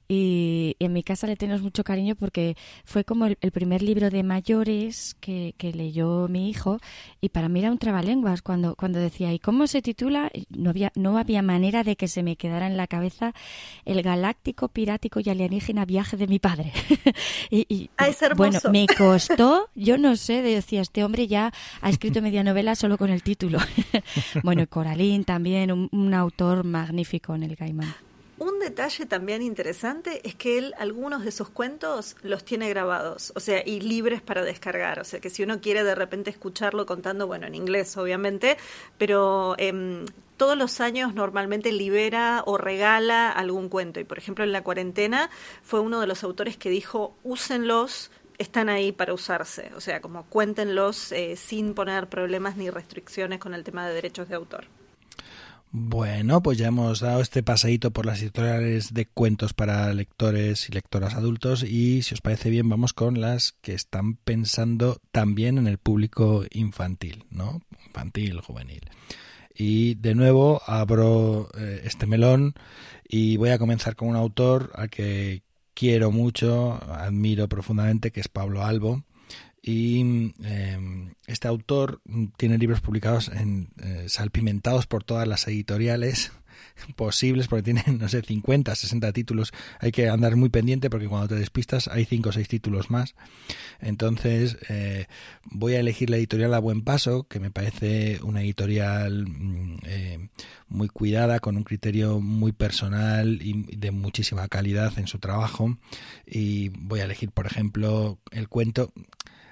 y, 0.07 0.75
en 0.79 0.93
mi 0.93 1.03
casa 1.03 1.27
le 1.27 1.35
tenemos 1.35 1.61
mucho 1.61 1.83
cariño 1.83 2.15
porque 2.15 2.55
fue 2.83 3.03
como 3.03 3.25
el, 3.25 3.37
primer 3.51 3.81
libro 3.81 4.09
de 4.09 4.23
mayores 4.23 5.15
que, 5.19 5.53
leyó 5.73 6.27
mi 6.27 6.49
hijo 6.49 6.79
y 7.21 7.29
para 7.29 7.47
mí 7.47 7.59
era 7.59 7.71
un 7.71 7.77
trabalenguas 7.77 8.41
cuando, 8.41 8.75
cuando 8.75 8.99
decía 8.99 9.31
¿y 9.33 9.39
cómo 9.39 9.67
se 9.67 9.81
titula? 9.81 10.29
No 10.49 10.71
había, 10.71 10.91
no 10.95 11.17
había 11.17 11.41
manera 11.41 11.83
de 11.83 11.95
que 11.95 12.07
se 12.07 12.23
me 12.23 12.35
quedara 12.35 12.67
en 12.67 12.77
la 12.77 12.87
cabeza 12.87 13.33
el 13.85 14.01
galáctico, 14.01 14.67
pirático 14.67 15.19
y 15.19 15.29
alienígena 15.29 15.85
viaje 15.85 16.17
de 16.17 16.27
mi 16.27 16.39
padre. 16.39 16.73
y, 17.49 17.89
ah, 17.97 18.09
bueno, 18.35 18.59
me 18.71 18.87
costó, 18.87 19.69
yo 19.75 19.97
no 19.97 20.15
sé, 20.15 20.41
decía, 20.41 20.81
este 20.81 21.03
hombre 21.03 21.27
ya 21.27 21.53
ha 21.81 21.89
escrito 21.89 22.21
media 22.21 22.43
novela 22.43 22.75
solo 22.75 22.97
con 22.97 23.09
el 23.09 23.23
título. 23.23 23.59
bueno, 24.43 24.67
Coralín 24.67 25.23
también, 25.23 25.71
un, 25.71 25.89
un 25.91 26.13
autor 26.13 26.63
magnífico 26.63 27.35
en 27.35 27.43
el 27.43 27.55
Gaiman. 27.55 28.11
Un 28.41 28.58
detalle 28.58 29.06
también 29.06 29.43
interesante 29.43 30.27
es 30.27 30.34
que 30.34 30.58
él 30.58 30.73
algunos 30.80 31.21
de 31.21 31.30
esos 31.30 31.49
cuentos 31.49 32.15
los 32.23 32.43
tiene 32.43 32.69
grabados, 32.69 33.32
o 33.36 33.39
sea, 33.39 33.62
y 33.63 33.82
libres 33.82 34.23
para 34.23 34.41
descargar, 34.41 34.99
o 34.99 35.04
sea, 35.04 35.19
que 35.19 35.30
si 35.30 35.43
uno 35.43 35.62
quiere 35.62 35.84
de 35.84 35.93
repente 35.93 36.32
escucharlo 36.32 36.88
contando, 36.88 37.27
bueno, 37.27 37.45
en 37.45 37.54
inglés 37.54 37.95
obviamente, 37.97 38.58
pero 38.97 39.54
em, 39.60 40.06
todos 40.38 40.58
los 40.58 40.82
años 40.82 41.13
normalmente 41.13 41.71
libera 41.71 42.41
o 42.47 42.58
regala 42.58 43.30
algún 43.30 43.69
cuento. 43.69 43.99
Y 43.99 44.06
por 44.06 44.17
ejemplo, 44.17 44.43
en 44.43 44.54
la 44.54 44.63
cuarentena 44.63 45.30
fue 45.62 45.80
uno 45.80 46.01
de 46.01 46.08
los 46.08 46.23
autores 46.23 46.58
que 46.58 46.71
dijo, 46.71 47.13
úsenlos 47.21 48.10
están 48.39 48.69
ahí 48.69 48.91
para 48.91 49.13
usarse, 49.13 49.69
o 49.75 49.82
sea, 49.82 50.01
como 50.01 50.25
cuéntenlos 50.25 51.12
eh, 51.12 51.36
sin 51.36 51.75
poner 51.75 52.10
problemas 52.10 52.58
ni 52.58 52.71
restricciones 52.71 53.38
con 53.38 53.54
el 53.54 53.63
tema 53.63 53.88
de 53.88 53.93
derechos 53.93 54.30
de 54.30 54.36
autor. 54.36 54.65
Bueno, 55.73 56.43
pues 56.43 56.57
ya 56.57 56.67
hemos 56.67 56.99
dado 56.99 57.21
este 57.21 57.43
paseíto 57.43 57.91
por 57.91 58.05
las 58.05 58.21
editoriales 58.21 58.93
de 58.93 59.05
cuentos 59.05 59.53
para 59.53 59.93
lectores 59.93 60.67
y 60.67 60.73
lectoras 60.73 61.13
adultos 61.13 61.63
y 61.63 62.01
si 62.01 62.13
os 62.13 62.19
parece 62.19 62.49
bien 62.49 62.67
vamos 62.67 62.91
con 62.91 63.21
las 63.21 63.53
que 63.62 63.73
están 63.73 64.15
pensando 64.15 64.99
también 65.13 65.57
en 65.57 65.67
el 65.67 65.77
público 65.77 66.43
infantil, 66.52 67.23
¿no? 67.29 67.62
Infantil, 67.85 68.41
juvenil. 68.41 68.81
Y 69.56 69.96
de 69.96 70.13
nuevo 70.13 70.62
abro 70.67 71.50
eh, 71.58 71.83
este 71.85 72.06
melón 72.06 72.54
y 73.08 73.37
voy 73.37 73.52
a 73.52 73.58
comenzar 73.58 73.96
con 73.96 74.10
un 74.10 74.17
autor 74.17 74.73
al 74.75 74.89
que 74.89 75.43
quiero 75.73 76.12
mucho, 76.12 76.81
admiro 76.91 77.48
profundamente, 77.48 78.12
que 78.12 78.19
es 78.19 78.27
Pablo 78.27 78.65
Albo 78.65 79.06
y 79.62 79.99
em, 79.99 81.13
este 81.27 81.47
autor 81.47 82.01
tiene 82.37 82.57
libros 82.57 82.81
publicados 82.81 83.29
en 83.29 83.69
eh, 83.81 84.05
salpimentados 84.07 84.87
por 84.87 85.03
todas 85.03 85.27
las 85.27 85.47
editoriales 85.47 86.31
posibles 86.95 87.47
porque 87.47 87.63
tiene 87.63 87.83
no 87.99 88.09
sé 88.09 88.21
50 88.21 88.73
60 88.73 89.13
títulos. 89.13 89.53
Hay 89.79 89.91
que 89.91 90.09
andar 90.09 90.35
muy 90.35 90.49
pendiente 90.49 90.89
porque 90.89 91.07
cuando 91.07 91.27
te 91.27 91.35
despistas 91.35 91.87
hay 91.87 92.05
5 92.05 92.29
o 92.29 92.31
6 92.31 92.47
títulos 92.47 92.89
más. 92.89 93.13
Entonces 93.79 94.57
eh, 94.67 95.05
voy 95.43 95.75
a 95.75 95.79
elegir 95.79 96.09
la 96.09 96.17
editorial 96.17 96.55
a 96.55 96.59
buen 96.59 96.81
paso 96.81 97.23
que 97.23 97.39
me 97.39 97.51
parece 97.51 98.19
una 98.23 98.41
editorial 98.41 99.27
mm, 99.27 99.77
eh, 99.85 100.29
muy 100.69 100.87
cuidada 100.87 101.39
con 101.39 101.55
un 101.55 101.63
criterio 101.63 102.19
muy 102.19 102.51
personal 102.51 103.39
y 103.43 103.75
de 103.77 103.91
muchísima 103.91 104.47
calidad 104.47 104.97
en 104.97 105.05
su 105.05 105.19
trabajo. 105.19 105.77
Y 106.25 106.69
voy 106.69 107.01
a 107.01 107.05
elegir 107.05 107.29
por 107.29 107.45
ejemplo 107.45 108.19
el 108.31 108.49
cuento 108.49 108.91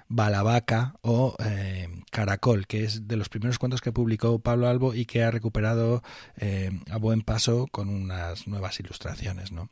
Balabaca 0.09 0.95
o 1.01 1.35
eh, 1.39 1.87
Caracol, 2.11 2.67
que 2.67 2.83
es 2.83 3.07
de 3.07 3.15
los 3.15 3.29
primeros 3.29 3.59
cuentos 3.59 3.79
que 3.79 3.91
publicó 3.91 4.39
Pablo 4.39 4.67
Albo 4.67 4.93
y 4.95 5.05
que 5.05 5.23
ha 5.23 5.31
recuperado 5.31 6.03
eh, 6.37 6.71
a 6.89 6.97
buen 6.97 7.21
paso 7.21 7.67
con 7.71 7.89
unas 7.89 8.47
nuevas 8.47 8.79
ilustraciones, 8.79 9.51
¿no? 9.51 9.69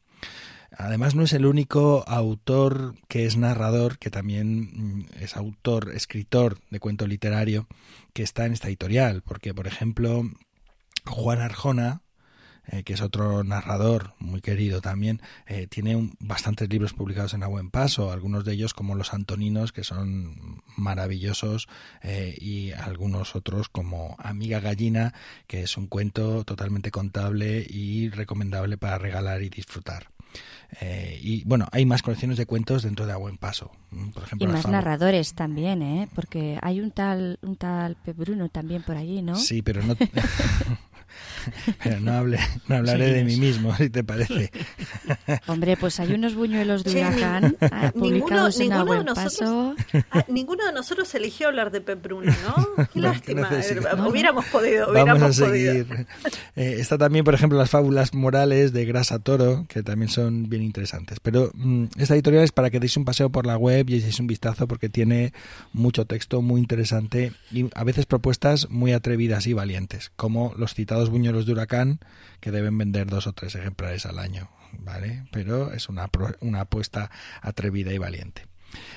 Además 0.77 1.15
no 1.15 1.23
es 1.23 1.33
el 1.33 1.45
único 1.45 2.03
autor 2.07 2.95
que 3.07 3.25
es 3.25 3.37
narrador, 3.37 3.97
que 3.97 4.11
también 4.11 4.99
mm, 4.99 5.05
es 5.19 5.35
autor, 5.35 5.91
escritor 5.93 6.59
de 6.69 6.79
cuento 6.79 7.07
literario, 7.07 7.67
que 8.13 8.23
está 8.23 8.45
en 8.45 8.53
esta 8.53 8.67
editorial, 8.67 9.23
porque 9.23 9.53
por 9.53 9.65
ejemplo 9.65 10.23
Juan 11.05 11.41
Arjona, 11.41 12.01
eh, 12.69 12.83
que 12.83 12.93
es 12.93 13.01
otro 13.01 13.43
narrador 13.43 14.13
muy 14.19 14.41
querido 14.41 14.81
también, 14.81 15.21
eh, 15.45 15.67
tiene 15.67 16.11
bastantes 16.19 16.67
libros 16.69 16.93
publicados 16.93 17.33
en 17.33 17.43
A 17.43 17.47
Buen 17.47 17.69
Paso, 17.69 18.11
algunos 18.11 18.43
de 18.43 18.53
ellos 18.53 18.73
como 18.73 18.95
Los 18.95 19.13
Antoninos, 19.13 19.71
que 19.71 19.85
son 19.85 20.61
maravillosos, 20.75 21.69
eh, 22.01 22.35
y 22.39 22.71
algunos 22.71 23.35
otros 23.35 23.69
como 23.69 24.15
Amiga 24.19 24.59
Gallina, 24.59 25.13
que 25.47 25.63
es 25.63 25.77
un 25.77 25.87
cuento 25.87 26.43
totalmente 26.43 26.91
contable 26.91 27.65
y 27.67 28.09
recomendable 28.09 28.77
para 28.77 28.97
regalar 28.97 29.41
y 29.43 29.49
disfrutar. 29.49 30.09
y 31.21 31.43
bueno, 31.45 31.67
hay 31.71 31.85
más 31.85 32.03
colecciones 32.03 32.37
de 32.37 32.45
cuentos 32.45 32.83
dentro 32.83 33.05
de 33.05 33.13
A 33.13 33.17
Buen 33.17 33.37
Paso. 33.37 33.71
Por 34.13 34.23
ejemplo, 34.23 34.49
y 34.49 34.51
más 34.51 34.67
narradores 34.67 35.33
también, 35.33 35.81
¿eh? 35.81 36.09
Porque 36.13 36.59
hay 36.61 36.81
un 36.81 36.91
tal, 36.91 37.39
un 37.41 37.55
tal 37.55 37.97
Bruno 38.15 38.49
también 38.49 38.83
por 38.83 38.97
allí, 38.97 39.21
¿no? 39.21 39.35
Sí, 39.37 39.61
pero 39.61 39.81
no. 39.81 39.95
Pero 41.83 41.99
no, 41.99 42.13
hable, 42.13 42.39
no 42.67 42.75
hablaré 42.75 43.11
de 43.13 43.23
mí 43.23 43.37
mismo, 43.37 43.75
si 43.75 43.89
te 43.89 44.03
parece. 44.03 44.51
Hombre, 45.47 45.77
pues 45.77 45.99
hay 45.99 46.13
unos 46.13 46.35
buñuelos 46.35 46.83
de 46.83 46.91
huracán 46.91 47.57
ah, 47.61 47.91
publicados 47.93 48.59
en 48.59 48.69
ninguno 48.69 49.03
de 49.03 49.13
Paso. 49.13 49.75
Ah, 50.11 50.25
ninguno 50.27 50.65
de 50.65 50.73
nosotros 50.73 51.13
eligió 51.15 51.47
hablar 51.47 51.71
de 51.71 51.81
Pep 51.81 52.01
Bruno, 52.01 52.31
¿no? 52.45 52.87
Qué 52.93 52.99
lástima. 52.99 53.49
hubiéramos 54.07 54.45
podido. 54.45 54.91
Hubiéramos 54.91 55.21
Vamos 55.21 55.39
a 55.39 55.45
seguir. 55.45 56.07
Eh, 56.55 56.75
está 56.79 56.97
también, 56.97 57.23
por 57.23 57.33
ejemplo, 57.33 57.57
las 57.57 57.69
fábulas 57.69 58.13
morales 58.13 58.73
de 58.73 58.85
Grasa 58.85 59.19
Toro, 59.19 59.65
que 59.67 59.83
también 59.83 60.09
son 60.09 60.49
bien 60.49 60.63
interesantes. 60.63 61.19
Pero 61.21 61.51
mm, 61.53 61.85
esta 61.97 62.13
editorial 62.15 62.43
es 62.43 62.51
para 62.51 62.69
que 62.69 62.79
deis 62.79 62.97
un 62.97 63.05
paseo 63.05 63.29
por 63.29 63.45
la 63.45 63.57
web 63.57 63.89
y 63.89 63.95
echéis 63.95 64.19
un 64.19 64.27
vistazo 64.27 64.67
porque 64.67 64.89
tiene 64.89 65.33
mucho 65.73 66.05
texto 66.05 66.41
muy 66.41 66.59
interesante 66.59 67.31
y 67.51 67.69
a 67.73 67.83
veces 67.83 68.05
propuestas 68.05 68.69
muy 68.69 68.93
atrevidas 68.93 69.47
y 69.47 69.53
valientes, 69.53 70.11
como 70.15 70.53
los 70.57 70.73
citados 70.73 70.96
buñuelos 71.09 71.45
de 71.45 71.53
huracán 71.53 71.99
que 72.39 72.51
deben 72.51 72.77
vender 72.77 73.07
dos 73.07 73.27
o 73.27 73.33
tres 73.33 73.55
ejemplares 73.55 74.05
al 74.05 74.19
año, 74.19 74.49
¿vale? 74.79 75.25
Pero 75.31 75.71
es 75.73 75.89
una, 75.89 76.09
una 76.41 76.61
apuesta 76.61 77.09
atrevida 77.41 77.93
y 77.93 77.97
valiente. 77.97 78.47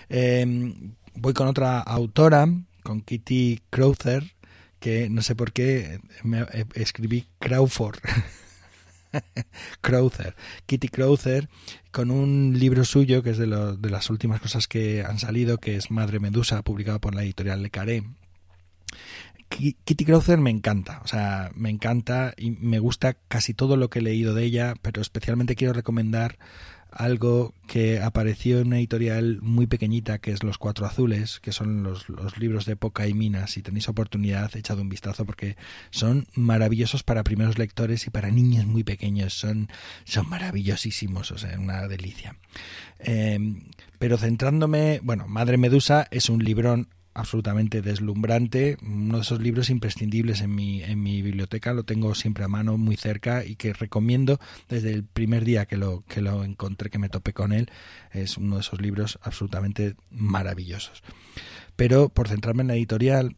Em, 0.09 0.95
voy 1.15 1.35
con 1.35 1.47
otra 1.49 1.81
autora, 1.81 2.49
con 2.83 3.03
Kitty 3.03 3.63
Crowther, 3.71 4.35
que 4.79 5.11
no 5.11 5.23
sé 5.23 5.37
por 5.37 5.53
qué 5.53 6.01
me 6.23 6.47
escribí 6.75 7.27
Crawford. 7.39 7.99
Crowther, 9.81 10.37
Kitty 10.67 10.89
Crowther, 10.89 11.49
con 11.91 12.11
un 12.11 12.57
libro 12.59 12.85
suyo 12.85 13.23
que 13.23 13.31
es 13.31 13.39
de, 13.39 13.47
de, 13.47 13.91
las 13.91 14.09
últimas 14.09 14.41
cosas 14.41 14.69
que 14.69 15.03
han 15.03 15.19
salido, 15.19 15.59
que 15.59 15.77
es 15.77 15.91
Madre 15.91 16.21
Medusa, 16.21 16.63
publicado 16.63 17.01
por 17.01 17.15
la 17.15 17.23
editorial 17.23 17.63
Le 17.63 17.71
Carré. 17.71 18.05
Kitty 19.51 20.05
Crowther 20.05 20.39
me 20.39 20.51
encanta, 20.51 21.01
o 21.05 21.09
sea, 21.09 21.51
me 21.55 21.71
encanta 21.71 22.33
y 22.37 22.53
me 22.53 22.79
gusta 22.79 23.15
casi 23.29 23.53
todo 23.53 23.77
lo 23.77 23.91
que 23.91 23.99
he 23.99 24.03
leído 24.03 24.33
de 24.33 24.45
ella, 24.45 24.75
pero 24.81 25.03
especialmente 25.03 25.57
quiero 25.57 25.73
recomendar 25.73 26.39
algo 26.93 27.55
que 27.67 28.01
apareció 28.01 28.61
en 28.61 28.69
una 28.69 28.79
editorial 28.79 29.39
muy 29.43 29.67
pequeñita 29.67 30.19
que 30.19 30.33
es 30.33 30.43
Los 30.43 30.59
Cuatro 30.59 30.87
Azules, 30.87 31.41
que 31.41 31.53
son 31.53 31.83
los, 31.83 32.09
libros 32.39 32.65
de 32.65 32.73
época 32.73 33.07
y 33.07 33.15
minas. 33.15 33.53
Si 33.53 33.63
tenéis 33.63 33.89
oportunidad, 33.89 34.55
echad 34.57 34.79
un 34.79 34.89
vistazo 34.89 35.25
porque 35.25 35.57
son 35.91 36.27
maravillosos 36.35 37.03
para 37.03 37.25
primeros 37.25 37.59
lectores 37.59 38.07
y 38.07 38.11
para 38.11 38.31
niños 38.31 38.67
muy 38.67 38.85
pequeños. 38.85 39.35
Son, 39.35 39.69
son 40.05 40.29
maravillosísimos, 40.29 41.31
o 41.31 41.39
sea, 41.39 41.59
una 41.59 41.87
delicia. 41.87 42.37
Eh, 42.99 43.39
pero 43.99 44.19
centrándome, 44.19 45.01
bueno, 45.03 45.29
Madre 45.29 45.59
Medusa 45.59 46.09
es 46.11 46.29
un 46.29 46.43
librón 46.43 46.89
absolutamente 47.21 47.83
deslumbrante, 47.83 48.77
uno 48.83 49.17
de 49.17 49.23
esos 49.23 49.41
libros 49.41 49.71
imprescindibles 49.71 50.41
en 50.41 50.55
mi, 50.55 50.83
en 50.83 51.03
mi 51.03 51.23
biblioteca, 51.23 51.73
lo 51.73 51.85
tengo 51.85 52.15
siempre 52.15 52.45
a 52.45 52.49
mano, 52.49 52.79
muy 52.79 52.97
cerca 52.97 53.45
y 53.45 53.57
que 53.57 53.73
recomiendo 53.73 54.41
desde 54.69 54.93
el 54.93 55.05
primer 55.05 55.45
día 55.45 55.67
que 55.67 55.77
lo, 55.77 56.03
que 56.09 56.21
lo 56.21 56.45
encontré, 56.45 56.91
que 56.91 56.99
me 56.99 57.09
topé 57.09 57.33
con 57.33 57.53
él, 57.53 57.71
es 58.13 58.37
uno 58.37 58.57
de 58.57 58.63
esos 58.63 58.81
libros 58.81 59.19
absolutamente 59.23 59.95
maravillosos. 60.11 61.03
Pero 61.77 62.09
por 62.09 62.29
centrarme 62.29 62.63
en 62.63 62.69
la 62.69 62.75
editorial, 62.75 63.37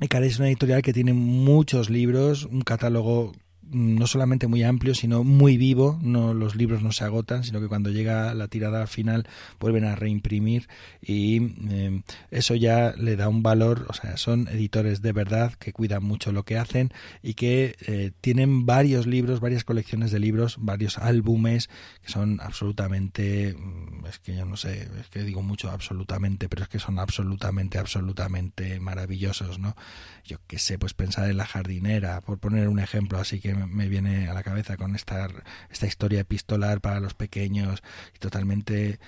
Ecaré 0.00 0.28
es 0.28 0.38
una 0.38 0.48
editorial 0.48 0.80
que 0.80 0.94
tiene 0.94 1.12
muchos 1.12 1.90
libros, 1.90 2.44
un 2.44 2.62
catálogo 2.62 3.32
no 3.70 4.06
solamente 4.06 4.46
muy 4.46 4.62
amplio, 4.62 4.94
sino 4.94 5.24
muy 5.24 5.56
vivo. 5.56 5.98
No, 6.02 6.34
los 6.34 6.56
libros 6.56 6.82
no 6.82 6.92
se 6.92 7.04
agotan, 7.04 7.44
sino 7.44 7.60
que 7.60 7.68
cuando 7.68 7.90
llega 7.90 8.34
la 8.34 8.48
tirada 8.48 8.86
final 8.86 9.26
vuelven 9.58 9.84
a 9.84 9.96
reimprimir 9.96 10.68
y 11.00 11.36
em, 11.36 12.02
eso 12.30 12.54
ya 12.54 12.92
le 12.96 13.16
da 13.16 13.28
un 13.28 13.42
valor. 13.42 13.86
O 13.88 13.94
sea, 13.94 14.16
son 14.16 14.48
editores 14.48 15.02
de 15.02 15.12
verdad 15.12 15.54
que 15.54 15.72
cuidan 15.72 16.04
mucho 16.04 16.32
lo 16.32 16.44
que 16.44 16.58
hacen 16.58 16.92
y 17.22 17.34
que 17.34 17.76
eh, 17.86 18.12
tienen 18.20 18.66
varios 18.66 19.06
libros, 19.06 19.40
varias 19.40 19.64
colecciones 19.64 20.10
de 20.10 20.18
libros, 20.18 20.56
varios 20.58 20.98
álbumes 20.98 21.70
que 22.02 22.10
son 22.10 22.40
absolutamente, 22.40 23.54
mm, 23.54 24.06
es 24.06 24.18
que 24.18 24.36
yo 24.36 24.44
no 24.44 24.56
sé, 24.56 24.88
es 25.00 25.08
que 25.10 25.22
digo 25.22 25.42
mucho 25.42 25.70
absolutamente, 25.70 26.48
pero 26.48 26.64
es 26.64 26.68
que 26.68 26.78
son 26.78 26.98
absolutamente, 26.98 27.78
absolutamente 27.78 28.80
maravillosos, 28.80 29.58
¿no? 29.58 29.76
Yo 30.24 30.38
qué 30.46 30.58
sé, 30.58 30.78
pues 30.78 30.94
pensar 30.94 31.30
en 31.30 31.36
la 31.36 31.46
jardinera, 31.46 32.20
por 32.20 32.38
poner 32.38 32.68
un 32.68 32.78
ejemplo 32.78 33.18
así 33.18 33.40
que 33.40 33.59
me 33.66 33.88
viene 33.88 34.28
a 34.28 34.34
la 34.34 34.42
cabeza 34.42 34.76
con 34.76 34.94
esta, 34.94 35.28
esta 35.70 35.86
historia 35.86 36.20
epistolar 36.20 36.80
para 36.80 37.00
los 37.00 37.14
pequeños 37.14 37.82
y 38.14 38.18
totalmente 38.18 38.98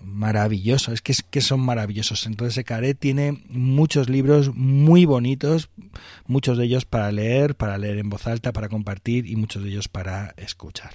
maravilloso, 0.00 0.92
es 0.92 1.00
que, 1.00 1.12
es 1.12 1.22
que 1.22 1.40
son 1.40 1.60
maravillosos. 1.60 2.26
Entonces 2.26 2.58
Ecaré 2.58 2.94
tiene 2.94 3.42
muchos 3.48 4.08
libros 4.08 4.54
muy 4.54 5.04
bonitos, 5.04 5.70
muchos 6.26 6.58
de 6.58 6.64
ellos 6.64 6.84
para 6.84 7.12
leer, 7.12 7.54
para 7.54 7.78
leer 7.78 7.98
en 7.98 8.10
voz 8.10 8.26
alta, 8.26 8.52
para 8.52 8.68
compartir 8.68 9.26
y 9.26 9.36
muchos 9.36 9.62
de 9.62 9.70
ellos 9.70 9.88
para 9.88 10.34
escuchar. 10.36 10.94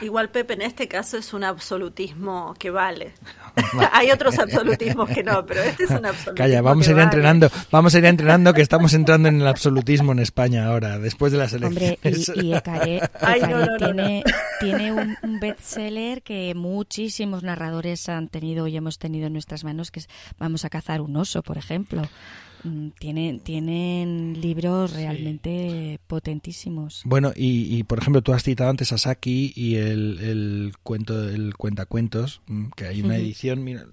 Igual, 0.00 0.30
Pepe, 0.30 0.54
en 0.54 0.62
este 0.62 0.88
caso 0.88 1.16
es 1.16 1.32
un 1.32 1.44
absolutismo 1.44 2.54
que 2.58 2.70
vale. 2.70 3.14
Hay 3.92 4.10
otros 4.10 4.38
absolutismos 4.38 5.08
que 5.10 5.22
no, 5.22 5.44
pero 5.46 5.62
este 5.62 5.84
es 5.84 5.90
un 5.90 6.04
absolutismo. 6.06 6.34
Calla, 6.34 6.62
vamos 6.62 6.88
a 6.88 6.90
ir 6.90 6.98
entrenando, 6.98 7.50
vamos 7.70 7.94
a 7.94 7.98
ir 7.98 8.04
entrenando 8.04 8.52
que 8.52 8.62
estamos 8.62 8.92
entrando 8.94 9.28
en 9.28 9.40
el 9.40 9.46
absolutismo 9.46 10.12
en 10.12 10.18
España 10.18 10.66
ahora, 10.66 10.98
después 10.98 11.32
de 11.32 11.38
las 11.38 11.52
elecciones. 11.52 12.28
Hombre, 12.28 12.42
y, 12.42 12.54
Ecaré, 12.54 13.00
tiene, 13.78 14.24
tiene 14.60 14.92
un, 14.92 15.16
un, 15.22 15.40
bestseller 15.40 16.22
que 16.22 16.54
muchísimos 16.54 17.42
narradores 17.42 18.08
han 18.08 18.28
tenido 18.28 18.66
y 18.66 18.76
hemos 18.76 18.98
tenido 18.98 19.26
en 19.26 19.32
nuestras 19.32 19.64
manos, 19.64 19.90
que 19.90 20.00
es 20.00 20.08
Vamos 20.38 20.64
a 20.64 20.70
cazar 20.70 21.00
un 21.00 21.16
oso, 21.16 21.42
por 21.42 21.58
ejemplo. 21.58 22.02
Mm, 22.66 22.88
tienen, 22.98 23.40
tienen 23.40 24.40
libros 24.40 24.92
realmente 24.92 26.00
potentísimos. 26.06 27.02
Bueno, 27.04 27.32
y, 27.34 27.82
por 27.84 27.98
ejemplo, 28.00 28.22
tú 28.22 28.32
has 28.32 28.42
citado 28.42 28.70
antes 28.70 28.92
a 28.92 28.98
Saki 28.98 29.52
y 29.54 29.76
el, 29.76 30.18
el 30.20 30.72
cuento, 30.82 31.28
el 31.28 31.56
cuentacuentos, 31.56 32.42
mm, 32.48 32.66
que 32.76 32.86
hay 32.86 33.02
una 33.02 33.16
edición, 33.16 33.62
mira, 33.62 33.86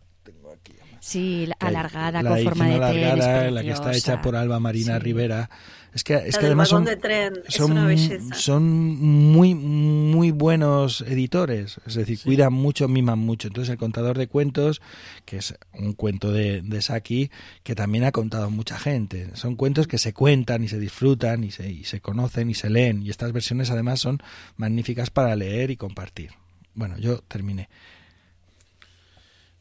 Sí, 1.03 1.49
alargada, 1.59 2.23
con 2.23 2.41
forma 2.45 2.65
de 2.65 2.75
alargada, 2.75 3.51
la 3.51 3.61
que 3.61 3.71
está 3.71 3.91
hecha 3.91 4.21
por 4.21 4.37
Alba 4.37 4.61
Marina 4.61 4.99
Rivera. 4.99 5.49
Es 5.93 6.01
que, 6.01 6.15
es 6.15 6.35
La 6.35 6.39
que 6.39 6.45
además 6.45 6.69
son, 6.69 6.85
vagón 6.85 6.95
de 6.95 7.01
tren 7.01 7.33
es 7.45 7.55
son, 7.55 7.71
una 7.71 7.85
belleza. 7.85 8.35
son 8.35 8.63
muy, 8.63 9.53
muy 9.53 10.31
buenos 10.31 11.01
editores. 11.01 11.81
Es 11.85 11.95
decir, 11.95 12.21
cuidan 12.23 12.53
mucho, 12.53 12.87
miman 12.87 13.19
mucho. 13.19 13.49
Entonces, 13.49 13.73
el 13.73 13.77
contador 13.77 14.17
de 14.17 14.27
cuentos, 14.27 14.81
que 15.25 15.37
es 15.37 15.55
un 15.73 15.91
cuento 15.91 16.31
de, 16.31 16.61
de 16.61 16.81
Saki, 16.81 17.31
que 17.63 17.75
también 17.75 18.05
ha 18.05 18.13
contado 18.13 18.49
mucha 18.49 18.79
gente. 18.79 19.27
Son 19.33 19.57
cuentos 19.57 19.87
que 19.87 19.97
se 19.97 20.13
cuentan 20.13 20.63
y 20.63 20.69
se 20.69 20.79
disfrutan 20.79 21.43
y 21.43 21.51
se, 21.51 21.69
y 21.69 21.83
se 21.83 21.99
conocen 21.99 22.49
y 22.49 22.53
se 22.53 22.69
leen. 22.69 23.03
Y 23.03 23.09
estas 23.09 23.33
versiones, 23.33 23.71
además, 23.71 23.99
son 23.99 24.23
magníficas 24.55 25.09
para 25.09 25.35
leer 25.35 25.69
y 25.69 25.75
compartir. 25.75 26.31
Bueno, 26.75 26.97
yo 26.97 27.19
terminé. 27.27 27.67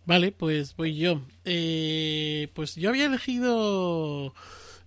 Vale, 0.05 0.33
pues 0.33 0.75
voy 0.77 0.97
yo. 0.97 1.23
Eh, 1.45 2.49
pues 2.55 2.75
yo 2.77 2.89
había 2.91 3.07
elegido 3.07 4.35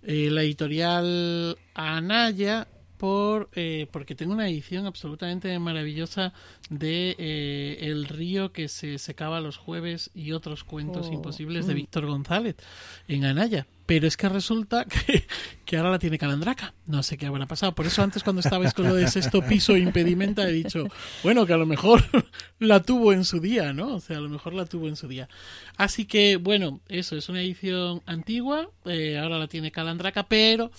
eh, 0.04 0.30
la 0.30 0.44
editorial 0.44 1.58
Anaya 1.74 2.68
por 2.98 3.50
eh, 3.56 3.88
porque 3.92 4.16
tengo 4.16 4.34
una 4.34 4.48
edición 4.50 4.86
absolutamente 4.86 5.58
maravillosa 5.60 6.34
de 6.70 7.16
eh, 7.18 7.78
El 7.82 8.06
río 8.06 8.52
que 8.54 8.68
se 8.70 8.98
secaba 9.00 9.42
los 9.42 9.58
jueves 9.58 10.12
y 10.14 10.32
otros 10.32 10.64
cuentos 10.64 11.08
Oh. 11.10 11.14
imposibles 11.14 11.68
de 11.68 11.74
Mm. 11.74 11.78
Víctor 11.78 12.06
González 12.08 12.56
en 13.08 13.26
Anaya. 13.26 13.68
Pero 13.86 14.08
es 14.08 14.18
que 14.18 14.30
resulta 14.30 14.86
que, 15.06 15.26
que 15.66 15.78
ahora 15.78 15.92
la 15.92 16.00
tiene 16.00 16.18
Calandraca. 16.18 16.74
No 16.88 17.04
sé 17.04 17.18
qué 17.18 17.26
habrá 17.26 17.46
pasado. 17.46 17.74
Por 17.76 17.86
eso 17.86 18.02
antes 18.02 18.24
cuando 18.24 18.40
estabais 18.40 18.74
con 18.74 18.88
lo 18.88 18.96
de 18.96 19.08
sexto 19.08 19.42
piso 19.42 19.78
impedimenta 19.78 20.48
he 20.48 20.52
dicho, 20.52 20.88
bueno, 21.24 21.46
que 21.46 21.54
a 21.54 21.58
lo 21.58 21.66
mejor 21.66 22.04
la 22.60 22.82
tuvo 22.82 23.14
en 23.14 23.26
su 23.26 23.40
día, 23.40 23.74
¿no? 23.74 23.96
O 23.96 24.00
sea, 24.00 24.18
a 24.18 24.22
lo 24.22 24.30
mejor 24.30 24.54
la 24.54 24.66
tuvo 24.66 24.88
en 24.88 24.96
su 24.96 25.08
día. 25.08 25.30
Así 25.78 26.06
que, 26.06 26.38
bueno, 26.38 26.82
eso 26.88 27.16
es 27.16 27.30
una 27.30 27.42
edición 27.42 28.02
antigua. 28.06 28.70
eh, 28.86 29.18
ahora 29.18 29.38
la 29.38 29.48
tiene 29.48 29.72
Calandraca, 29.72 30.28
pero 30.28 30.72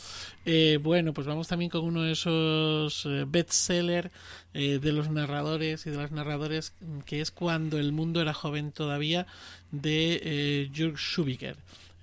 eh, 0.48 0.78
bueno, 0.80 1.12
pues 1.12 1.26
vamos 1.26 1.48
también 1.48 1.70
con 1.72 1.84
uno 1.84 2.02
de 2.02 2.12
esos 2.12 3.04
eh, 3.04 3.24
bestseller 3.26 4.12
eh, 4.54 4.78
de 4.78 4.92
los 4.92 5.10
narradores 5.10 5.84
y 5.86 5.90
de 5.90 5.96
las 5.96 6.12
narradores, 6.12 6.72
que 7.04 7.20
es 7.20 7.32
Cuando 7.32 7.78
el 7.78 7.90
mundo 7.90 8.22
era 8.22 8.32
joven 8.32 8.70
todavía, 8.70 9.26
de 9.72 10.70
Jürg 10.72 10.96
Schubiger. 10.98 11.56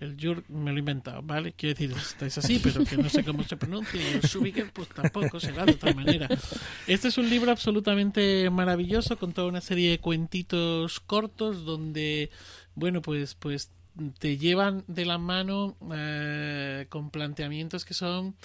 El 0.04 0.18
Jürg 0.20 0.44
me 0.50 0.72
lo 0.72 0.78
he 0.78 0.80
inventado, 0.80 1.22
¿vale? 1.22 1.54
Quiero 1.54 1.74
decir, 1.76 1.96
estáis 1.96 2.38
así, 2.38 2.60
pero 2.62 2.84
que 2.84 2.98
no 2.98 3.10
sé 3.10 3.24
cómo 3.24 3.44
se 3.44 3.56
pronuncia. 3.58 4.02
Y 4.02 4.16
el 4.16 4.22
Schubiger, 4.22 4.72
pues 4.72 4.90
tampoco 4.90 5.40
será 5.40 5.66
de 5.66 5.74
otra 5.74 5.94
manera. 5.94 6.28
Este 6.88 7.08
es 7.08 7.18
un 7.18 7.30
libro 7.30 7.52
absolutamente 7.52 8.50
maravilloso 8.50 9.18
con 9.18 9.34
toda 9.34 9.48
una 9.48 9.62
serie 9.62 9.92
de 9.92 10.00
cuentitos 10.00 11.00
cortos 11.00 11.66
donde, 11.66 12.30
bueno, 12.76 13.02
pues, 13.02 13.36
pues 13.36 13.72
te 14.20 14.38
llevan 14.38 14.84
de 14.88 15.06
la 15.06 15.18
mano 15.18 15.78
eh, 15.94 16.88
con 16.90 17.10
planteamientos 17.10 17.86
que 17.86 17.94
son 17.94 18.36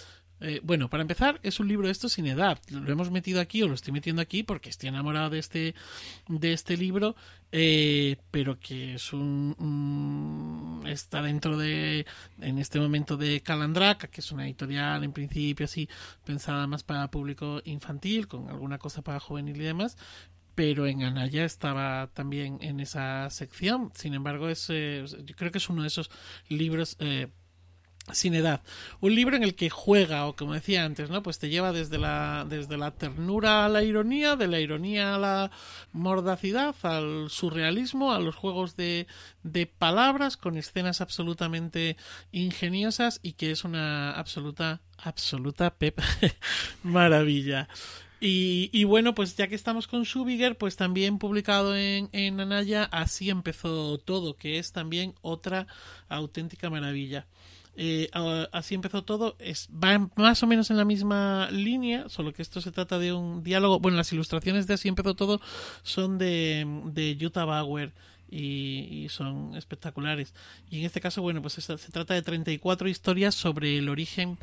eh, 0.40 0.60
bueno, 0.62 0.88
para 0.88 1.02
empezar, 1.02 1.40
es 1.42 1.58
un 1.58 1.68
libro 1.68 1.86
de 1.86 1.92
esto 1.92 2.08
sin 2.08 2.26
edad. 2.26 2.58
Lo 2.70 2.90
hemos 2.90 3.10
metido 3.10 3.40
aquí 3.40 3.62
o 3.62 3.68
lo 3.68 3.74
estoy 3.74 3.92
metiendo 3.92 4.22
aquí 4.22 4.42
porque 4.42 4.70
estoy 4.70 4.88
enamorado 4.88 5.30
de 5.30 5.38
este, 5.38 5.74
de 6.28 6.52
este 6.52 6.76
libro, 6.76 7.16
eh, 7.50 8.16
pero 8.30 8.60
que 8.60 8.94
es 8.94 9.12
un, 9.12 10.82
está 10.86 11.22
dentro 11.22 11.56
de 11.56 12.06
en 12.40 12.58
este 12.58 12.78
momento 12.78 13.16
de 13.16 13.40
Calandraca, 13.40 14.08
que 14.08 14.20
es 14.20 14.30
una 14.30 14.46
editorial 14.46 15.02
en 15.02 15.12
principio 15.12 15.64
así 15.64 15.88
pensada 16.24 16.66
más 16.66 16.84
para 16.84 17.10
público 17.10 17.60
infantil, 17.64 18.28
con 18.28 18.48
alguna 18.48 18.78
cosa 18.78 19.02
para 19.02 19.20
juvenil 19.20 19.56
y 19.56 19.64
demás. 19.64 19.96
Pero 20.54 20.86
en 20.86 21.04
Anaya 21.04 21.44
estaba 21.44 22.08
también 22.14 22.58
en 22.60 22.80
esa 22.80 23.30
sección. 23.30 23.92
Sin 23.94 24.14
embargo, 24.14 24.48
es, 24.48 24.66
eh, 24.70 25.04
yo 25.24 25.36
creo 25.36 25.52
que 25.52 25.58
es 25.58 25.68
uno 25.68 25.82
de 25.82 25.88
esos 25.88 26.10
libros 26.48 26.96
eh, 26.98 27.28
sin 28.12 28.34
edad. 28.34 28.62
Un 29.00 29.14
libro 29.14 29.36
en 29.36 29.42
el 29.42 29.54
que 29.54 29.70
juega, 29.70 30.26
o 30.26 30.36
como 30.36 30.54
decía 30.54 30.84
antes, 30.84 31.10
¿no? 31.10 31.22
Pues 31.22 31.38
te 31.38 31.48
lleva 31.48 31.72
desde 31.72 31.98
la, 31.98 32.46
desde 32.48 32.76
la 32.76 32.92
ternura 32.92 33.64
a 33.64 33.68
la 33.68 33.82
ironía, 33.82 34.36
de 34.36 34.48
la 34.48 34.60
ironía 34.60 35.14
a 35.14 35.18
la 35.18 35.50
mordacidad, 35.92 36.74
al 36.82 37.30
surrealismo, 37.30 38.12
a 38.12 38.20
los 38.20 38.36
juegos 38.36 38.76
de, 38.76 39.06
de 39.42 39.66
palabras 39.66 40.36
con 40.36 40.56
escenas 40.56 41.00
absolutamente 41.00 41.96
ingeniosas 42.32 43.20
y 43.22 43.32
que 43.32 43.50
es 43.50 43.64
una 43.64 44.12
absoluta, 44.12 44.80
absoluta 44.98 45.74
pep 45.74 46.00
maravilla. 46.82 47.68
Y, 48.20 48.70
y 48.72 48.84
bueno, 48.84 49.14
pues 49.14 49.36
ya 49.36 49.46
que 49.46 49.54
estamos 49.54 49.86
con 49.86 50.04
Schubiger, 50.04 50.58
pues 50.58 50.76
también 50.76 51.18
publicado 51.18 51.76
en, 51.76 52.08
en 52.12 52.40
Anaya, 52.40 52.84
así 52.90 53.30
empezó 53.30 53.98
todo, 53.98 54.36
que 54.36 54.58
es 54.58 54.72
también 54.72 55.14
otra 55.22 55.68
auténtica 56.08 56.68
maravilla. 56.68 57.26
Eh, 57.80 58.10
así 58.50 58.74
empezó 58.74 59.04
todo. 59.04 59.36
Es, 59.38 59.68
va 59.72 60.10
más 60.16 60.42
o 60.42 60.48
menos 60.48 60.68
en 60.70 60.76
la 60.76 60.84
misma 60.84 61.48
línea, 61.52 62.08
solo 62.08 62.32
que 62.32 62.42
esto 62.42 62.60
se 62.60 62.72
trata 62.72 62.98
de 62.98 63.12
un 63.12 63.44
diálogo. 63.44 63.78
Bueno, 63.78 63.96
las 63.96 64.12
ilustraciones 64.12 64.66
de 64.66 64.74
Así 64.74 64.88
empezó 64.88 65.14
todo 65.14 65.40
son 65.84 66.18
de, 66.18 66.66
de 66.86 67.16
Jutta 67.20 67.44
Bauer 67.44 67.92
y, 68.28 69.06
son 69.10 69.54
espectaculares. 69.56 70.34
Y 70.70 70.80
en 70.80 70.86
este 70.86 71.00
caso, 71.00 71.22
bueno, 71.22 71.40
pues 71.40 71.58
es- 71.58 71.66
se 71.80 71.92
trata 71.92 72.14
de 72.14 72.22
34 72.22 72.88
historias 72.88 73.36
sobre 73.36 73.78
el 73.78 73.88
origen 73.88 74.38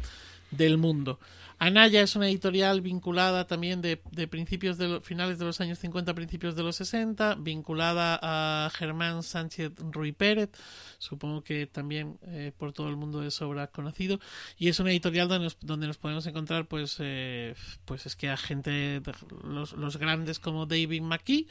del 0.52 0.78
mundo. 0.78 1.20
Anaya 1.60 2.02
es 2.02 2.16
una 2.16 2.28
editorial 2.28 2.82
vinculada 2.82 3.48
también 3.48 3.82
de, 3.82 4.02
de 4.12 4.28
principios 4.28 4.78
de 4.78 4.88
los 4.88 5.04
finales 5.04 5.40
de 5.40 5.46
los 5.46 5.62
años 5.62 5.80
50, 5.80 6.14
principios 6.14 6.56
de 6.56 6.64
los 6.64 6.76
60, 6.76 7.36
vinculada 7.36 8.20
a 8.22 8.70
Germán 8.72 9.24
Sánchez 9.24 9.72
Ruy 9.92 10.12
Pérez, 10.12 10.50
supongo 10.98 11.44
que 11.44 11.68
también 11.68 12.18
eh, 12.28 12.52
por 12.58 12.74
todo 12.74 12.90
el 12.90 12.98
mundo 12.98 13.22
de 13.22 13.32
sobra 13.32 13.68
conocido, 13.68 14.20
y 14.58 14.70
es 14.70 14.80
una 14.80 14.92
editorial 14.92 15.28
donde 15.28 15.46
nos, 15.46 15.58
donde 15.62 15.88
nos 15.88 15.98
podemos 15.98 16.26
encontrar 16.28 16.68
pues 16.68 16.98
eh, 17.00 17.56
pues 17.86 18.06
es 18.06 18.16
que 18.16 18.30
a 18.30 18.38
gente 18.38 19.02
los, 19.44 19.74
los 19.74 19.98
grandes 19.98 20.40
como 20.40 20.66
David 20.66 21.02
McKee 21.02 21.48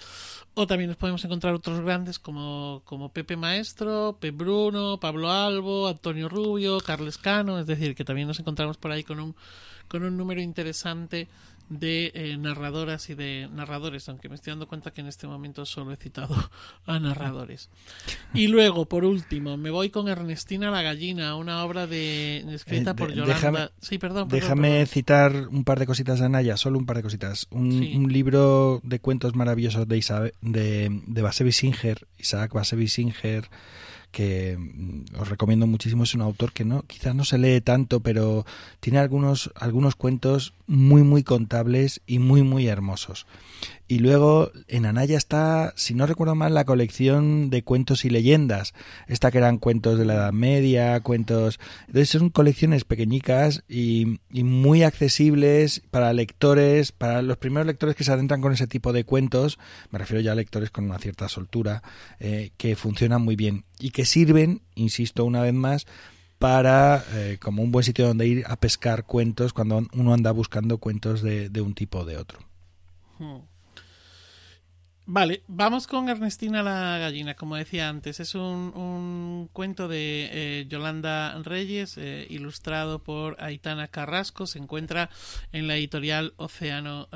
o 0.55 0.67
también 0.67 0.89
nos 0.89 0.97
podemos 0.97 1.25
encontrar 1.25 1.55
otros 1.55 1.81
grandes 1.81 2.19
como, 2.19 2.83
como 2.85 3.13
Pepe 3.13 3.37
Maestro, 3.37 4.19
Pep 4.21 4.37
Bruno, 4.37 4.99
Pablo 5.01 5.31
Albo, 5.31 5.89
Antonio 5.89 6.29
Rubio, 6.29 6.79
Carles 6.81 7.19
Cano, 7.19 7.59
es 7.59 7.67
decir, 7.67 7.95
que 7.95 8.05
también 8.05 8.29
nos 8.29 8.39
encontramos 8.39 8.77
por 8.77 8.91
ahí 8.91 9.03
con 9.03 9.21
un, 9.21 9.35
con 9.95 10.03
un 10.05 10.17
número 10.17 10.41
interesante 10.41 11.29
de 11.71 12.11
eh, 12.15 12.37
narradoras 12.37 13.09
y 13.11 13.15
de 13.15 13.49
narradores, 13.55 14.09
aunque 14.09 14.29
me 14.29 14.35
estoy 14.35 14.51
dando 14.51 14.67
cuenta 14.67 14.91
que 14.91 15.01
en 15.03 15.07
este 15.07 15.27
momento 15.29 15.65
solo 15.65 15.93
he 15.93 15.97
citado 15.97 16.35
a 16.87 16.99
narradores. 16.99 17.71
Y 18.35 18.49
luego, 18.49 18.87
por 18.87 19.05
último, 19.05 19.57
me 19.57 19.71
voy 19.71 19.89
con 19.91 20.09
Ernestina 20.09 20.71
la 20.73 20.83
gallina, 20.83 21.37
una 21.37 21.65
obra 21.65 21.87
de 21.87 22.45
escrita 22.53 22.91
Eh, 22.91 22.95
por 22.95 23.11
de- 23.11 23.15
Yolanda. 23.19 23.35
déjame- 23.37 23.71
sí, 23.81 23.99
perdón, 23.99 24.27
perdón, 24.29 24.41
Déjame 24.41 24.69
perdón. 24.71 24.87
citar 24.89 25.49
un 25.49 25.63
par 25.65 25.79
de 25.79 25.87
cositas 25.87 26.19
de 26.19 26.27
Anaya, 26.27 26.57
solo 26.57 26.77
un 26.79 26.87
par 26.87 26.97
de 26.97 27.03
cositas. 27.05 27.47
Un, 27.51 27.71
Sí. 27.73 27.93
un 27.97 28.13
libro 28.13 28.81
de 28.83 28.99
cuentos 28.99 29.37
maravillosos 29.37 29.87
de, 29.87 29.97
Isabe- 29.97 30.35
de, 30.43 31.01
de 31.07 31.23
Bashevis 31.23 31.57
Singer, 31.57 32.07
Isaac 32.19 32.53
Bashevis 32.53 32.93
Singer, 32.95 33.49
que 34.15 34.57
mm, 34.57 35.21
os 35.21 35.29
recomiendo 35.29 35.67
muchísimo. 35.67 36.05
Es 36.05 36.15
un 36.15 36.23
autor 36.23 36.53
que 36.53 36.65
no 36.65 36.83
quizás 36.83 37.15
no 37.15 37.25
se 37.25 37.37
lee 37.37 37.61
tanto, 37.61 38.01
pero 38.01 38.47
tiene 38.81 39.01
algunos, 39.01 39.51
algunos 39.57 39.97
cuentos 39.97 40.55
muy, 40.67 41.03
muy 41.03 41.23
contables 41.23 42.01
y 42.07 42.19
muy, 42.19 42.43
muy 42.43 42.67
hermosos. 42.67 43.27
Y 43.87 43.99
luego 43.99 44.51
en 44.67 44.87
Anaya 44.87 45.19
está, 45.19 45.75
si 45.77 45.93
no 45.95 46.07
recuerdo 46.07 46.35
mal, 46.35 46.55
la 46.55 46.65
colección 46.65 47.51
de 47.51 47.63
cuentos 47.63 48.07
y 48.07 48.11
leyendas. 48.11 48.73
Esta 49.09 49.31
que 49.31 49.39
eran 49.39 49.59
cuentos 49.59 49.99
de 49.99 50.07
la 50.07 50.15
Edad 50.15 50.33
Media, 50.33 50.99
cuentos... 51.01 51.61
Entonces 51.87 52.09
son 52.09 52.31
colecciones 52.31 52.85
pequeñicas 52.85 53.63
y, 53.69 54.21
muy 54.31 54.83
accesibles 54.83 55.83
para 55.91 56.15
lectores, 56.15 56.93
para 56.93 57.21
los 57.21 57.37
primeros 57.37 57.67
lectores 57.67 57.95
que 57.95 58.05
se 58.05 58.13
adentran 58.13 58.41
con 58.41 58.53
ese 58.53 58.67
tipo 58.67 58.93
de 58.93 59.05
cuentos, 59.05 59.59
me 59.91 59.99
refiero 59.99 60.23
ya 60.23 60.33
a 60.33 60.35
lectores 60.35 60.71
con 60.71 60.85
una 60.85 60.99
cierta 60.99 61.29
soltura, 61.29 61.83
eh, 62.21 62.53
que 62.57 62.77
funcionan 62.77 63.23
muy 63.23 63.37
bien 63.37 63.65
y 63.79 63.91
que 63.91 64.07
sirven, 64.07 64.63
insisto 64.75 65.25
una 65.25 65.43
vez 65.43 65.55
más, 65.55 65.87
para 66.45 67.03
eh, 67.15 67.39
como 67.41 67.63
un 67.63 67.73
buen 67.73 67.85
sitio 67.85 68.07
donde 68.07 68.27
ir 68.27 68.45
a 68.47 68.57
pescar 68.57 69.05
cuentos 69.05 69.55
cuando 69.55 69.81
uno 69.95 70.13
anda 70.13 70.31
buscando 70.31 70.77
cuentos 70.77 71.23
de, 71.23 71.49
un 71.63 71.73
tipo 71.73 72.01
o 72.01 72.05
de 72.05 72.19
otro. 72.19 72.39
Hmm. 73.19 73.39
Vale, 75.07 75.43
vamos 75.49 75.87
con 75.87 76.11
Ernestina 76.11 76.63
la 76.63 76.99
gallina, 76.99 77.33
como 77.33 77.57
decía 77.57 77.89
antes. 77.89 78.21
Es 78.21 78.35
un, 78.35 79.49
cuento 79.55 79.89
de 79.89 80.29
eh, 80.33 80.67
Yolanda 80.69 81.35
Reyes, 81.43 81.97
eh, 81.97 82.27
ilustrado 82.29 83.03
por 83.03 83.43
Aitana 83.43 83.89
Carrasco. 83.89 84.47
Se 84.47 84.59
encuentra 84.59 85.09
en 85.51 85.67
la 85.67 85.77
editorial 85.77 86.35
Océano 86.37 87.09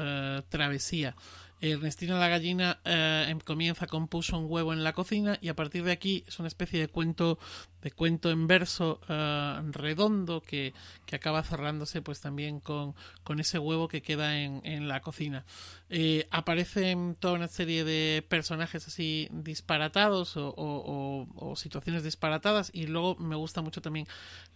Travesía. 0.49 1.17
Ernestina 1.61 2.19
la 2.19 2.29
gallina 2.29 2.81
eh, 2.85 3.27
em, 3.29 3.41
comienza 3.41 3.87
con 3.87 4.09
puso 4.09 4.39
un 4.39 4.47
huevo 4.49 4.73
en 4.73 4.85
la 4.85 4.93
cocina 4.93 5.39
y 5.41 5.49
a 5.49 5.55
partir 5.55 5.85
de 5.85 5.93
aquí 5.93 6.25
es 6.27 6.39
una 6.39 6.49
especie 6.49 6.79
de 6.81 6.89
cuento 6.89 7.39
de 7.83 7.91
cuento 7.93 8.31
en 8.31 8.47
verso 8.47 9.01
eh, 9.09 9.61
redondo 9.71 10.41
que, 10.41 10.75
que, 11.07 11.17
acaba 11.17 11.43
cerrándose 11.43 12.03
pues 12.03 12.21
también 12.21 12.61
con, 12.61 12.95
con 13.23 13.39
ese 13.39 13.59
huevo 13.59 13.89
que 13.89 14.03
queda 14.03 14.39
en, 14.39 14.61
en 14.65 14.89
la 14.89 15.01
cocina. 15.01 15.45
Eh, 15.91 16.27
aparecen 16.31 17.15
toda 17.15 17.35
una 17.35 17.49
serie 17.49 17.85
de 17.85 18.25
personajes 18.29 18.87
así 18.87 19.29
disparatados 19.31 20.37
o, 20.37 20.55
o, 20.57 21.57
situaciones 21.57 22.03
disparatadas 22.03 22.71
y 22.73 22.87
luego 22.87 23.17
me 23.17 23.37
gusta 23.37 23.63
mucho 23.63 23.81
también 23.81 24.07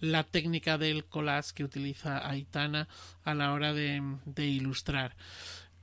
la 0.01 0.25
técnica 0.25 0.77
del 0.77 1.05
collage 1.05 1.55
que 1.55 1.65
utiliza 1.65 2.29
Aitana 2.29 2.89
a 3.25 3.35
la 3.35 3.53
hora 3.53 3.73
de, 3.73 4.03
de 4.25 4.47
ilustrar. 4.47 5.17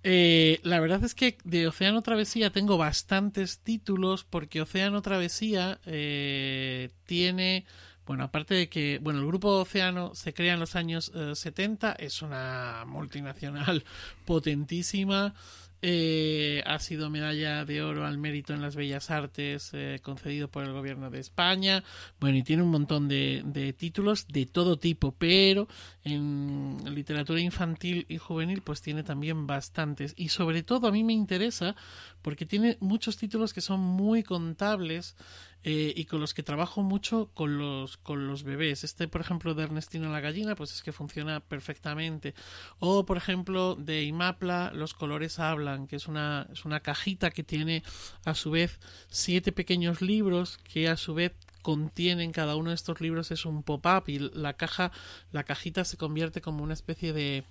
Eh, 0.03 0.61
la 0.63 0.79
verdad 0.79 1.03
es 1.03 1.13
que 1.13 1.37
de 1.43 1.67
Océano 1.67 2.01
Travesía 2.01 2.51
tengo 2.51 2.77
bastantes 2.77 3.59
títulos 3.59 4.23
porque 4.23 4.61
Océano 4.61 5.01
Travesía 5.01 5.79
eh, 5.85 6.89
tiene, 7.05 7.65
bueno, 8.05 8.23
aparte 8.23 8.53
de 8.53 8.69
que, 8.69 8.99
bueno, 9.01 9.19
el 9.19 9.27
grupo 9.27 9.49
Océano 9.49 10.15
se 10.15 10.33
crea 10.33 10.53
en 10.53 10.61
los 10.61 10.75
años 10.75 11.11
70, 11.33 11.91
eh, 11.91 12.05
es 12.05 12.21
una 12.21 12.85
multinacional 12.87 13.83
potentísima, 14.25 15.33
eh, 15.81 16.61
ha 16.65 16.79
sido 16.79 17.09
medalla 17.09 17.63
de 17.65 17.81
oro 17.81 18.05
al 18.05 18.17
mérito 18.17 18.53
en 18.53 18.61
las 18.61 18.75
bellas 18.75 19.09
artes 19.09 19.69
eh, 19.73 19.99
concedido 20.01 20.49
por 20.49 20.63
el 20.63 20.73
gobierno 20.73 21.09
de 21.09 21.19
España. 21.19 21.83
Bueno, 22.19 22.37
y 22.37 22.43
tiene 22.43 22.63
un 22.63 22.71
montón 22.71 23.07
de, 23.07 23.41
de, 23.45 23.73
títulos 23.73 24.27
de 24.27 24.45
todo 24.45 24.77
tipo, 24.77 25.13
pero 25.13 25.67
en 26.03 26.77
literatura 26.93 27.39
infantil 27.39 28.05
y 28.09 28.17
juvenil 28.17 28.61
pues 28.61 28.81
tiene 28.81 29.03
también 29.03 29.47
bastantes. 29.47 30.13
Y 30.17 30.29
sobre 30.29 30.63
todo 30.63 30.87
a 30.87 30.91
mí 30.91 31.03
me 31.03 31.13
interesa 31.13 31.75
porque 32.21 32.45
tiene 32.45 32.77
muchos 32.79 33.17
títulos 33.17 33.53
que 33.53 33.61
son 33.61 33.79
muy 33.79 34.23
contables 34.23 35.15
eh, 35.63 35.93
y 35.95 36.05
con 36.05 36.21
los 36.21 36.33
que 36.33 36.43
trabajo 36.43 36.83
mucho 36.83 37.29
con 37.33 37.57
los, 37.57 37.97
con 37.97 38.27
los 38.27 38.43
bebés. 38.43 38.83
Este, 38.83 39.07
por 39.07 39.21
ejemplo, 39.21 39.53
de 39.53 39.63
Ernestina 39.63 40.09
la 40.09 40.21
gallina, 40.21 40.55
pues 40.55 40.73
es 40.73 40.81
que 40.81 40.91
funciona 40.91 41.39
perfectamente. 41.41 42.33
O, 42.79 43.05
por 43.05 43.17
ejemplo, 43.17 43.75
de 43.75 44.03
Imapla, 44.03 44.71
Los 44.73 44.93
colores 44.93 45.39
hablan, 45.39 45.87
que 45.87 45.97
es 45.97 46.07
una, 46.07 46.47
es 46.51 46.65
una 46.65 46.79
cajita 46.79 47.31
que 47.31 47.43
tiene 47.43 47.83
a 48.25 48.35
su 48.35 48.51
vez 48.51 48.79
siete 49.09 49.51
pequeños 49.51 50.01
libros 50.01 50.57
que 50.63 50.87
a 50.87 50.97
su 50.97 51.13
vez 51.13 51.33
contienen 51.61 52.31
cada 52.31 52.55
uno 52.55 52.69
de 52.69 52.75
estos 52.75 53.01
libros 53.01 53.31
es 53.31 53.45
un 53.45 53.63
pop-up 53.63 54.05
y 54.07 54.19
la 54.19 54.53
caja, 54.53 54.91
la 55.31 55.43
cajita 55.43 55.83
se 55.83 55.97
convierte 55.97 56.41
como 56.41 56.63
una 56.63 56.73
especie 56.73 57.11
de, 57.13 57.43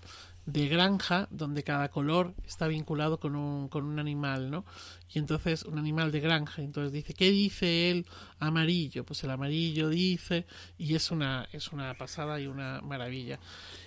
de 0.49 0.66
granja 0.66 1.28
donde 1.30 1.62
cada 1.62 1.90
color 1.90 2.32
está 2.46 2.68
vinculado 2.68 3.20
con 3.20 3.36
un, 3.36 3.68
con 3.68 3.84
un 3.84 3.99
animal, 3.99 4.51
¿no? 4.51 4.64
Y 5.12 5.18
entonces 5.18 5.62
un 5.64 5.78
animal 5.78 6.11
de 6.11 6.20
granja, 6.20 6.62
entonces 6.62 6.90
dice, 6.90 7.12
¿qué 7.12 7.30
dice 7.30 7.90
el 7.90 8.07
amarillo? 8.38 9.05
Pues 9.05 9.22
el 9.24 9.30
amarillo 9.30 9.90
dice, 9.90 10.46
y 10.78 10.94
es 10.94 11.11
una, 11.11 11.46
es 11.53 11.70
una 11.70 11.92
pasada 11.99 12.40
y 12.40 12.46
una 12.46 12.80
maravilla. 12.80 13.38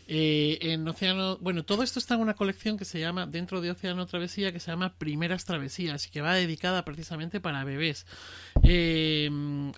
Eh, 0.07 0.59
en 0.61 0.87
Océano, 0.87 1.37
bueno, 1.39 1.63
todo 1.63 1.81
esto 1.81 1.97
está 1.97 2.13
en 2.13 2.21
una 2.21 2.35
colección 2.35 2.77
que 2.77 2.85
se 2.85 2.99
llama, 2.99 3.25
dentro 3.25 3.59
de 3.59 3.71
Océano 3.71 4.05
Travesía, 4.05 4.51
que 4.51 4.59
se 4.59 4.69
llama 4.69 4.93
Primeras 4.99 5.45
Travesías, 5.45 6.05
y 6.05 6.11
que 6.11 6.21
va 6.21 6.35
dedicada 6.35 6.85
precisamente 6.85 7.39
para 7.39 7.63
bebés. 7.63 8.05
Eh, 8.61 9.29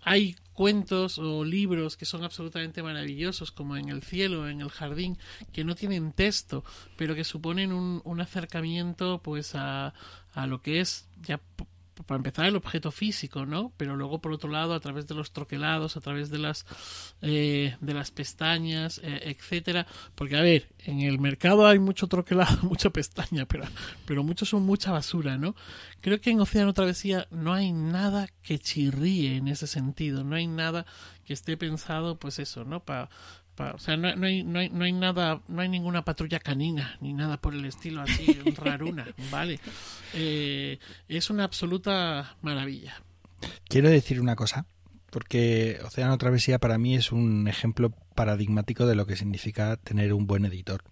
hay 0.02 0.36
cuentos 0.54 1.18
o 1.18 1.44
libros 1.44 1.98
que 1.98 2.06
son 2.06 2.24
absolutamente 2.24 2.84
maravillosos, 2.84 3.52
como 3.52 3.76
En 3.76 3.90
el 3.90 4.04
cielo, 4.04 4.48
en 4.48 4.62
el 4.62 4.70
jardín, 4.70 5.18
que 5.52 5.64
no 5.64 5.76
tienen 5.76 6.14
texto, 6.14 6.64
pero 6.98 7.16
que 7.16 7.24
suponen 7.24 7.74
un, 7.74 8.02
un 8.06 8.22
acercamiento 8.22 9.22
pues 9.24 9.56
a, 9.56 9.94
a 10.34 10.48
lo 10.48 10.62
que 10.62 10.80
es 10.80 11.08
ya 11.22 11.40
para 12.06 12.18
empezar 12.18 12.46
el 12.46 12.56
objeto 12.56 12.92
físico, 12.92 13.46
¿no? 13.46 13.72
Pero 13.78 13.96
luego 13.96 14.20
por 14.20 14.32
otro 14.32 14.50
lado 14.50 14.74
a 14.74 14.80
través 14.80 15.08
de 15.08 15.16
los 15.16 15.32
troquelados, 15.32 15.96
a 15.98 16.02
través 16.02 16.30
de 16.30 16.40
las 16.40 16.66
eh, 17.22 17.78
de 17.80 17.94
las 17.94 18.12
pestañas, 18.12 19.00
eh, 19.04 19.22
etcétera, 19.26 19.86
porque 20.16 20.38
a 20.38 20.42
ver, 20.42 20.70
en 20.80 21.02
el 21.02 21.20
mercado 21.20 21.68
hay 21.68 21.80
mucho 21.80 22.08
troquelado, 22.08 22.58
mucha 22.64 22.90
pestaña, 22.90 23.46
pero 23.46 23.66
pero 24.06 24.24
muchos 24.24 24.50
son 24.50 24.66
mucha 24.66 24.92
basura, 24.92 25.38
¿no? 25.38 25.56
Creo 26.02 26.20
que 26.20 26.32
en 26.32 26.42
Océano 26.42 26.74
Travesía 26.74 27.28
no 27.32 27.54
hay 27.54 27.72
nada 27.72 28.28
que 28.42 28.60
chirríe 28.60 29.38
en 29.38 29.48
ese 29.48 29.68
sentido, 29.68 30.24
no 30.24 30.36
hay 30.36 30.48
nada 30.48 30.86
que 31.24 31.34
esté 31.34 31.56
pensado, 31.58 32.18
pues 32.18 32.40
eso, 32.40 32.66
¿no? 32.66 32.84
Para 32.84 33.10
o 33.58 33.80
sea, 33.80 33.98
no, 33.98 34.16
no, 34.16 34.26
hay, 34.26 34.44
no, 34.44 34.60
hay, 34.60 34.70
no 34.70 34.84
hay 34.84 34.92
nada, 34.92 35.42
no 35.48 35.62
hay 35.62 35.70
ninguna 35.70 36.04
patrulla 36.04 36.40
canina, 36.40 36.98
ni 37.02 37.14
nada 37.14 37.38
por 37.38 37.54
el 37.54 37.66
estilo 37.66 38.02
así, 38.02 38.34
raruna, 38.58 39.06
¿vale? 39.32 39.60
Eh, 40.14 40.80
es 41.08 41.30
una 41.30 41.44
absoluta 41.44 42.36
maravilla. 42.42 43.02
Quiero 43.68 43.90
decir 43.90 44.20
una 44.20 44.36
cosa, 44.36 44.66
porque 45.10 45.80
Océano 45.86 46.18
Travesía 46.18 46.60
para 46.60 46.78
mí 46.78 46.96
es 46.96 47.12
un 47.12 47.48
ejemplo 47.48 47.92
paradigmático 48.16 48.88
de 48.88 48.96
lo 48.96 49.06
que 49.06 49.16
significa 49.16 49.78
tener 49.78 50.14
un 50.14 50.26
buen 50.26 50.46
editor. 50.46 50.84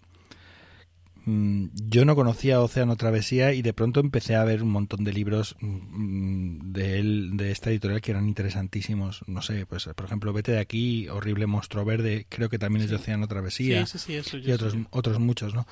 Mm, 1.24 1.66
yo 1.88 2.04
no 2.04 2.16
conocía 2.16 2.60
Océano 2.60 2.96
Travesía 2.96 3.52
y 3.52 3.62
de 3.62 3.72
pronto 3.72 4.00
empecé 4.00 4.34
a 4.34 4.44
ver 4.44 4.62
un 4.62 4.70
montón 4.70 5.04
de 5.04 5.12
libros 5.12 5.56
mm, 5.60 6.72
de 6.72 6.98
él, 6.98 7.30
de 7.34 7.52
esta 7.52 7.70
editorial 7.70 8.00
que 8.00 8.10
eran 8.10 8.28
interesantísimos. 8.28 9.22
No 9.26 9.42
sé, 9.42 9.66
pues 9.66 9.88
por 9.94 10.06
ejemplo, 10.06 10.32
Vete 10.32 10.52
de 10.52 10.60
aquí, 10.60 11.08
Horrible 11.08 11.46
Monstruo 11.46 11.84
Verde, 11.84 12.26
creo 12.28 12.48
que 12.48 12.58
también 12.58 12.84
es 12.84 12.90
de 12.90 12.96
Océano 12.96 13.28
Travesía. 13.28 13.84
y 14.08 14.50
otros, 14.50 14.76
otros 14.90 15.20
muchos, 15.20 15.54
¿no? 15.54 15.66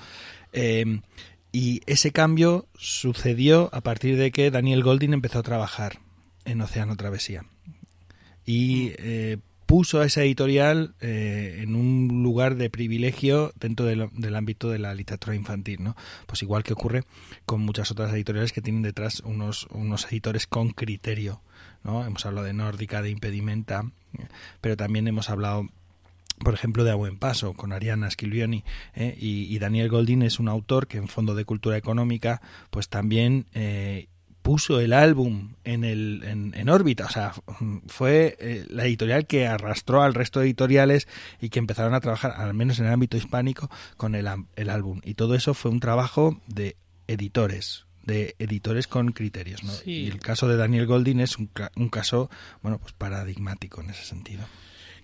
Eh, 0.52 1.00
y 1.52 1.80
ese 1.86 2.12
cambio 2.12 2.68
sucedió 2.76 3.70
a 3.72 3.80
partir 3.80 4.16
de 4.16 4.30
que 4.30 4.50
Daniel 4.52 4.84
Golding 4.84 5.14
empezó 5.14 5.40
a 5.40 5.42
trabajar 5.42 5.98
en 6.44 6.60
Océano 6.60 6.96
Travesía. 6.96 7.44
Y 8.46 8.90
mm. 8.90 8.94
eh, 8.98 9.38
puso 9.70 10.00
a 10.00 10.04
esa 10.04 10.24
editorial 10.24 10.96
eh, 11.00 11.60
en 11.62 11.76
un 11.76 12.24
lugar 12.24 12.56
de 12.56 12.68
privilegio 12.70 13.52
dentro 13.54 13.86
del, 13.86 14.34
ámbito 14.34 14.68
de 14.68 14.80
la 14.80 14.92
literatura 14.94 15.36
infantil, 15.36 15.84
¿no? 15.84 15.94
Pues 16.26 16.42
igual 16.42 16.64
que 16.64 16.72
ocurre 16.72 17.04
con 17.46 17.60
muchas 17.60 17.92
otras 17.92 18.12
editoriales 18.12 18.50
que 18.50 18.62
tienen 18.62 18.82
detrás 18.82 19.20
unos, 19.20 19.68
unos 19.70 20.06
editores 20.10 20.48
con 20.48 20.70
criterio, 20.70 21.40
¿no? 21.84 22.04
Hemos 22.04 22.26
hablado 22.26 22.48
de 22.48 22.52
Nórdica, 22.52 23.00
de 23.00 23.10
Impedimenta, 23.10 23.84
pero 24.60 24.76
también 24.76 25.06
hemos 25.06 25.30
hablado 25.30 25.68
por 26.40 26.54
ejemplo, 26.54 26.82
de 26.82 26.90
A 26.90 26.94
Buen 26.96 27.18
Paso, 27.18 27.52
con 27.52 27.72
Ariana 27.72 28.10
Schiglioni, 28.10 28.64
¿eh? 28.94 29.14
y, 29.20 29.56
Daniel 29.58 29.90
Goldin 29.90 30.22
es 30.22 30.40
un 30.40 30.48
autor 30.48 30.86
que 30.86 30.96
en 30.96 31.06
Fondo 31.06 31.34
de 31.34 31.44
Cultura 31.44 31.76
Económica, 31.76 32.40
pues 32.70 32.88
también 32.88 33.44
eh, 33.52 34.08
puso 34.42 34.80
el 34.80 34.92
álbum 34.92 35.54
en, 35.64 35.84
el, 35.84 36.22
en, 36.24 36.68
órbita. 36.68 37.06
O 37.06 37.10
sea, 37.10 37.32
fue 37.86 38.36
eh, 38.40 38.66
la 38.68 38.84
editorial 38.84 39.26
que 39.26 39.46
arrastró 39.46 40.02
al 40.02 40.14
resto 40.14 40.40
de 40.40 40.46
editoriales 40.46 41.08
y 41.40 41.50
que 41.50 41.58
empezaron 41.58 41.94
a 41.94 42.00
trabajar, 42.00 42.32
al 42.36 42.54
menos 42.54 42.78
en 42.78 42.86
el 42.86 42.92
ámbito 42.92 43.16
hispánico, 43.16 43.70
con 43.96 44.14
el, 44.14 44.28
el 44.56 44.70
álbum. 44.70 45.00
Y 45.04 45.14
todo 45.14 45.34
eso 45.34 45.54
fue 45.54 45.70
un 45.70 45.80
trabajo 45.80 46.40
de 46.46 46.76
editores 47.06 47.86
de 48.02 48.34
editores 48.38 48.88
con 48.88 49.12
criterios. 49.12 49.62
¿no? 49.62 49.72
Y 49.84 50.08
el 50.08 50.20
caso 50.20 50.48
de 50.48 50.56
Daniel 50.56 50.86
Goldin 50.86 51.20
es 51.20 51.38
un, 51.38 51.50
un 51.76 51.88
caso 51.90 52.30
bueno 52.62 52.78
pues 52.78 52.92
paradigmático 52.92 53.82
en 53.82 53.90
ese 53.90 54.04
sentido. 54.04 54.42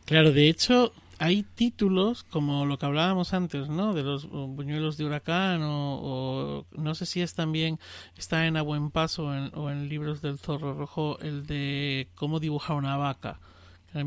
Claro, 0.06 0.32
de 0.32 0.48
hecho, 0.48 0.92
hay 1.18 1.42
títulos 1.42 2.22
como 2.24 2.64
lo 2.64 2.78
que 2.78 2.86
hablábamos 2.86 3.34
antes, 3.34 3.68
¿no? 3.68 3.92
De 3.92 4.02
los 4.02 4.28
buñuelos 4.30 4.96
de 4.96 5.04
huracán 5.04 5.60
o, 5.62 6.64
no 6.72 6.94
sé 6.94 7.06
si 7.06 7.22
es 7.22 7.34
también 7.34 7.78
está 8.16 8.46
en 8.46 8.56
A 8.56 8.62
Buen 8.62 8.90
Paso 8.90 9.24
o 9.26 9.70
en, 9.70 9.88
libros 9.88 10.22
del 10.22 10.38
Zorro 10.38 10.74
Rojo 10.74 11.18
el 11.20 11.46
de 11.46 12.08
cómo 12.14 12.40
dibujar 12.40 12.76
una 12.76 12.96
vaca. 12.96 13.40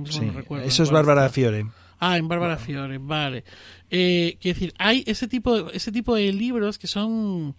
sí, 0.06 0.32
eso 0.64 0.84
es 0.84 0.92
Bárbara 0.92 1.30
Fiore. 1.30 1.66
Ah, 2.00 2.18
en 2.18 2.30
Bárbara 2.30 2.58
Fiore, 2.58 2.98
vale. 2.98 3.44
Eh, 3.90 4.38
quiero 4.40 4.56
decir, 4.58 4.74
hay 4.78 5.04
ese 5.06 5.28
tipo, 5.28 5.70
ese 5.72 5.92
tipo 5.92 6.16
de 6.16 6.32
libros 6.32 6.78
que 6.78 6.88
son 6.88 7.56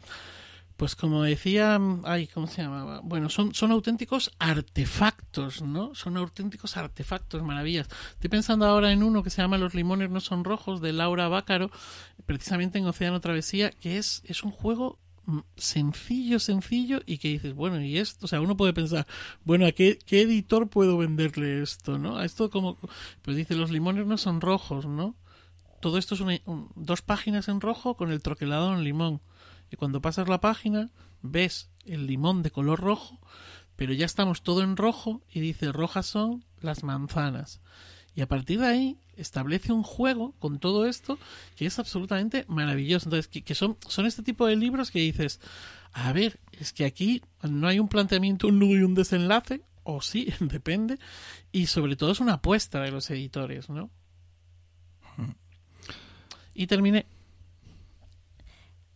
pues 0.81 0.97
como 0.97 1.25
decía, 1.25 1.79
ay, 2.05 2.27
¿cómo 2.29 2.47
se 2.47 2.63
llamaba? 2.63 3.03
Bueno, 3.05 3.29
son, 3.29 3.53
auténticos 3.71 4.31
artefactos, 4.39 5.61
¿no? 5.61 5.95
Son 5.95 6.17
auténticos 6.17 6.79
artefactos, 6.79 7.43
maravillas. 7.43 7.87
Estoy 8.13 8.31
pensando 8.31 8.65
ahora 8.65 8.91
en 8.91 9.03
uno 9.03 9.23
que 9.23 9.29
se 9.29 9.43
llama 9.43 9.59
Los 9.59 9.75
limones 9.75 10.09
no 10.09 10.21
son 10.21 10.43
rojos, 10.43 10.81
de 10.81 10.95
Laura 10.95 11.29
Bácaro, 11.29 11.71
precisamente 12.25 12.79
en 12.79 12.87
Océano 12.87 13.21
Travesía, 13.21 13.73
que 13.73 13.99
es, 13.99 14.23
es 14.25 14.43
un 14.43 14.53
juego 14.53 14.99
mm, 15.27 15.41
sencillo, 15.55 16.39
sencillo, 16.39 17.03
y 17.05 17.19
que 17.19 17.29
dices, 17.29 17.53
bueno, 17.53 17.79
y 17.83 17.99
esto, 17.99 18.25
o 18.25 18.29
sea, 18.29 18.41
uno 18.41 18.57
puede 18.57 18.73
pensar, 18.73 19.07
bueno, 19.45 19.67
¿a 19.67 19.73
qué, 19.73 19.99
qué 20.07 20.23
editor 20.23 20.71
puedo 20.71 20.97
venderle 20.97 21.61
esto, 21.61 21.99
no? 21.99 22.17
A 22.17 22.25
esto 22.25 22.49
como, 22.49 22.79
pues 23.21 23.37
dice, 23.37 23.55
los 23.55 23.71
limones 23.71 24.07
no 24.07 24.17
son 24.17 24.41
rojos, 24.41 24.87
¿no? 24.87 25.15
Todo 25.83 25.99
esto 25.99 26.15
es 26.15 26.41
dos 26.75 27.03
páginas 27.03 27.49
en 27.49 27.61
rojo 27.61 27.99
con 27.99 28.11
el 28.11 28.23
troquelado 28.23 28.73
en 28.73 28.83
limón 28.83 29.21
y 29.71 29.77
cuando 29.77 30.03
pasas 30.03 30.29
la 30.29 30.41
página 30.41 30.91
ves 31.23 31.71
el 31.85 32.07
limón 32.07 32.43
de 32.43 32.51
color 32.51 32.81
rojo, 32.81 33.19
pero 33.77 33.93
ya 33.93 34.07
estamos 34.07 34.43
todo 34.43 34.63
en 34.63 34.77
rojo 34.77 35.23
y 35.33 35.41
dice 35.41 35.73
rojas 35.73 36.07
son 36.07 36.45
las 36.61 36.83
manzanas. 36.83 37.61
Y 38.15 38.23
a 38.23 38.29
partir 38.29 38.61
de 38.61 38.67
ahí 38.67 38.99
establece 39.17 39.73
un 39.73 39.83
juego 39.83 40.35
con 40.39 40.59
todo 40.59 40.85
esto 40.85 41.19
que 41.57 41.67
es 41.67 41.79
absolutamente 41.79 42.45
maravilloso. 42.49 43.07
Entonces, 43.07 43.29
que, 43.29 43.55
son, 43.55 43.77
son 43.87 44.07
este 44.07 44.23
tipo 44.23 44.47
de 44.47 44.57
libros 44.57 44.91
que 44.91 44.99
dices, 44.99 45.41
a 45.93 46.13
ver, 46.13 46.41
es 46.53 46.73
que 46.73 46.85
aquí 46.85 47.23
no 47.43 47.69
hay 47.69 47.79
un 47.79 47.89
planteamiento, 47.89 48.49
un 48.49 48.59
nudo 48.59 48.77
y 48.77 48.83
un 48.83 48.95
desenlace, 48.95 49.63
o 49.85 50.03
sí, 50.03 50.33
depende, 50.41 50.99
y 51.53 51.67
sobre 51.67 51.97
todo 51.97 52.13
es 52.13 52.21
una 52.21 52.35
apuesta 52.35 52.81
de 52.81 52.91
los 52.91 53.11
editores, 53.11 53.71
¿no? 53.71 53.91
Y 56.53 56.67
terminé. 56.67 57.07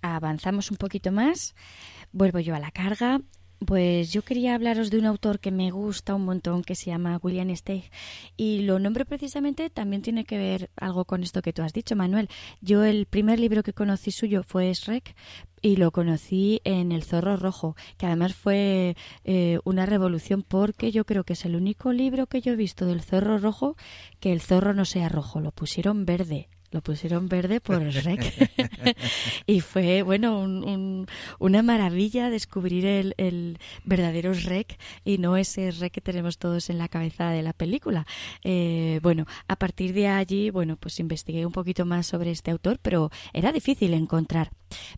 Avanzamos 0.07 0.70
un 0.70 0.76
poquito 0.76 1.12
más, 1.12 1.55
vuelvo 2.12 2.38
yo 2.38 2.55
a 2.55 2.59
la 2.59 2.70
carga. 2.70 3.22
Pues 3.64 4.12
yo 4.12 4.20
quería 4.20 4.55
hablaros 4.55 4.90
de 4.90 4.98
un 4.98 5.07
autor 5.07 5.40
que 5.40 5.50
me 5.50 5.70
gusta 5.70 6.14
un 6.14 6.26
montón, 6.26 6.62
que 6.62 6.74
se 6.74 6.90
llama 6.90 7.18
William 7.22 7.57
Steig. 7.57 7.90
Y 8.36 8.59
lo 8.62 8.78
nombro 8.78 9.07
precisamente, 9.07 9.70
también 9.70 10.02
tiene 10.02 10.26
que 10.26 10.36
ver 10.36 10.68
algo 10.76 11.07
con 11.07 11.22
esto 11.22 11.40
que 11.40 11.55
tú 11.55 11.62
has 11.62 11.72
dicho, 11.72 11.96
Manuel. 11.96 12.28
Yo 12.61 12.84
el 12.84 13.07
primer 13.07 13.40
libro 13.40 13.62
que 13.62 13.72
conocí 13.72 14.11
suyo 14.11 14.42
fue 14.42 14.74
Shrek, 14.74 15.14
y 15.62 15.76
lo 15.76 15.90
conocí 15.90 16.61
en 16.64 16.92
El 16.92 17.02
Zorro 17.02 17.38
Rojo, 17.38 17.74
que 17.96 18.05
además 18.05 18.34
fue 18.34 18.96
eh, 19.24 19.59
una 19.64 19.86
revolución 19.86 20.42
porque 20.42 20.92
yo 20.92 21.07
creo 21.07 21.24
que 21.24 21.32
es 21.32 21.46
el 21.46 21.57
único 21.57 21.94
libro 21.94 22.26
que 22.26 22.42
yo 22.42 22.52
he 22.52 22.57
visto 22.57 22.84
del 22.84 23.00
Zorro 23.00 23.38
Rojo 23.38 23.74
que 24.20 24.32
el 24.32 24.42
zorro 24.42 24.74
no 24.74 24.84
sea 24.84 25.09
rojo, 25.09 25.40
lo 25.40 25.52
pusieron 25.52 26.05
verde 26.05 26.50
lo 26.75 26.83
pusieron 26.83 27.29
verde 27.29 27.61
por 27.61 27.81
el 27.81 27.95
rec. 28.05 28.20
y 29.47 29.61
fue, 29.61 30.03
bueno, 30.03 30.41
una 31.39 31.62
maravilla 31.62 32.31
descubrir 32.31 32.85
el, 33.16 33.59
verdadero 33.85 34.35
rec 34.35 34.77
y 35.05 35.18
no 35.18 35.37
ese 35.37 35.70
rec 35.70 35.93
que 35.93 36.01
tenemos 36.01 36.37
todos 36.37 36.68
en 36.70 36.79
la 36.79 36.89
cabeza 36.89 37.31
de 37.31 37.43
la 37.43 37.53
película. 37.53 38.07
Eh, 38.43 38.99
bueno, 39.03 39.25
a 39.47 39.57
partir 39.57 39.95
de 39.95 40.09
allí, 40.09 40.51
bueno, 40.51 40.77
pues 40.77 40.99
investigué 40.99 41.47
un 41.47 41.53
poquito 41.53 41.87
más 41.87 42.09
sobre 42.09 42.33
este 42.33 42.51
autor, 42.51 42.81
pero 42.83 43.11
era 43.33 43.53
difícil 43.53 43.95
encontrar. 43.95 44.51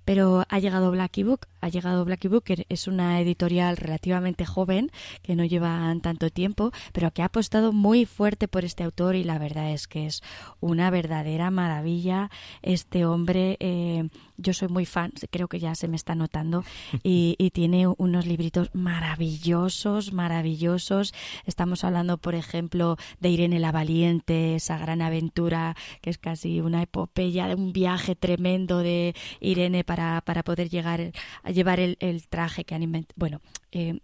Pero 0.04 0.44
ha 0.48 0.58
llegado 0.58 0.90
Blacky 0.90 1.22
Book, 1.22 1.46
ha 1.60 1.68
llegado 1.68 2.04
Blacky 2.04 2.28
Book, 2.28 2.44
que 2.44 2.66
es 2.68 2.86
una 2.86 3.20
editorial 3.20 3.76
relativamente 3.76 4.44
joven, 4.44 4.90
que 5.22 5.36
no 5.36 5.44
lleva 5.44 5.94
tanto 6.02 6.30
tiempo, 6.30 6.72
pero 6.92 7.10
que 7.10 7.22
ha 7.22 7.26
apostado 7.26 7.72
muy 7.72 8.06
fuerte 8.06 8.48
por 8.48 8.64
este 8.64 8.84
autor 8.84 9.16
y 9.16 9.24
la 9.24 9.38
verdad 9.38 9.72
es 9.72 9.86
que 9.88 10.06
es 10.06 10.22
una 10.60 10.90
verdadera 10.90 11.50
maravilla. 11.50 12.30
Este 12.62 13.06
hombre, 13.06 13.56
eh, 13.60 14.08
yo 14.38 14.52
soy 14.52 14.68
muy 14.68 14.86
fan, 14.86 15.12
creo 15.30 15.48
que 15.48 15.58
ya 15.58 15.74
se 15.74 15.88
me 15.88 15.96
está 15.96 16.14
notando, 16.14 16.64
y, 17.02 17.36
tiene 17.56 17.86
unos 17.86 18.26
libritos 18.26 18.70
maravillosos, 18.74 20.12
maravillosos. 20.12 21.14
Estamos 21.46 21.84
hablando, 21.84 22.18
por 22.18 22.34
ejemplo, 22.34 22.96
de 23.20 23.30
Irene 23.30 23.60
la 23.60 23.72
Valiente, 23.72 24.56
esa 24.56 24.76
gran 24.78 25.00
aventura 25.00 25.74
que 26.02 26.10
es 26.10 26.18
casi 26.18 26.60
una 26.60 26.82
epopeya 26.82 27.46
de 27.46 27.54
un 27.54 27.72
viaje 27.72 28.14
tremendo 28.14 28.78
de 28.78 29.14
Irene 29.40 29.84
para, 29.84 30.20
para 30.20 30.42
poder 30.42 30.68
llegar 30.68 31.12
a 31.42 31.50
llevar 31.50 31.80
el, 31.80 31.96
traje 32.28 32.64
que 32.64 32.74
han 32.74 32.82
inventado. 32.82 33.14
Bueno, 33.16 33.40
eh, 33.72 33.98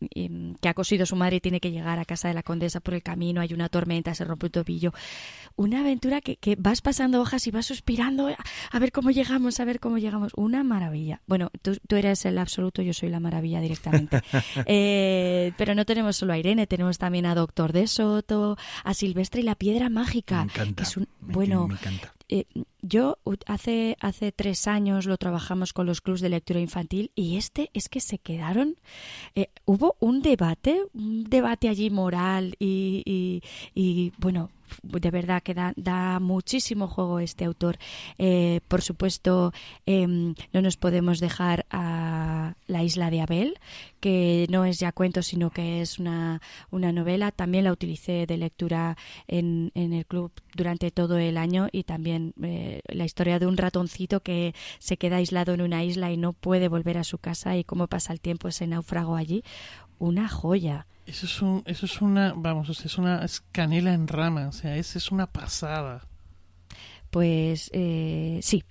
que 0.60 0.68
ha 0.68 0.74
cosido 0.74 1.06
su 1.06 1.16
madre 1.16 1.36
y 1.36 1.40
tiene 1.40 1.60
que 1.60 1.70
llegar 1.70 1.98
a 1.98 2.04
casa 2.04 2.28
de 2.28 2.34
la 2.34 2.42
condesa 2.42 2.80
por 2.80 2.94
el 2.94 3.02
camino, 3.02 3.40
hay 3.40 3.54
una 3.54 3.68
tormenta, 3.68 4.14
se 4.14 4.24
rompe 4.24 4.46
un 4.46 4.52
tobillo. 4.52 4.92
Una 5.56 5.80
aventura 5.80 6.20
que, 6.20 6.36
que 6.36 6.56
vas 6.56 6.80
pasando 6.80 7.20
hojas 7.20 7.46
y 7.46 7.50
vas 7.50 7.66
suspirando 7.66 8.28
a 8.70 8.78
ver 8.78 8.92
cómo 8.92 9.10
llegamos, 9.10 9.60
a 9.60 9.64
ver 9.64 9.80
cómo 9.80 9.98
llegamos. 9.98 10.32
Una 10.36 10.64
maravilla. 10.64 11.20
Bueno, 11.26 11.50
tú, 11.62 11.76
tú 11.86 11.96
eres 11.96 12.24
el 12.24 12.38
absoluto, 12.38 12.82
yo 12.82 12.92
soy 12.92 13.08
la 13.08 13.20
maravilla 13.20 13.60
directamente. 13.60 14.20
Eh, 14.66 15.52
pero 15.56 15.74
no 15.74 15.84
tenemos 15.84 16.16
solo 16.16 16.32
a 16.32 16.38
Irene, 16.38 16.66
tenemos 16.66 16.98
también 16.98 17.26
a 17.26 17.34
Doctor 17.34 17.72
de 17.72 17.86
Soto, 17.86 18.56
a 18.84 18.94
Silvestre 18.94 19.40
y 19.40 19.44
la 19.44 19.54
Piedra 19.54 19.88
Mágica. 19.88 20.44
Me 20.44 20.52
encanta. 20.52 20.82
es 20.82 20.96
un, 20.96 21.08
bueno, 21.20 21.68
eh, 22.34 22.46
yo 22.80 23.18
hace, 23.46 23.98
hace 24.00 24.32
tres 24.32 24.66
años 24.66 25.04
lo 25.04 25.18
trabajamos 25.18 25.74
con 25.74 25.84
los 25.84 26.00
clubs 26.00 26.22
de 26.22 26.30
lectura 26.30 26.60
infantil 26.60 27.10
y 27.14 27.36
este 27.36 27.70
es 27.74 27.90
que 27.90 28.00
se 28.00 28.18
quedaron. 28.18 28.76
Eh, 29.34 29.50
hubo 29.66 29.96
un 30.00 30.22
debate, 30.22 30.82
un 30.94 31.24
debate 31.24 31.68
allí 31.68 31.90
moral 31.90 32.56
y, 32.58 33.02
y, 33.04 33.42
y 33.74 34.12
bueno, 34.16 34.48
de 34.82 35.10
verdad 35.10 35.42
que 35.42 35.54
da, 35.54 36.20
muchísimo 36.20 36.88
juego 36.88 37.18
este 37.18 37.44
autor. 37.44 37.78
Eh, 38.18 38.60
por 38.68 38.82
supuesto, 38.82 39.52
em, 39.86 40.34
no 40.52 40.62
nos 40.62 40.76
podemos 40.76 41.20
dejar 41.20 41.66
a 41.70 42.54
La 42.66 42.82
isla 42.82 43.10
de 43.10 43.20
Abel, 43.20 43.58
que 44.00 44.46
no 44.50 44.64
es 44.64 44.78
ya 44.78 44.92
cuento, 44.92 45.22
sino 45.22 45.50
que 45.50 45.80
es 45.80 45.98
una, 45.98 46.40
una 46.70 46.92
novela. 46.92 47.30
También 47.30 47.64
la 47.64 47.72
utilicé 47.72 48.26
de 48.26 48.36
lectura 48.36 48.96
en, 49.28 49.70
en 49.74 49.92
el 49.92 50.06
club 50.06 50.32
durante 50.54 50.90
todo 50.90 51.18
el 51.18 51.36
año 51.36 51.68
y 51.72 51.84
también 51.84 52.34
eh, 52.42 52.80
la 52.88 53.04
historia 53.04 53.38
de 53.38 53.46
un 53.46 53.56
ratoncito 53.56 54.20
que 54.20 54.54
se 54.78 54.96
queda 54.96 55.16
aislado 55.16 55.54
en 55.54 55.62
una 55.62 55.84
isla 55.84 56.10
y 56.10 56.16
no 56.16 56.32
puede 56.32 56.68
volver 56.68 56.98
a 56.98 57.04
su 57.04 57.18
casa 57.18 57.56
y 57.56 57.64
cómo 57.64 57.86
pasa 57.86 58.12
el 58.12 58.20
tiempo 58.20 58.48
ese 58.48 58.66
náufrago 58.66 59.16
allí. 59.16 59.42
Una 60.02 60.28
joya. 60.28 60.88
Eso 61.06 61.26
es, 61.26 61.40
un, 61.42 61.62
eso 61.64 61.86
es 61.86 62.02
una, 62.02 62.32
vamos, 62.34 62.68
es 62.84 62.98
una 62.98 63.24
canela 63.52 63.94
en 63.94 64.08
rama, 64.08 64.48
o 64.48 64.52
sea, 64.52 64.76
es, 64.76 64.96
es 64.96 65.12
una 65.12 65.28
pasada. 65.28 66.08
Pues 67.10 67.70
eh, 67.72 68.40
sí, 68.42 68.64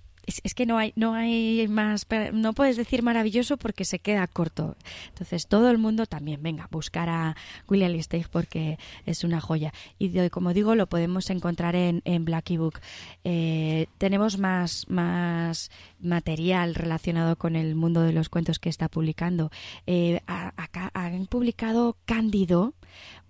es, 0.43 0.53
que 0.53 0.65
no 0.65 0.77
hay, 0.77 0.93
no 0.95 1.13
hay 1.13 1.67
más, 1.67 2.07
no 2.33 2.53
puedes 2.53 2.77
decir 2.77 3.03
maravilloso 3.03 3.57
porque 3.57 3.85
se 3.85 3.99
queda 3.99 4.27
corto. 4.27 4.75
Entonces 5.09 5.47
todo 5.47 5.69
el 5.69 5.77
mundo 5.77 6.05
también, 6.05 6.41
venga, 6.41 6.67
buscar 6.71 7.09
a 7.09 7.35
William 7.67 8.01
Steig 8.01 8.29
porque 8.29 8.77
es 9.05 9.23
una 9.23 9.41
joya. 9.41 9.73
Y 9.99 10.29
como 10.29 10.53
digo, 10.53 10.75
lo 10.75 10.87
podemos 10.87 11.29
encontrar 11.29 11.75
en, 11.75 12.01
en 12.05 12.25
Blacky 12.25 12.57
Book. 12.57 12.79
Eh, 13.23 13.87
tenemos 13.97 14.37
más, 14.37 14.85
más 14.89 15.71
material 15.99 16.75
relacionado 16.75 17.35
con 17.35 17.55
el 17.55 17.75
mundo 17.75 18.01
de 18.01 18.13
los 18.13 18.29
cuentos 18.29 18.59
que 18.59 18.69
está 18.69 18.89
publicando. 18.89 19.51
Eh, 19.87 20.21
acá 20.27 20.91
han 20.93 21.25
publicado 21.27 21.97
Cándido, 22.05 22.73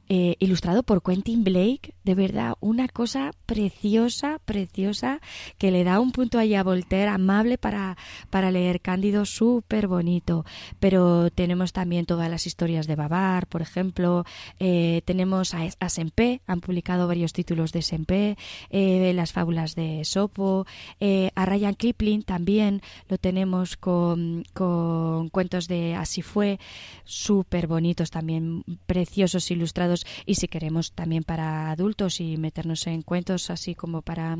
eh, 0.09 0.35
ilustrado 0.39 0.83
por 0.83 1.01
Quentin 1.01 1.43
Blake, 1.43 1.93
de 2.03 2.15
verdad, 2.15 2.55
una 2.61 2.87
cosa 2.87 3.31
preciosa, 3.45 4.39
preciosa, 4.43 5.21
que 5.57 5.71
le 5.71 5.83
da 5.83 5.99
un 5.99 6.11
punto 6.11 6.39
ahí 6.39 6.55
a 6.55 6.63
Voltaire 6.63 7.09
amable 7.09 7.57
para, 7.57 7.97
para 8.29 8.49
leer 8.49 8.81
Cándido, 8.81 9.25
súper 9.25 9.87
bonito. 9.87 10.45
Pero 10.79 11.29
tenemos 11.29 11.73
también 11.73 12.05
todas 12.05 12.29
las 12.29 12.47
historias 12.47 12.87
de 12.87 12.95
Babar, 12.95 13.45
por 13.47 13.61
ejemplo, 13.61 14.25
eh, 14.59 15.01
tenemos 15.05 15.53
a, 15.53 15.61
a 15.79 15.89
Sempe, 15.89 16.41
han 16.47 16.61
publicado 16.61 17.07
varios 17.07 17.33
títulos 17.33 17.71
de 17.71 17.83
Sempe, 17.83 18.37
eh, 18.69 19.11
las 19.13 19.31
fábulas 19.31 19.75
de 19.75 20.03
Sopo, 20.05 20.65
a 21.35 21.45
Ryan 21.45 21.75
Kipling 21.75 22.23
también 22.23 22.81
lo 23.09 23.17
tenemos 23.17 23.77
con, 23.77 24.43
con 24.53 25.29
cuentos 25.29 25.67
de 25.67 25.95
Así 25.95 26.21
fue, 26.21 26.59
súper 27.03 27.67
bonitos 27.67 28.09
también, 28.09 28.63
preciosos 28.85 29.51
ilustrados 29.51 30.05
y 30.25 30.35
si 30.35 30.47
queremos 30.47 30.93
también 30.93 31.23
para 31.23 31.71
adultos 31.71 31.90
y 32.19 32.37
meternos 32.37 32.87
en 32.87 33.01
cuentos 33.01 33.49
así 33.49 33.75
como 33.75 34.01
para, 34.01 34.37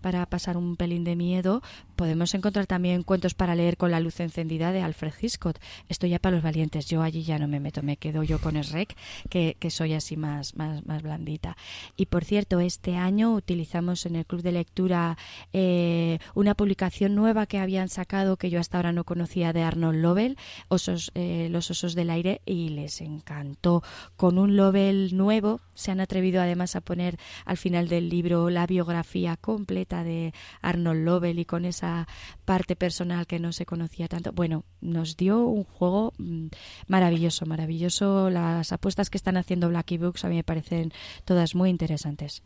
para 0.00 0.26
pasar 0.26 0.56
un 0.56 0.76
pelín 0.76 1.04
de 1.04 1.16
miedo, 1.16 1.62
podemos 1.96 2.34
encontrar 2.34 2.66
también 2.66 3.02
cuentos 3.02 3.34
para 3.34 3.54
leer 3.54 3.76
con 3.76 3.90
la 3.90 4.00
luz 4.00 4.20
encendida 4.20 4.72
de 4.72 4.80
Alfred 4.80 5.12
Hitchcock. 5.20 5.58
Esto 5.88 6.06
ya 6.06 6.18
para 6.18 6.36
los 6.36 6.42
valientes, 6.42 6.86
yo 6.86 7.02
allí 7.02 7.22
ya 7.22 7.38
no 7.38 7.46
me 7.46 7.60
meto, 7.60 7.82
me 7.82 7.98
quedo 7.98 8.22
yo 8.22 8.40
con 8.40 8.54
rec, 8.62 8.96
que, 9.28 9.56
que 9.58 9.70
soy 9.70 9.92
así 9.92 10.16
más, 10.16 10.56
más, 10.56 10.86
más 10.86 11.02
blandita. 11.02 11.56
Y 11.96 12.06
por 12.06 12.24
cierto, 12.24 12.60
este 12.60 12.96
año 12.96 13.34
utilizamos 13.34 14.06
en 14.06 14.16
el 14.16 14.26
club 14.26 14.42
de 14.42 14.52
lectura 14.52 15.18
eh, 15.52 16.18
una 16.34 16.54
publicación 16.54 17.14
nueva 17.14 17.46
que 17.46 17.58
habían 17.58 17.88
sacado 17.88 18.36
que 18.36 18.50
yo 18.50 18.60
hasta 18.60 18.78
ahora 18.78 18.92
no 18.92 19.04
conocía 19.04 19.52
de 19.52 19.62
Arnold 19.62 20.00
Lovell, 20.00 20.36
osos, 20.68 21.10
eh, 21.14 21.48
Los 21.50 21.70
osos 21.70 21.94
del 21.94 22.10
aire, 22.10 22.40
y 22.46 22.70
les 22.70 23.00
encantó 23.00 23.82
con 24.16 24.38
un 24.38 24.56
Lovell 24.56 25.16
nuevo. 25.16 25.60
Se 25.74 25.90
han 25.90 26.00
atrevido 26.00 26.40
además 26.40 26.76
a 26.76 26.80
poner 26.80 26.93
al 27.00 27.56
final 27.56 27.88
del 27.88 28.08
libro 28.08 28.50
la 28.50 28.66
biografía 28.66 29.36
completa 29.36 30.04
de 30.04 30.32
Arnold 30.60 31.04
Lovell 31.04 31.38
y 31.38 31.44
con 31.44 31.64
esa 31.64 32.06
parte 32.44 32.76
personal 32.76 33.26
que 33.26 33.38
no 33.38 33.52
se 33.52 33.66
conocía 33.66 34.08
tanto. 34.08 34.32
Bueno, 34.32 34.64
nos 34.80 35.16
dio 35.16 35.44
un 35.44 35.64
juego 35.64 36.12
mm, 36.18 36.48
maravilloso, 36.86 37.46
maravilloso. 37.46 38.30
Las 38.30 38.72
apuestas 38.72 39.10
que 39.10 39.18
están 39.18 39.36
haciendo 39.36 39.68
Blacky 39.68 39.98
Books 39.98 40.24
a 40.24 40.28
mí 40.28 40.36
me 40.36 40.44
parecen 40.44 40.92
todas 41.24 41.54
muy 41.54 41.70
interesantes. 41.70 42.42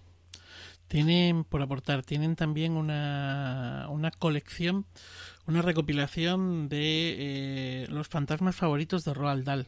Tienen, 0.88 1.44
por 1.44 1.61
aportar, 1.61 2.03
tienen 2.03 2.34
también 2.34 2.72
una, 2.72 3.88
una 3.90 4.11
colección, 4.11 4.86
una 5.46 5.61
recopilación 5.61 6.70
de 6.70 7.16
eh, 7.18 7.86
los 7.90 8.09
fantasmas 8.09 8.57
favoritos 8.57 9.05
de 9.05 9.12
Roald 9.12 9.44
Dahl 9.44 9.66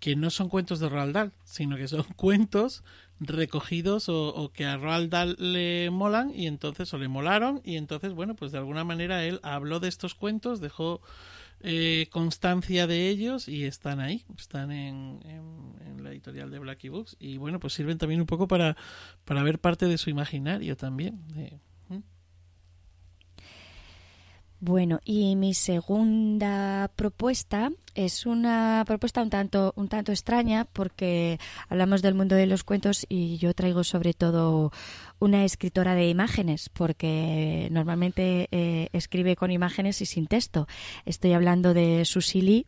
que 0.00 0.16
no 0.16 0.30
son 0.30 0.48
cuentos 0.48 0.80
de 0.80 0.88
Roald 0.88 1.14
Dahl, 1.14 1.32
sino 1.44 1.76
que 1.76 1.86
son 1.86 2.02
cuentos 2.16 2.82
recogidos 3.20 4.08
o, 4.08 4.50
que 4.52 4.64
a 4.64 4.76
Roald 4.76 5.10
Dahl 5.10 5.36
le 5.38 5.90
molan 5.90 6.32
y 6.34 6.46
entonces 6.46 6.92
o 6.94 6.98
le 6.98 7.08
molaron 7.08 7.60
y 7.64 7.76
entonces 7.76 8.14
bueno 8.14 8.34
pues 8.34 8.50
de 8.50 8.58
alguna 8.58 8.82
manera 8.82 9.24
él 9.24 9.40
habló 9.42 9.78
de 9.78 9.88
estos 9.88 10.14
cuentos 10.14 10.60
dejó 10.60 11.02
eh, 11.62 12.08
constancia 12.10 12.86
de 12.86 13.08
ellos 13.08 13.46
y 13.46 13.64
están 13.64 14.00
ahí 14.00 14.24
están 14.38 14.72
en, 14.72 15.20
en, 15.26 16.02
la 16.02 16.10
editorial 16.10 16.50
de 16.50 16.58
Blacky 16.58 16.88
Books. 16.88 17.16
Y 17.20 17.36
bueno, 17.36 17.60
pues 17.60 17.74
sirven 17.74 17.98
también 17.98 18.20
un 18.20 18.26
poco 18.26 18.48
para, 18.48 18.76
para 19.26 19.42
ver 19.42 19.58
parte 19.58 19.86
de 19.86 19.98
su 19.98 20.08
imaginario 20.08 20.76
también. 20.76 21.20
Bueno, 24.62 25.00
y 25.06 25.36
mi 25.36 25.54
segunda 25.54 26.90
propuesta 26.94 27.72
es 27.94 28.26
una 28.26 28.84
propuesta 28.86 29.22
un 29.22 29.30
tanto 29.30 29.72
un 29.74 29.88
tanto 29.88 30.12
extraña 30.12 30.66
porque 30.66 31.40
hablamos 31.70 32.02
del 32.02 32.14
mundo 32.14 32.36
de 32.36 32.44
los 32.44 32.62
cuentos 32.62 33.06
y 33.08 33.38
yo 33.38 33.54
traigo 33.54 33.84
sobre 33.84 34.12
todo 34.12 34.70
una 35.18 35.46
escritora 35.46 35.94
de 35.94 36.10
imágenes 36.10 36.68
porque 36.68 37.68
normalmente 37.70 38.48
eh, 38.50 38.90
escribe 38.92 39.34
con 39.34 39.50
imágenes 39.50 40.02
y 40.02 40.06
sin 40.06 40.26
texto. 40.26 40.68
Estoy 41.06 41.32
hablando 41.32 41.72
de 41.72 42.04
Susili 42.04 42.66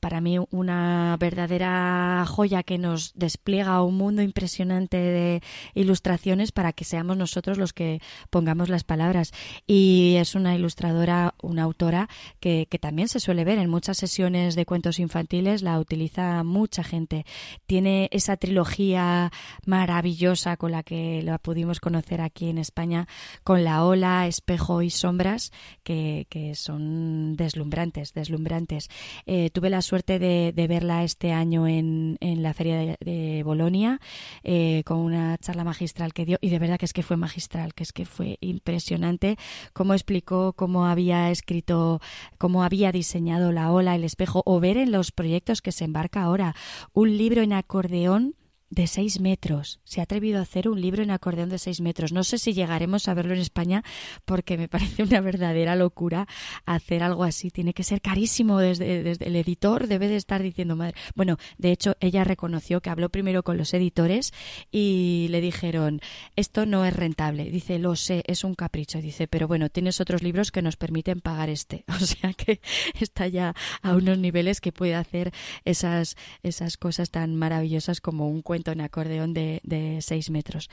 para 0.00 0.20
mí 0.20 0.38
una 0.50 1.16
verdadera 1.18 2.24
joya 2.26 2.62
que 2.62 2.78
nos 2.78 3.12
despliega 3.14 3.82
un 3.82 3.96
mundo 3.96 4.22
impresionante 4.22 4.96
de 4.96 5.42
ilustraciones 5.74 6.52
para 6.52 6.72
que 6.72 6.84
seamos 6.84 7.16
nosotros 7.16 7.58
los 7.58 7.72
que 7.72 8.00
pongamos 8.30 8.68
las 8.68 8.84
palabras. 8.84 9.32
Y 9.66 10.16
es 10.18 10.34
una 10.34 10.54
ilustradora, 10.54 11.34
una 11.42 11.62
autora 11.62 12.08
que, 12.40 12.66
que 12.70 12.78
también 12.78 13.08
se 13.08 13.20
suele 13.20 13.44
ver 13.44 13.58
en 13.58 13.70
muchas 13.70 13.98
sesiones 13.98 14.54
de 14.54 14.66
cuentos 14.66 14.98
infantiles, 14.98 15.62
la 15.62 15.78
utiliza 15.78 16.42
mucha 16.44 16.82
gente. 16.82 17.24
Tiene 17.66 18.08
esa 18.12 18.36
trilogía 18.36 19.30
maravillosa 19.66 20.56
con 20.56 20.72
la 20.72 20.82
que 20.82 21.22
la 21.22 21.38
pudimos 21.38 21.80
conocer 21.80 22.20
aquí 22.20 22.48
en 22.48 22.58
España, 22.58 23.08
con 23.44 23.64
La 23.64 23.84
Ola, 23.84 24.26
Espejo 24.26 24.82
y 24.82 24.90
Sombras, 24.90 25.52
que, 25.82 26.26
que 26.28 26.54
son 26.54 27.36
deslumbrantes, 27.36 28.12
deslumbrantes. 28.14 28.88
Eh, 29.26 29.50
tuve 29.50 29.70
la 29.70 29.82
suerte 29.82 30.18
de, 30.18 30.52
verla 30.68 31.04
este 31.04 31.32
año 31.32 31.66
en, 31.66 32.16
en 32.20 32.42
la 32.42 32.54
Feria 32.54 32.96
de, 33.00 33.42
Bolonia 33.44 34.00
eh, 34.42 34.82
con 34.84 34.98
una 34.98 35.36
charla 35.38 35.64
magistral 35.64 36.12
que 36.12 36.24
dio 36.24 36.38
y 36.40 36.50
de 36.50 36.58
verdad 36.58 36.78
que 36.78 36.86
es 36.86 36.92
que 36.92 37.02
fue 37.02 37.16
magistral, 37.16 37.74
que 37.74 37.82
es 37.82 37.92
que 37.92 38.06
fue 38.06 38.38
impresionante 38.40 39.36
cómo 39.72 39.94
explicó 39.94 40.52
cómo 40.54 40.86
había 40.86 41.30
escrito, 41.30 42.00
cómo 42.38 42.62
había 42.62 42.92
diseñado 42.92 43.52
la 43.52 43.72
ola, 43.72 43.94
el 43.94 44.04
espejo 44.04 44.42
o 44.46 44.60
ver 44.60 44.76
en 44.76 44.92
los 44.92 45.12
proyectos 45.12 45.62
que 45.62 45.72
se 45.72 45.84
embarca 45.84 46.22
ahora 46.22 46.54
un 46.92 47.16
libro 47.16 47.42
en 47.42 47.52
acordeón 47.52 48.34
de 48.72 48.86
seis 48.86 49.20
metros. 49.20 49.80
Se 49.84 50.00
ha 50.00 50.04
atrevido 50.04 50.38
a 50.38 50.42
hacer 50.42 50.66
un 50.66 50.80
libro 50.80 51.02
en 51.02 51.10
acordeón 51.10 51.50
de 51.50 51.58
seis 51.58 51.82
metros. 51.82 52.10
No 52.10 52.24
sé 52.24 52.38
si 52.38 52.54
llegaremos 52.54 53.06
a 53.06 53.12
verlo 53.12 53.34
en 53.34 53.40
España 53.40 53.84
porque 54.24 54.56
me 54.56 54.66
parece 54.72 55.02
una 55.02 55.20
verdadera 55.20 55.76
locura 55.76 56.26
hacer 56.64 57.02
algo 57.02 57.22
así. 57.22 57.50
Tiene 57.50 57.74
que 57.74 57.84
ser 57.84 58.00
carísimo. 58.00 58.58
Desde, 58.58 59.02
desde, 59.02 59.26
el 59.26 59.36
editor 59.36 59.88
debe 59.88 60.08
de 60.08 60.16
estar 60.16 60.42
diciendo, 60.42 60.74
madre. 60.74 60.94
Bueno, 61.14 61.36
de 61.58 61.70
hecho, 61.70 61.96
ella 62.00 62.24
reconoció 62.24 62.80
que 62.80 62.88
habló 62.88 63.10
primero 63.10 63.42
con 63.42 63.58
los 63.58 63.74
editores 63.74 64.32
y 64.70 65.26
le 65.28 65.42
dijeron, 65.42 66.00
esto 66.34 66.64
no 66.64 66.86
es 66.86 66.96
rentable. 66.96 67.50
Dice, 67.50 67.78
lo 67.78 67.94
sé, 67.94 68.24
es 68.26 68.42
un 68.42 68.54
capricho. 68.54 69.02
Dice, 69.02 69.28
pero 69.28 69.48
bueno, 69.48 69.68
tienes 69.68 70.00
otros 70.00 70.22
libros 70.22 70.50
que 70.50 70.62
nos 70.62 70.76
permiten 70.76 71.20
pagar 71.20 71.50
este. 71.50 71.84
O 72.02 72.04
sea 72.04 72.32
que 72.32 72.60
está 73.00 73.28
ya 73.28 73.54
a 73.80 73.94
unos 73.94 74.18
niveles 74.18 74.60
que 74.60 74.72
puede 74.72 74.94
hacer 74.94 75.32
esas, 75.64 76.16
esas 76.42 76.76
cosas 76.76 77.10
tan 77.10 77.36
maravillosas 77.36 78.00
como 78.00 78.28
un 78.28 78.42
cuento 78.42 78.61
en 78.70 78.80
acordeón 78.80 79.34
de, 79.34 79.98
seis 80.00 80.30
metros. 80.30 80.70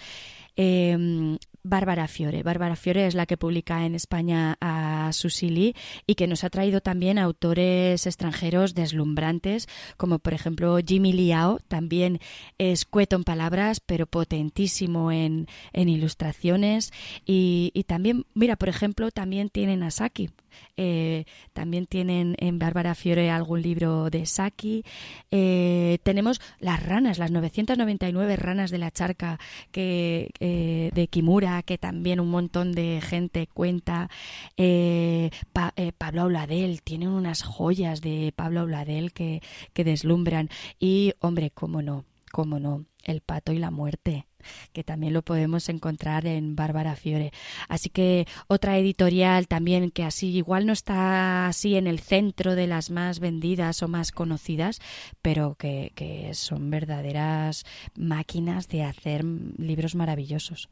Eh, 0.55 1.37
Bárbara 1.69 2.07
Fiore. 2.07 2.43
Bárbara 2.43 2.75
Fiore 2.75 3.07
es 3.07 3.15
la 3.15 3.25
que 3.25 3.37
publica 3.37 3.85
en 3.85 3.95
España 3.95 4.57
a 4.59 5.11
Susili 5.13 5.75
y 6.07 6.15
que 6.15 6.27
nos 6.27 6.43
ha 6.43 6.49
traído 6.49 6.81
también 6.81 7.19
autores 7.19 8.05
extranjeros 8.05 8.73
deslumbrantes, 8.73 9.67
como 9.95 10.19
por 10.19 10.33
ejemplo 10.33 10.77
Jimmy 10.85 11.13
Liao, 11.13 11.59
también 11.67 12.19
escueto 12.57 13.15
en 13.15 13.23
palabras, 13.23 13.79
pero 13.79 14.07
potentísimo 14.07 15.11
en, 15.11 15.47
en 15.71 15.89
ilustraciones. 15.89 16.91
Y, 17.25 17.71
y, 17.73 17.83
también, 17.83 18.25
mira, 18.33 18.55
por 18.55 18.69
ejemplo, 18.69 19.11
también 19.11 19.49
tienen 19.49 19.83
a 19.83 19.91
Saki. 19.91 20.29
Eh, 20.77 21.25
también 21.53 21.87
tienen 21.87 22.35
en 22.39 22.59
Bárbara 22.59 22.95
Fiore 22.95 23.29
algún 23.29 23.61
libro 23.61 24.09
de 24.09 24.25
Saki. 24.25 24.83
Eh, 25.31 25.99
tenemos 26.03 26.39
las 26.59 26.81
ranas, 26.83 27.17
las 27.17 27.31
999 27.31 28.35
ranas 28.35 28.71
de 28.71 28.77
la 28.77 28.91
charca 28.91 29.39
que, 29.71 30.31
eh, 30.39 30.91
de 30.93 31.07
Kimura, 31.07 31.58
que 31.63 31.77
también 31.77 32.19
un 32.19 32.29
montón 32.29 32.71
de 32.71 33.01
gente 33.01 33.47
cuenta. 33.47 34.09
Eh, 34.57 35.29
eh, 35.75 35.91
Pablo 35.97 36.23
Auladel, 36.23 36.81
tienen 36.81 37.09
unas 37.09 37.43
joyas 37.43 38.01
de 38.01 38.33
Pablo 38.35 38.61
Auladel 38.61 39.13
que, 39.13 39.41
que 39.73 39.83
deslumbran. 39.83 40.49
Y, 40.79 41.13
hombre, 41.19 41.51
cómo 41.51 41.81
no, 41.81 42.05
cómo 42.31 42.59
no, 42.59 42.85
El 43.03 43.21
pato 43.21 43.51
y 43.51 43.59
la 43.59 43.71
muerte 43.71 44.25
que 44.73 44.83
también 44.83 45.13
lo 45.13 45.21
podemos 45.21 45.69
encontrar 45.69 46.25
en 46.25 46.55
Bárbara 46.55 46.95
Fiore. 46.95 47.31
Así 47.67 47.89
que 47.89 48.27
otra 48.47 48.77
editorial 48.77 49.47
también 49.47 49.91
que 49.91 50.03
así 50.03 50.29
igual 50.29 50.65
no 50.65 50.73
está 50.73 51.47
así 51.47 51.75
en 51.75 51.87
el 51.87 51.99
centro 51.99 52.55
de 52.55 52.67
las 52.67 52.89
más 52.89 53.19
vendidas 53.19 53.83
o 53.83 53.87
más 53.87 54.11
conocidas, 54.11 54.79
pero 55.21 55.55
que, 55.55 55.91
que 55.95 56.33
son 56.33 56.69
verdaderas 56.69 57.65
máquinas 57.95 58.67
de 58.67 58.83
hacer 58.83 59.23
libros 59.25 59.95
maravillosos. 59.95 60.69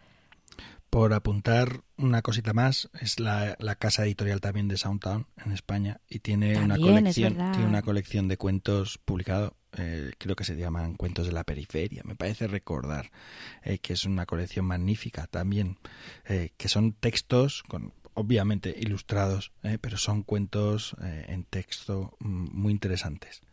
Por 0.98 1.14
apuntar 1.14 1.84
una 1.98 2.24
cosita 2.24 2.54
más, 2.54 2.90
es 3.00 3.20
la, 3.20 3.56
la 3.60 3.76
casa 3.76 4.04
editorial 4.04 4.42
también 4.42 4.68
de 4.68 4.78
Soundtown 4.78 5.28
en 5.46 5.52
España 5.52 6.02
y 6.10 6.22
tiene 6.22 6.56
También, 6.56 6.72
una 6.72 6.80
colección, 6.80 7.34
tiene 7.36 7.68
una 7.68 7.84
colección 7.84 8.28
de 8.28 8.38
cuentos 8.38 8.98
publicado, 9.06 9.56
eh, 9.74 10.14
creo 10.18 10.36
que 10.36 10.44
se 10.44 10.56
llaman 10.56 10.96
Cuentos 10.96 11.28
de 11.28 11.34
la 11.34 11.44
Periferia, 11.44 12.02
me 12.04 12.16
parece 12.16 12.48
recordar 12.48 13.12
eh, 13.62 13.78
que 13.78 13.94
es 13.94 14.06
una 14.06 14.26
colección 14.26 14.66
magnífica 14.66 15.28
también, 15.28 15.78
eh, 16.26 16.54
que 16.58 16.68
son 16.68 16.94
textos 16.94 17.62
con 17.68 17.94
obviamente 18.16 18.76
ilustrados, 18.76 19.52
eh, 19.62 19.78
pero 19.80 19.98
son 19.98 20.24
cuentos 20.24 20.96
eh, 21.04 21.26
en 21.30 21.44
texto 21.44 22.18
mm, 22.18 22.48
muy 22.52 22.72
interesantes. 22.72 23.44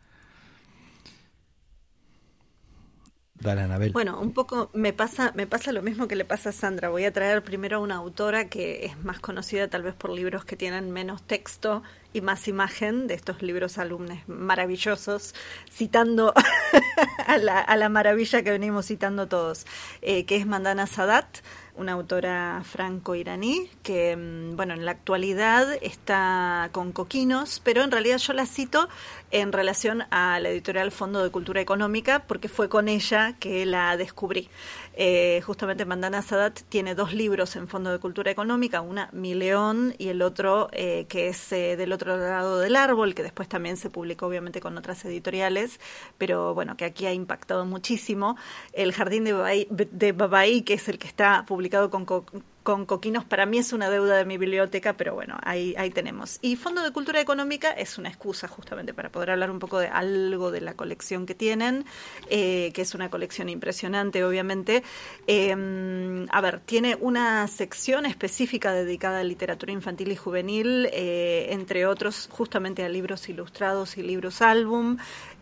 Bueno, 3.91 4.19
un 4.19 4.31
poco 4.31 4.69
me 4.73 4.93
pasa, 4.93 5.31
me 5.35 5.45
pasa 5.45 5.71
lo 5.71 5.81
mismo 5.81 6.07
que 6.07 6.15
le 6.15 6.25
pasa 6.25 6.49
a 6.49 6.53
Sandra. 6.53 6.89
Voy 6.89 7.03
a 7.03 7.11
traer 7.11 7.43
primero 7.43 7.77
a 7.77 7.79
una 7.79 7.95
autora 7.95 8.47
que 8.47 8.85
es 8.85 9.03
más 9.03 9.19
conocida 9.19 9.67
tal 9.67 9.83
vez 9.83 9.93
por 9.93 10.09
libros 10.09 10.45
que 10.45 10.55
tienen 10.55 10.91
menos 10.91 11.21
texto 11.21 11.83
y 12.13 12.21
más 12.21 12.47
imagen 12.47 13.07
de 13.07 13.13
estos 13.13 13.41
libros 13.41 13.77
alumnos 13.77 14.17
maravillosos, 14.27 15.35
citando 15.69 16.33
a, 17.27 17.37
la, 17.37 17.59
a 17.59 17.75
la 17.75 17.89
maravilla 17.89 18.41
que 18.41 18.51
venimos 18.51 18.85
citando 18.85 19.27
todos, 19.27 19.65
eh, 20.01 20.25
que 20.25 20.37
es 20.37 20.47
Mandana 20.47 20.87
Sadat 20.87 21.39
una 21.77 21.93
autora 21.93 22.61
franco-iraní 22.63 23.69
que, 23.83 24.15
mm, 24.15 24.55
bueno, 24.55 24.73
en 24.73 24.85
la 24.85 24.91
actualidad 24.91 25.67
está 25.81 26.69
con 26.71 26.91
Coquinos, 26.91 27.61
pero 27.63 27.83
en 27.83 27.91
realidad 27.91 28.17
yo 28.17 28.33
la 28.33 28.45
cito 28.45 28.87
en 29.35 29.51
relación 29.51 30.03
a 30.11 30.39
la 30.39 30.47
editorial 30.47 30.91
Fondo 30.91 31.21
de 31.21 31.29
Cultura 31.29 31.59
Económica 31.59 32.23
porque 32.25 32.47
fue 32.47 32.69
con 32.69 32.87
ella 32.87 33.35
que 33.37 33.65
la 33.65 33.97
descubrí. 33.97 34.49
Eh, 34.93 35.41
justamente 35.45 35.83
Mandana 35.83 36.21
Sadat 36.21 36.61
tiene 36.69 36.95
dos 36.95 37.13
libros 37.13 37.57
en 37.57 37.67
Fondo 37.67 37.91
de 37.91 37.99
Cultura 37.99 38.31
Económica, 38.31 38.79
una 38.79 39.09
Mi 39.11 39.33
León 39.33 39.93
y 39.97 40.07
el 40.07 40.21
otro 40.21 40.69
eh, 40.71 41.05
que 41.09 41.27
es 41.27 41.51
eh, 41.51 41.75
del 41.75 41.91
otro 41.91 42.15
lado 42.15 42.59
del 42.59 42.77
árbol, 42.77 43.13
que 43.13 43.23
después 43.23 43.49
también 43.49 43.75
se 43.75 43.89
publicó 43.89 44.27
obviamente 44.27 44.61
con 44.61 44.77
otras 44.77 45.03
editoriales, 45.03 45.81
pero 46.17 46.53
bueno, 46.53 46.77
que 46.77 46.85
aquí 46.85 47.05
ha 47.05 47.11
impactado 47.11 47.65
muchísimo. 47.65 48.37
El 48.71 48.93
Jardín 48.93 49.25
de 49.25 49.33
Babaí, 49.33 49.67
de 49.69 50.13
Babaí 50.13 50.61
que 50.61 50.75
es 50.75 50.87
el 50.87 50.97
que 50.97 51.07
está 51.07 51.43
publicado 51.45 51.89
con, 51.89 52.05
co 52.05 52.25
con 52.65 52.87
Coquinos, 52.87 53.23
para 53.23 53.45
mí 53.45 53.59
es 53.59 53.73
una 53.73 53.91
deuda 53.91 54.17
de 54.17 54.25
mi 54.25 54.39
biblioteca, 54.39 54.93
pero 54.93 55.13
bueno, 55.13 55.37
ahí, 55.43 55.75
ahí 55.77 55.91
tenemos. 55.91 56.39
Y 56.41 56.55
Fondo 56.55 56.81
de 56.81 56.91
Cultura 56.91 57.21
Económica 57.21 57.69
es 57.69 57.99
una 57.99 58.09
excusa 58.09 58.47
justamente 58.47 58.91
para 58.91 59.11
poder 59.11 59.29
hablar 59.29 59.51
un 59.51 59.59
poco 59.59 59.77
de 59.77 59.87
algo 59.87 60.49
de 60.49 60.61
la 60.61 60.73
colección 60.73 61.27
que 61.27 61.35
tienen, 61.35 61.85
eh, 62.27 62.71
que 62.73 62.81
es 62.81 62.95
una 62.95 63.11
colección 63.11 63.49
impresionante, 63.49 64.23
obviamente. 64.23 64.81
Eh, 65.27 66.25
a 66.31 66.41
ver, 66.41 66.59
tiene 66.59 66.97
una 66.99 67.47
sección 67.47 68.07
específica 68.07 68.73
dedicada 68.73 69.19
a 69.19 69.23
literatura 69.23 69.71
infantil 69.71 70.11
y 70.11 70.15
juvenil, 70.15 70.89
eh, 70.91 71.49
entre 71.51 71.85
otros 71.85 72.27
justamente 72.31 72.83
a 72.83 72.89
libros 72.89 73.29
ilustrados 73.29 73.95
y 73.99 74.01
libros 74.01 74.41
álbum. 74.41 74.97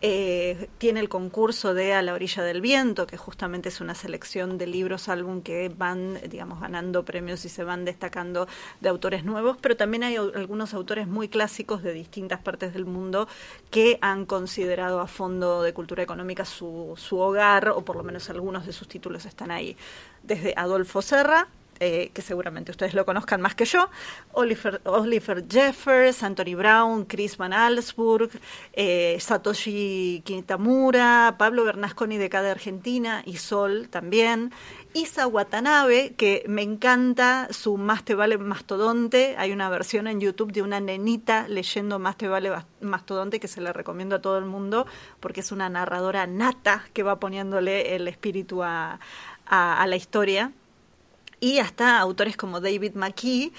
Eh, 0.05 0.67
tiene 0.79 0.99
el 0.99 1.07
concurso 1.07 1.73
de 1.73 1.93
A 1.93 2.01
la 2.01 2.13
orilla 2.13 2.43
del 2.43 2.59
viento, 2.59 3.07
que 3.07 3.15
justamente 3.15 3.69
es 3.69 3.79
una 3.79 3.95
selección 3.95 4.57
de 4.57 4.67
libros 4.67 5.07
álbum 5.07 5.41
que 5.41 5.69
van, 5.69 6.19
digamos, 6.29 6.59
ganando 6.59 7.05
premios 7.13 7.45
y 7.45 7.49
se 7.49 7.63
van 7.63 7.85
destacando 7.85 8.47
de 8.81 8.89
autores 8.89 9.23
nuevos, 9.23 9.55
pero 9.61 9.77
también 9.77 10.01
hay 10.01 10.15
algunos 10.15 10.73
autores 10.73 11.07
muy 11.07 11.29
clásicos 11.29 11.83
de 11.83 11.93
distintas 11.93 12.39
partes 12.39 12.73
del 12.73 12.87
mundo 12.87 13.27
que 13.69 13.99
han 14.01 14.25
considerado 14.25 14.99
a 14.99 15.05
Fondo 15.05 15.61
de 15.61 15.75
Cultura 15.75 16.01
Económica 16.01 16.43
su, 16.43 16.95
su 16.97 17.19
hogar, 17.19 17.69
o 17.69 17.85
por 17.85 17.97
lo 17.97 18.03
menos 18.03 18.31
algunos 18.31 18.65
de 18.65 18.73
sus 18.73 18.87
títulos 18.87 19.25
están 19.25 19.51
ahí. 19.51 19.77
Desde 20.23 20.55
Adolfo 20.57 21.03
Serra, 21.03 21.49
eh, 21.83 22.11
que 22.13 22.21
seguramente 22.21 22.71
ustedes 22.71 22.93
lo 22.93 23.05
conozcan 23.05 23.41
más 23.41 23.55
que 23.55 23.65
yo, 23.65 23.89
Oliver, 24.31 24.79
Oliver 24.85 25.43
Jeffers, 25.49 26.23
Anthony 26.23 26.55
Brown, 26.55 27.03
Chris 27.03 27.35
Van 27.35 27.51
Allsburg, 27.51 28.29
eh, 28.71 29.17
Satoshi 29.19 30.21
Kitamura, 30.23 31.35
Pablo 31.37 31.65
Bernasconi 31.65 32.17
de 32.17 32.29
cada 32.29 32.51
Argentina 32.51 33.21
y 33.25 33.35
Sol 33.35 33.89
también. 33.89 34.53
Isa 34.93 35.27
Watanabe, 35.27 36.13
que 36.13 36.45
me 36.47 36.61
encanta 36.61 37.49
su 37.51 37.75
Más 37.75 38.05
te 38.05 38.15
vale 38.15 38.37
mastodonte. 38.37 39.35
Hay 39.37 39.51
una 39.51 39.67
versión 39.67 40.07
en 40.07 40.21
YouTube 40.21 40.53
de 40.53 40.61
una 40.61 40.79
nenita 40.79 41.49
leyendo 41.49 41.99
Más 41.99 42.15
te 42.15 42.29
vale 42.29 42.49
mastodonte 42.79 43.41
que 43.41 43.49
se 43.49 43.59
la 43.59 43.73
recomiendo 43.73 44.15
a 44.15 44.21
todo 44.21 44.37
el 44.37 44.45
mundo 44.45 44.85
porque 45.19 45.41
es 45.41 45.51
una 45.51 45.67
narradora 45.67 46.27
nata 46.27 46.85
que 46.93 47.03
va 47.03 47.19
poniéndole 47.19 47.95
el 47.95 48.07
espíritu 48.07 48.63
a 48.63 48.99
la 49.49 49.95
historia 49.97 50.53
y 51.43 51.59
hasta 51.59 51.99
autores 51.99 52.37
como 52.37 52.61
David 52.61 52.93
McKee, 52.95 53.51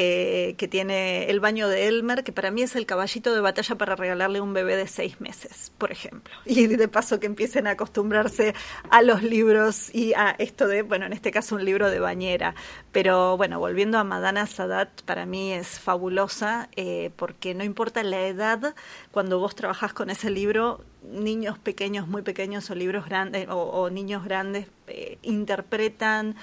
eh, 0.00 0.54
que 0.58 0.68
tiene 0.68 1.28
El 1.28 1.40
baño 1.40 1.68
de 1.68 1.88
Elmer, 1.88 2.22
que 2.22 2.30
para 2.30 2.52
mí 2.52 2.62
es 2.62 2.76
el 2.76 2.86
caballito 2.86 3.34
de 3.34 3.40
batalla 3.40 3.74
para 3.74 3.96
regalarle 3.96 4.40
un 4.40 4.54
bebé 4.54 4.76
de 4.76 4.86
seis 4.86 5.20
meses, 5.20 5.72
por 5.76 5.90
ejemplo. 5.90 6.32
Y 6.46 6.68
de 6.68 6.86
paso 6.86 7.18
que 7.18 7.26
empiecen 7.26 7.66
a 7.66 7.70
acostumbrarse 7.70 8.54
a 8.90 9.02
los 9.02 9.24
libros 9.24 9.92
y 9.92 10.14
a 10.14 10.36
esto 10.38 10.68
de, 10.68 10.82
bueno, 10.82 11.06
en 11.06 11.12
este 11.12 11.32
caso 11.32 11.56
un 11.56 11.64
libro 11.64 11.90
de 11.90 11.98
bañera. 11.98 12.54
Pero 12.92 13.36
bueno, 13.36 13.58
volviendo 13.58 13.98
a 13.98 14.04
Madana 14.04 14.46
Sadat, 14.46 15.02
para 15.02 15.26
mí 15.26 15.52
es 15.52 15.80
fabulosa, 15.80 16.68
eh, 16.76 17.10
porque 17.16 17.54
no 17.54 17.64
importa 17.64 18.04
la 18.04 18.24
edad, 18.24 18.76
cuando 19.10 19.40
vos 19.40 19.56
trabajás 19.56 19.92
con 19.94 20.10
ese 20.10 20.30
libro, 20.30 20.84
niños 21.10 21.58
pequeños, 21.58 22.06
muy 22.06 22.22
pequeños 22.22 22.70
o 22.70 22.74
libros 22.74 23.06
grandes 23.06 23.46
o, 23.48 23.88
niños 23.90 24.24
grandes 24.24 24.66
eh, 24.88 25.18
interpretan, 25.22 26.36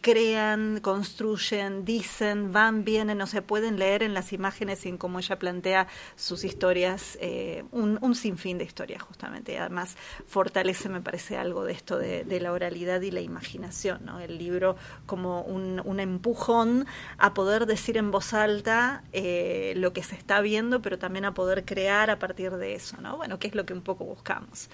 crean, 0.00 0.80
construyen, 0.80 1.84
dicen, 1.84 2.52
van, 2.52 2.84
no 2.98 3.26
se 3.26 3.42
pueden 3.42 3.78
leer 3.78 4.02
en 4.02 4.14
las 4.14 4.32
imágenes 4.32 4.84
y 4.86 4.88
en 4.88 4.98
cómo 4.98 5.18
ella 5.18 5.38
plantea 5.38 5.86
sus 6.16 6.44
historias, 6.44 7.16
eh, 7.20 7.64
un, 7.70 8.14
sinfín 8.14 8.58
de 8.58 8.64
historias 8.64 9.02
justamente. 9.02 9.58
además 9.58 9.96
fortalece, 10.26 10.88
me 10.88 11.00
parece, 11.00 11.36
algo 11.36 11.64
de 11.64 11.72
esto 11.72 11.98
de, 11.98 12.40
la 12.40 12.52
oralidad 12.52 13.00
y 13.02 13.10
la 13.10 13.20
imaginación, 13.20 14.04
¿no? 14.04 14.18
El 14.20 14.38
libro 14.38 14.76
como 15.06 15.42
un, 15.42 15.80
un 15.84 16.00
empujón 16.00 16.86
a 17.18 17.34
poder 17.34 17.66
decir 17.66 17.96
en 17.96 18.10
voz 18.10 18.32
alta 18.32 19.04
lo 19.12 19.92
que 19.92 20.02
se 20.02 20.14
está 20.14 20.40
viendo, 20.40 20.82
pero 20.82 20.98
también 20.98 21.24
a 21.24 21.34
poder 21.34 21.64
crear 21.64 22.10
a 22.10 22.18
partir 22.18 22.52
de 22.52 22.74
eso, 22.74 23.00
¿no? 23.00 23.16
Bueno, 23.16 23.38
que 23.38 23.48
es 23.48 23.54
lo 23.54 23.66
que 23.66 23.72
un 23.72 23.82
poco 23.82 24.04
buscamos. 24.04 24.68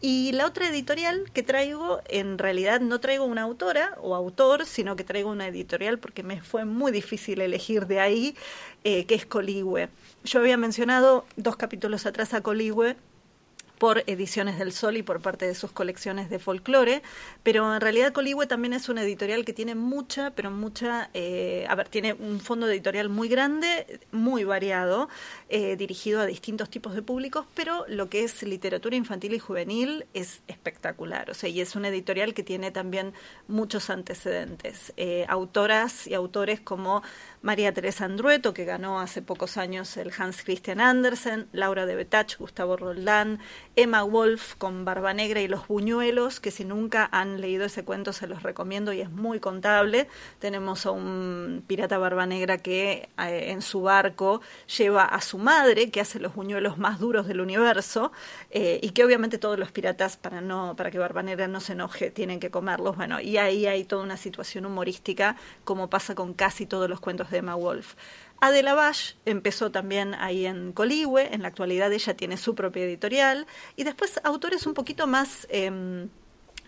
Y 0.00 0.32
la 0.32 0.46
otra 0.46 0.68
editorial 0.68 1.30
que 1.32 1.42
traigo, 1.42 2.00
en 2.08 2.38
realidad 2.38 2.80
no 2.80 3.00
traigo 3.00 3.24
una 3.24 3.42
autora 3.42 3.96
o 4.02 4.14
autor, 4.14 4.66
sino 4.66 4.94
que 4.94 5.04
traigo 5.04 5.30
una 5.30 5.48
editorial 5.48 5.98
porque 5.98 6.22
me 6.22 6.42
fue 6.42 6.64
muy 6.66 6.92
difícil 6.92 7.40
elegir 7.40 7.86
de 7.86 8.00
ahí, 8.00 8.36
eh, 8.84 9.06
que 9.06 9.14
es 9.14 9.24
Coligüe. 9.24 9.88
Yo 10.24 10.40
había 10.40 10.58
mencionado 10.58 11.24
dos 11.36 11.56
capítulos 11.56 12.04
atrás 12.04 12.34
a 12.34 12.42
Coligüe 12.42 12.96
por 13.78 14.04
Ediciones 14.06 14.58
del 14.58 14.72
Sol 14.72 14.96
y 14.96 15.02
por 15.02 15.20
parte 15.20 15.46
de 15.46 15.54
sus 15.54 15.72
colecciones 15.72 16.30
de 16.30 16.38
folclore, 16.38 17.02
pero 17.42 17.74
en 17.74 17.80
realidad 17.80 18.12
Coligüe 18.12 18.46
también 18.46 18.72
es 18.72 18.88
una 18.88 19.02
editorial 19.02 19.44
que 19.44 19.52
tiene 19.52 19.74
mucha, 19.74 20.30
pero 20.30 20.50
mucha, 20.50 21.10
eh, 21.14 21.66
a 21.68 21.74
ver, 21.74 21.88
tiene 21.88 22.14
un 22.14 22.40
fondo 22.40 22.68
editorial 22.68 23.08
muy 23.08 23.28
grande, 23.28 24.00
muy 24.12 24.44
variado, 24.44 25.08
eh, 25.48 25.76
dirigido 25.76 26.20
a 26.20 26.26
distintos 26.26 26.70
tipos 26.70 26.94
de 26.94 27.02
públicos, 27.02 27.46
pero 27.54 27.84
lo 27.88 28.08
que 28.08 28.24
es 28.24 28.42
literatura 28.42 28.96
infantil 28.96 29.34
y 29.34 29.38
juvenil 29.38 30.06
es 30.14 30.42
espectacular, 30.46 31.30
o 31.30 31.34
sea, 31.34 31.48
y 31.48 31.60
es 31.60 31.76
una 31.76 31.88
editorial 31.88 32.34
que 32.34 32.42
tiene 32.42 32.70
también 32.70 33.12
muchos 33.48 33.90
antecedentes, 33.90 34.92
eh, 34.96 35.26
autoras 35.28 36.06
y 36.06 36.14
autores 36.14 36.60
como 36.60 37.02
María 37.42 37.72
Teresa 37.72 38.04
Andrueto, 38.04 38.54
que 38.54 38.64
ganó 38.64 39.00
hace 39.00 39.22
pocos 39.22 39.56
años 39.56 39.96
el 39.96 40.12
Hans 40.16 40.42
Christian 40.42 40.80
Andersen, 40.80 41.48
Laura 41.52 41.86
de 41.86 41.94
Betach, 41.94 42.36
Gustavo 42.38 42.76
Roldán, 42.76 43.38
Emma 43.76 44.02
Wolf 44.02 44.54
con 44.56 44.84
Barba 44.84 45.14
Negra 45.14 45.40
y 45.40 45.48
los 45.48 45.68
Buñuelos, 45.68 46.40
que 46.40 46.50
si 46.50 46.64
nunca 46.64 47.08
han 47.12 47.40
leído 47.40 47.66
ese 47.66 47.84
cuento 47.84 48.12
se 48.12 48.26
los 48.26 48.42
recomiendo 48.42 48.92
y 48.92 49.00
es 49.00 49.10
muy 49.10 49.40
contable. 49.40 50.08
Tenemos 50.38 50.86
a 50.86 50.90
un 50.90 51.64
pirata 51.66 51.98
Barba 51.98 52.26
Negra 52.26 52.58
que 52.58 53.08
eh, 53.18 53.50
en 53.50 53.62
su 53.62 53.82
barco 53.82 54.40
lleva 54.78 55.04
a 55.04 55.20
su 55.20 55.38
madre, 55.38 55.90
que 55.90 56.00
hace 56.00 56.18
los 56.18 56.34
buñuelos 56.34 56.78
más 56.78 56.98
duros 56.98 57.26
del 57.26 57.40
universo, 57.40 58.12
eh, 58.50 58.80
y 58.82 58.90
que 58.90 59.04
obviamente 59.04 59.38
todos 59.38 59.58
los 59.58 59.72
piratas, 59.72 60.16
para, 60.16 60.40
no, 60.40 60.74
para 60.76 60.90
que 60.90 60.98
Barba 60.98 61.22
Negra 61.22 61.48
no 61.48 61.60
se 61.60 61.72
enoje, 61.72 62.10
tienen 62.10 62.40
que 62.40 62.50
comerlos. 62.50 62.96
Bueno, 62.96 63.20
y 63.20 63.36
ahí 63.36 63.66
hay 63.66 63.84
toda 63.84 64.02
una 64.02 64.16
situación 64.16 64.66
humorística, 64.66 65.36
como 65.64 65.90
pasa 65.90 66.14
con 66.14 66.34
casi 66.34 66.66
todos 66.66 66.88
los 66.88 67.00
cuentos 67.00 67.30
de 67.30 67.35
Emma 67.38 67.54
Wolf. 67.54 67.94
Adela 68.40 68.92
empezó 69.24 69.70
también 69.70 70.14
ahí 70.14 70.46
en 70.46 70.72
Coligüe, 70.72 71.34
en 71.34 71.42
la 71.42 71.48
actualidad 71.48 71.92
ella 71.92 72.14
tiene 72.14 72.36
su 72.36 72.54
propia 72.54 72.84
editorial, 72.84 73.46
y 73.76 73.84
después 73.84 74.20
autores 74.24 74.66
un 74.66 74.74
poquito 74.74 75.06
más 75.06 75.46
em, 75.50 76.10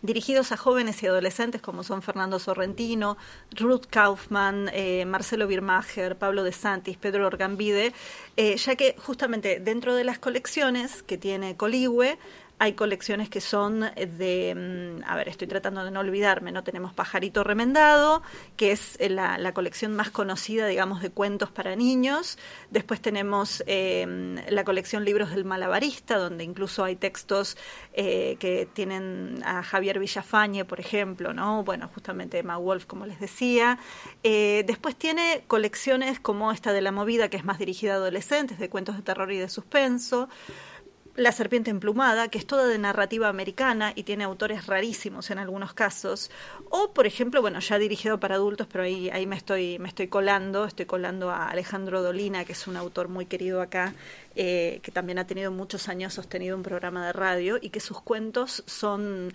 dirigidos 0.02 0.52
a 0.52 0.56
jóvenes 0.56 1.02
y 1.02 1.06
adolescentes 1.06 1.60
como 1.60 1.82
son 1.82 2.02
Fernando 2.02 2.38
Sorrentino, 2.38 3.16
Ruth 3.52 3.86
Kaufman, 3.90 4.70
eh, 4.72 5.04
Marcelo 5.04 5.46
Birmacher, 5.46 6.16
Pablo 6.16 6.42
de 6.42 6.52
Santis, 6.52 6.96
Pedro 6.96 7.26
Orgambide, 7.26 7.92
eh, 8.36 8.56
ya 8.56 8.76
que 8.76 8.94
justamente 8.98 9.60
dentro 9.60 9.94
de 9.94 10.04
las 10.04 10.18
colecciones 10.18 11.02
que 11.02 11.18
tiene 11.18 11.56
Coligüe 11.56 12.18
hay 12.59 12.72
colecciones 12.72 13.28
que 13.28 13.40
son 13.40 13.80
de, 13.80 14.98
mm, 15.00 15.04
a 15.09 15.16
ver, 15.16 15.28
estoy 15.28 15.46
tratando 15.46 15.84
de 15.84 15.90
no 15.90 16.00
olvidarme, 16.00 16.50
¿no? 16.50 16.64
Tenemos 16.64 16.92
Pajarito 16.92 17.44
Remendado, 17.44 18.22
que 18.56 18.72
es 18.72 18.96
eh, 19.00 19.09
la, 19.09 19.52
colección 19.52 19.94
más 19.94 20.11
conocida, 20.11 20.66
digamos, 20.66 21.00
de 21.00 21.11
cuentos 21.11 21.50
para 21.50 21.76
niños. 21.76 22.38
Después 22.70 23.00
tenemos 23.00 23.62
em, 23.66 24.36
la 24.48 24.64
colección 24.64 25.04
Libros 25.04 25.30
del 25.30 25.44
Malabarista, 25.44 26.18
donde 26.18 26.44
incluso 26.44 26.84
hay 26.84 26.96
textos 26.96 27.56
eh, 27.92 28.36
que 28.40 28.68
tienen 28.72 29.40
a 29.44 29.62
Javier 29.62 29.98
Villafañe, 29.98 30.64
por 30.64 30.80
ejemplo, 30.80 31.32
¿no? 31.32 31.64
Bueno, 31.64 31.88
justamente 31.94 32.38
Emma 32.38 32.56
Wolf, 32.56 32.86
como 32.86 33.06
les 33.06 33.20
decía. 33.20 33.78
Eh, 34.22 34.64
después 34.66 34.96
tiene 34.96 35.44
colecciones 35.46 36.20
como 36.20 36.52
esta 36.52 36.72
de 36.72 36.80
La 36.80 36.92
Movida, 36.92 37.28
que 37.28 37.36
es 37.36 37.44
más 37.44 37.59
dirigida 37.59 37.94
a 37.94 37.96
adolescentes, 37.96 38.59
de 38.59 38.68
cuentos 38.68 38.96
de 38.96 39.02
terror 39.02 39.30
y 39.32 39.38
de 39.38 39.48
suspenso. 39.48 40.28
La 41.18 41.32
serpiente 41.32 41.72
emplumada, 41.72 42.28
que 42.28 42.38
es 42.38 42.46
toda 42.46 42.68
de 42.68 42.78
narrativa 42.78 43.28
americana 43.28 43.92
y 43.96 44.04
tiene 44.04 44.22
autores 44.22 44.68
rarísimos 44.68 45.32
en 45.32 45.38
algunos 45.38 45.74
casos, 45.74 46.30
o 46.70 46.92
por 46.92 47.08
ejemplo, 47.08 47.40
bueno, 47.40 47.58
ya 47.58 47.76
dirigido 47.76 48.20
para 48.20 48.36
adultos, 48.36 48.68
pero 48.70 48.84
ahí, 48.84 49.10
ahí 49.10 49.26
me 49.26 49.34
estoy, 49.34 49.80
me 49.80 49.88
estoy 49.88 50.06
colando, 50.06 50.64
estoy 50.64 50.86
colando 50.86 51.30
a 51.30 51.48
Alejandro 51.48 52.04
Dolina, 52.04 52.44
que 52.44 52.52
es 52.52 52.68
un 52.68 52.76
autor 52.76 53.08
muy 53.08 53.26
querido 53.26 53.60
acá, 53.60 53.94
eh, 54.36 54.78
que 54.80 54.92
también 54.92 55.18
ha 55.18 55.26
tenido 55.26 55.50
muchos 55.50 55.88
años 55.88 56.14
sostenido 56.14 56.56
un 56.56 56.62
programa 56.62 57.04
de 57.04 57.12
radio 57.12 57.58
y 57.60 57.70
que 57.70 57.80
sus 57.80 58.00
cuentos 58.00 58.62
son 58.66 59.32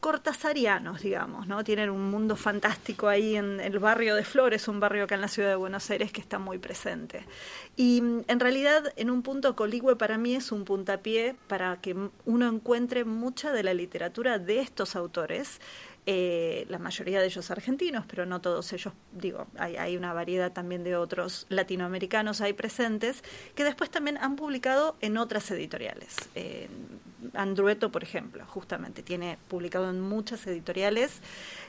cortasarianos, 0.00 1.02
digamos, 1.02 1.46
¿no? 1.46 1.62
Tienen 1.62 1.90
un 1.90 2.10
mundo 2.10 2.34
fantástico 2.34 3.08
ahí 3.08 3.36
en 3.36 3.60
el 3.60 3.78
barrio 3.78 4.14
de 4.14 4.24
Flores, 4.24 4.66
un 4.66 4.80
barrio 4.80 5.04
acá 5.04 5.14
en 5.14 5.20
la 5.20 5.28
ciudad 5.28 5.50
de 5.50 5.56
Buenos 5.56 5.90
Aires 5.90 6.10
que 6.10 6.20
está 6.20 6.38
muy 6.38 6.58
presente. 6.58 7.26
Y 7.76 8.00
mm, 8.00 8.24
en 8.26 8.40
realidad, 8.40 8.92
en 8.96 9.10
un 9.10 9.22
punto, 9.22 9.54
Coligüe 9.54 9.96
para 9.96 10.18
mí 10.18 10.34
es 10.34 10.52
un 10.52 10.64
puntapié 10.64 11.36
para 11.46 11.80
que 11.80 11.94
uno 12.24 12.48
encuentre 12.48 13.04
mucha 13.04 13.52
de 13.52 13.62
la 13.62 13.74
literatura 13.74 14.38
de 14.38 14.60
estos 14.60 14.96
autores 14.96 15.60
eh, 16.06 16.64
la 16.68 16.78
mayoría 16.78 17.20
de 17.20 17.26
ellos 17.26 17.50
argentinos, 17.50 18.04
pero 18.08 18.24
no 18.24 18.40
todos 18.40 18.72
ellos, 18.72 18.94
digo, 19.12 19.46
hay, 19.58 19.96
una 19.98 20.14
variedad 20.14 20.50
también 20.50 20.82
de 20.82 20.96
otros 20.96 21.46
latinoamericanos 21.50 22.40
ahí 22.40 22.54
presentes, 22.54 23.22
que 23.54 23.64
después 23.64 23.90
también 23.90 24.16
han 24.16 24.34
publicado 24.34 24.96
en 25.02 25.18
otras 25.18 25.50
editoriales. 25.50 26.16
Andrueto, 27.34 27.90
por 27.90 28.02
ejemplo, 28.02 28.44
justamente, 28.46 29.02
tiene 29.02 29.38
publicado 29.48 29.90
en 29.90 30.00
muchas 30.00 30.46
editoriales 30.46 31.20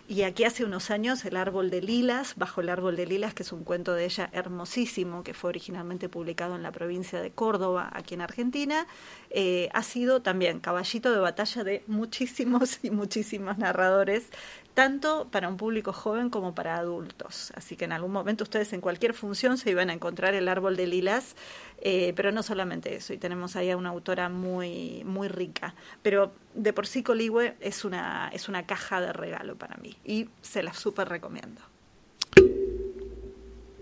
y 0.07 0.23
aquí 0.23 0.43
hace 0.43 0.65
unos 0.65 0.91
años 0.91 1.23
El 1.25 1.37
árbol 1.37 1.69
de 1.69 1.81
lilas, 1.81 2.33
Bajo 2.35 2.61
el 2.61 2.69
árbol 2.69 2.95
de 2.95 3.05
lilas, 3.05 3.33
que 3.33 3.43
es 3.43 3.51
un 3.51 3.63
cuento 3.63 3.93
de 3.93 4.05
ella 4.05 4.29
hermosísimo, 4.33 5.23
que 5.23 5.33
fue 5.33 5.49
originalmente 5.49 6.09
publicado 6.09 6.55
en 6.55 6.63
la 6.63 6.71
provincia 6.71 7.21
de 7.21 7.31
Córdoba, 7.31 7.89
aquí 7.93 8.13
en 8.13 8.21
Argentina, 8.21 8.87
eh, 9.29 9.69
ha 9.73 9.83
sido 9.83 10.21
también 10.21 10.59
caballito 10.59 11.11
de 11.11 11.19
batalla 11.19 11.63
de 11.63 11.83
muchísimos 11.87 12.79
y 12.83 12.91
muchísimos 12.91 13.57
narradores 13.57 14.29
tanto 14.73 15.27
para 15.29 15.47
un 15.49 15.57
público 15.57 15.93
joven 15.93 16.29
como 16.29 16.55
para 16.55 16.77
adultos. 16.77 17.51
Así 17.55 17.75
que 17.75 17.85
en 17.85 17.91
algún 17.91 18.11
momento 18.11 18.43
ustedes 18.43 18.73
en 18.73 18.81
cualquier 18.81 19.13
función 19.13 19.57
se 19.57 19.71
iban 19.71 19.89
a 19.89 19.93
encontrar 19.93 20.33
el 20.33 20.47
árbol 20.47 20.75
de 20.75 20.87
lilas, 20.87 21.35
eh, 21.81 22.13
pero 22.15 22.31
no 22.31 22.43
solamente 22.43 22.95
eso, 22.95 23.13
y 23.13 23.17
tenemos 23.17 23.55
ahí 23.55 23.69
a 23.69 23.77
una 23.77 23.89
autora 23.89 24.29
muy, 24.29 25.03
muy 25.05 25.27
rica. 25.27 25.75
Pero 26.01 26.33
de 26.53 26.73
por 26.73 26.87
sí 26.87 27.03
Coligüe 27.03 27.55
es 27.59 27.85
una, 27.85 28.29
es 28.33 28.49
una 28.49 28.65
caja 28.65 29.01
de 29.01 29.13
regalo 29.13 29.55
para 29.57 29.77
mí 29.77 29.97
y 30.05 30.29
se 30.41 30.63
la 30.63 30.73
súper 30.73 31.09
recomiendo. 31.09 31.61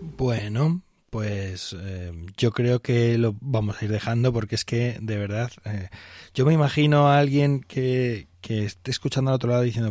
Bueno, 0.00 0.80
pues 1.10 1.76
eh, 1.78 2.12
yo 2.36 2.52
creo 2.52 2.80
que 2.80 3.18
lo 3.18 3.36
vamos 3.40 3.80
a 3.80 3.84
ir 3.84 3.90
dejando 3.90 4.32
porque 4.32 4.54
es 4.54 4.64
que 4.64 4.98
de 5.02 5.18
verdad 5.18 5.50
eh, 5.64 5.90
yo 6.34 6.46
me 6.46 6.54
imagino 6.54 7.08
a 7.08 7.18
alguien 7.18 7.60
que, 7.60 8.28
que 8.40 8.64
esté 8.64 8.90
escuchando 8.90 9.30
al 9.30 9.34
otro 9.34 9.50
lado 9.50 9.62
diciendo 9.62 9.90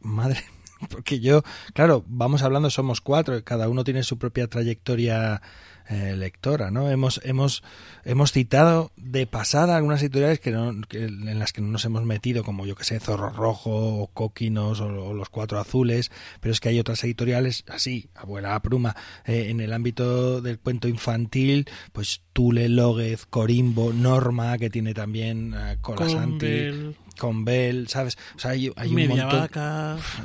madre 0.00 0.44
porque 0.90 1.20
yo, 1.20 1.42
claro, 1.74 2.04
vamos 2.06 2.42
hablando, 2.42 2.70
somos 2.70 3.00
cuatro, 3.00 3.42
cada 3.44 3.68
uno 3.68 3.84
tiene 3.84 4.02
su 4.02 4.18
propia 4.18 4.48
trayectoria 4.48 5.42
eh, 5.88 6.14
lectora, 6.16 6.70
¿no? 6.70 6.90
Hemos, 6.90 7.20
hemos, 7.24 7.62
hemos 8.04 8.32
citado 8.32 8.92
de 8.96 9.26
pasada 9.26 9.76
algunas 9.76 10.02
editoriales 10.02 10.38
que, 10.38 10.50
no, 10.50 10.70
en 10.70 11.38
las 11.38 11.52
que 11.52 11.62
no 11.62 11.68
nos 11.68 11.84
hemos 11.86 12.04
metido, 12.04 12.44
como 12.44 12.66
yo 12.66 12.74
que 12.74 12.84
sé, 12.84 13.00
Zorro 13.00 13.30
Rojo, 13.30 14.02
o 14.02 14.06
Coquinos, 14.08 14.80
o, 14.80 15.14
Los 15.14 15.30
Cuatro 15.30 15.58
Azules, 15.58 16.10
pero 16.40 16.52
es 16.52 16.60
que 16.60 16.68
hay 16.68 16.78
otras 16.78 17.02
editoriales 17.04 17.64
así, 17.68 18.10
Abuela 18.14 18.60
Pruma, 18.60 18.96
eh, 19.24 19.46
en 19.48 19.60
el 19.60 19.72
ámbito 19.72 20.42
del 20.42 20.58
cuento 20.58 20.88
infantil, 20.88 21.66
pues 21.92 22.22
Tule, 22.34 22.68
Lóguez, 22.68 23.24
Corimbo, 23.24 23.92
Norma, 23.92 24.58
que 24.58 24.70
tiene 24.70 24.92
también 24.94 25.54
uh, 25.54 25.80
Colasanti 25.80 26.94
con 27.18 27.44
Bell, 27.44 27.88
¿sabes? 27.88 28.16
O 28.36 28.38
sea, 28.38 28.52
hay, 28.52 28.72
hay 28.76 28.94
un 28.94 29.08
montón. 29.08 29.48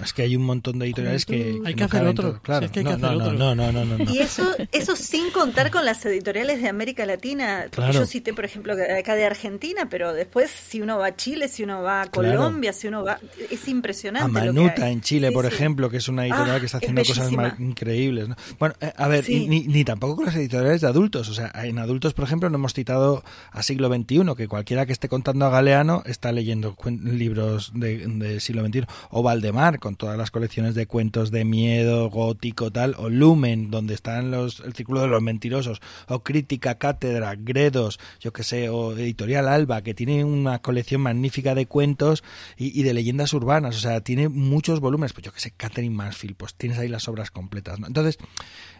Es 0.04 0.14
que 0.14 0.22
hay 0.22 0.36
un 0.36 0.44
montón 0.44 0.80
de 0.80 0.86
editoriales 0.86 1.26
que, 1.26 1.60
hay 1.66 1.74
que, 1.74 1.84
hacer 1.84 2.06
otro. 2.06 2.42
Claro, 2.42 2.70
no, 2.76 2.98
no, 2.98 3.56
no, 3.56 3.72
no, 3.72 3.86
no, 3.86 4.12
Y 4.12 4.20
eso, 4.20 4.44
eso 4.72 4.96
sin 4.96 5.32
contar 5.32 5.72
con 5.72 5.86
las 5.86 6.06
editoriales 6.06 6.62
de 6.62 6.70
América 6.70 7.06
Latina. 7.06 7.66
Claro. 7.70 7.94
Yo 7.94 8.06
cité, 8.06 8.34
por 8.34 8.46
ejemplo, 8.46 8.74
acá 8.74 9.16
de 9.16 9.26
Argentina, 9.26 9.88
pero 9.90 10.14
después 10.14 10.50
si 10.50 10.82
uno 10.82 10.98
va 11.00 11.08
a 11.08 11.16
Chile, 11.16 11.48
si 11.48 11.64
uno 11.64 11.82
va 11.82 12.04
a 12.04 12.08
Colombia, 12.08 12.74
si 12.74 12.88
uno 12.88 13.04
va, 13.04 13.20
es 13.50 13.68
impresionante. 13.68 14.26
A 14.26 14.28
Manuta 14.28 14.90
en 14.90 15.02
Chile, 15.02 15.32
por 15.32 15.46
ejemplo, 15.46 15.90
que 15.90 15.98
es 15.98 16.08
una 16.08 16.24
editorial 16.26 16.58
ah, 16.58 16.60
que 16.60 16.66
está 16.68 16.78
haciendo 16.78 17.04
cosas 17.04 17.32
increíbles. 17.60 18.28
Bueno, 18.60 18.76
eh, 18.80 18.94
a 18.96 19.08
ver, 19.08 19.26
ni, 19.28 19.62
ni 19.62 19.84
tampoco 19.84 20.18
con 20.18 20.26
las 20.26 20.36
editoriales 20.36 20.82
de 20.82 20.88
adultos. 20.88 21.30
O 21.30 21.34
sea, 21.34 21.52
en 21.64 21.80
adultos, 21.80 22.14
por 22.14 22.26
ejemplo, 22.26 22.50
no 22.50 22.58
hemos 22.58 22.74
citado 22.74 23.24
a 23.52 23.64
siglo 23.64 23.90
XXI, 23.94 24.36
que 24.38 24.48
cualquiera 24.48 24.86
que 24.86 24.94
esté 24.94 25.10
contando 25.10 25.46
a 25.46 25.50
Galeano 25.50 26.04
está 26.06 26.32
leyendo 26.32 26.76
libros 26.90 27.72
del 27.74 28.20
de 28.20 28.40
siglo 28.40 28.66
XXI, 28.66 28.86
o 29.10 29.24
Valdemar, 29.24 29.80
con 29.80 29.96
todas 29.96 30.18
las 30.18 30.32
colecciones 30.32 30.76
de 30.76 30.88
cuentos 30.88 31.32
de 31.32 31.46
miedo, 31.46 32.10
gótico, 32.10 32.72
tal, 32.72 32.96
o 32.98 33.10
Lumen, 33.10 33.72
donde 33.72 33.94
están 33.94 34.32
los, 34.32 34.60
el 34.62 34.74
círculo 34.74 35.02
de 35.02 35.08
los 35.08 35.22
mentirosos, 35.22 35.82
o 36.08 36.24
Crítica, 36.24 36.76
Cátedra, 36.76 37.36
Gredos, 37.38 38.00
yo 38.20 38.34
que 38.34 38.44
sé, 38.44 38.70
o 38.70 38.94
Editorial 38.94 39.48
Alba, 39.48 39.82
que 39.82 39.94
tiene 39.94 40.24
una 40.24 40.60
colección 40.60 41.02
magnífica 41.02 41.56
de 41.56 41.66
cuentos 41.66 42.24
y, 42.58 42.84
de 42.84 42.94
leyendas 42.94 43.34
urbanas, 43.34 43.76
o 43.76 43.80
sea, 43.80 44.02
tiene 44.02 44.30
muchos 44.30 44.80
volúmenes, 44.80 45.14
pues 45.14 45.26
yo 45.26 45.32
que 45.32 45.40
sé, 45.40 45.52
Catherine 45.52 45.96
Mansfield, 45.96 46.36
pues 46.36 46.56
tienes 46.56 46.78
ahí 46.80 46.88
las 46.88 47.08
obras 47.08 47.32
completas, 47.32 47.80
¿no? 47.80 47.88
Entonces, 47.88 48.18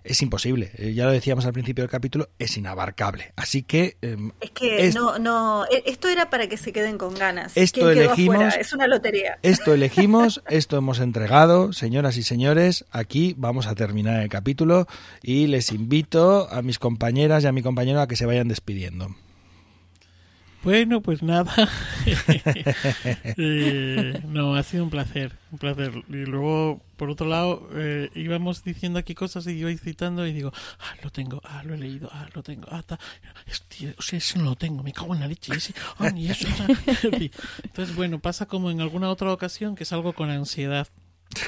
es 0.04 0.22
imposible. 0.22 0.72
Eh, 0.78 0.94
ya 0.94 1.06
lo 1.06 1.12
decíamos 1.12 1.46
al 1.46 1.54
principio 1.54 1.84
del 1.84 1.92
capítulo, 1.92 2.30
es 2.38 2.58
inabarcable. 2.58 3.32
Así 3.36 3.64
que... 3.64 3.98
Em, 4.02 4.32
es 4.42 4.52
que 4.52 4.92
no, 4.94 5.18
no, 5.18 5.66
e, 5.66 5.84
esto 5.86 6.10
era 6.10 6.30
para 6.30 6.48
que 6.48 6.58
se 6.58 6.74
queden 6.74 6.98
con 6.98 7.14
ganas. 7.14 7.54
Esto 7.56 7.90
elegimos... 7.94 8.56
Es 8.56 8.74
una 8.74 8.88
lotería. 8.88 9.38
Esto 9.42 9.74
elegimos, 9.74 10.42
esto 10.50 10.78
hemos 10.78 11.00
entregado, 11.00 11.74
señoras 11.74 12.18
y 12.18 12.24
señores, 12.24 12.86
aquí 12.92 13.34
vamos 13.38 13.68
a 13.68 13.76
terminar 13.76 14.22
el 14.22 14.30
capítulo 14.30 14.88
y 15.22 15.48
les 15.48 15.72
invito 15.72 16.48
a 16.52 16.62
mis 16.62 16.80
compañeras 16.80 17.44
y 17.44 17.48
a 17.48 17.52
mi 17.52 17.62
compañero 17.62 18.02
a 18.02 18.08
que 18.08 18.16
se 18.16 18.26
vayan 18.26 18.48
despidiendo. 18.48 19.16
Bueno, 20.64 21.02
pues 21.02 21.22
nada. 21.22 21.54
Eh, 23.38 24.22
no, 24.28 24.56
ha 24.56 24.64
sido 24.64 24.84
un 24.84 24.90
placer, 24.90 25.32
un 25.52 25.58
placer. 25.58 26.04
Y 26.10 26.26
luego, 26.26 26.82
por 26.98 27.10
otro 27.10 27.28
lado, 27.28 27.70
eh, 27.74 28.10
íbamos 28.14 28.64
diciendo 28.64 29.00
aquí 29.00 29.16
cosas 29.16 29.48
y 29.48 29.58
yo 29.58 29.70
iba 29.70 29.80
citando 29.80 30.28
y 30.28 30.34
digo, 30.34 30.52
ah, 30.80 30.96
lo 31.02 31.10
tengo, 31.10 31.42
ah, 31.46 31.64
lo 31.64 31.74
he 31.74 31.78
leído, 31.78 32.10
ah, 32.12 32.28
lo 32.34 32.44
tengo, 32.44 32.68
ah, 32.72 32.84
eso 34.12 34.40
no 34.40 34.44
lo 34.46 34.56
tengo, 34.56 34.84
me 34.84 34.92
cago 34.92 35.14
en 35.14 35.22
la 35.22 35.28
leche. 35.28 35.54
Ah, 35.98 36.10
Entonces, 37.64 37.96
bueno, 37.96 38.20
pasa 38.20 38.46
como 38.46 38.70
en 38.70 38.82
alguna 38.82 39.10
otra 39.10 39.32
ocasión 39.32 39.76
que 39.76 39.86
salgo 39.86 40.14
con 40.14 40.30
ansiedad 40.30 40.88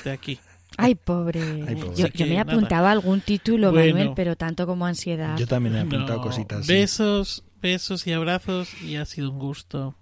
de 0.04 0.12
aquí. 0.12 0.40
Ay, 0.78 0.96
pobre. 0.96 1.42
Yo, 1.96 2.26
me 2.26 2.40
apuntaba 2.40 2.92
algún 2.92 3.22
título, 3.22 3.72
Manuel, 3.72 4.12
pero 4.16 4.36
tanto 4.36 4.66
como 4.66 4.86
ansiedad. 4.86 5.38
Yo 5.38 5.48
también 5.48 5.76
he 5.76 5.82
apuntado 5.82 6.22
cositas. 6.22 6.68
Besos, 6.68 7.44
besos 7.62 8.06
y 8.08 8.14
abrazos 8.14 8.70
y 8.82 8.98
ha 8.98 9.06
sido 9.06 9.32
un 9.32 9.40
gusto. 9.40 9.96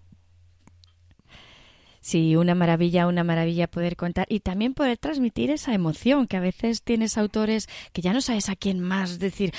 Sí, 2.04 2.36
una 2.36 2.54
maravilla, 2.54 3.08
una 3.08 3.24
maravilla 3.24 3.68
poder 3.68 3.96
contar 3.96 4.26
y 4.28 4.42
también 4.42 4.74
poder 4.74 4.98
transmitir 4.98 5.50
esa 5.52 5.74
emoción 5.74 6.28
que 6.28 6.36
a 6.36 6.42
veces 6.42 6.82
tienes 6.82 7.18
autores 7.18 7.70
que 7.94 8.02
ya 8.02 8.12
no 8.12 8.20
sabes 8.20 8.50
a 8.50 8.58
quién 8.58 8.82
más 8.82 9.20
decir, 9.20 9.54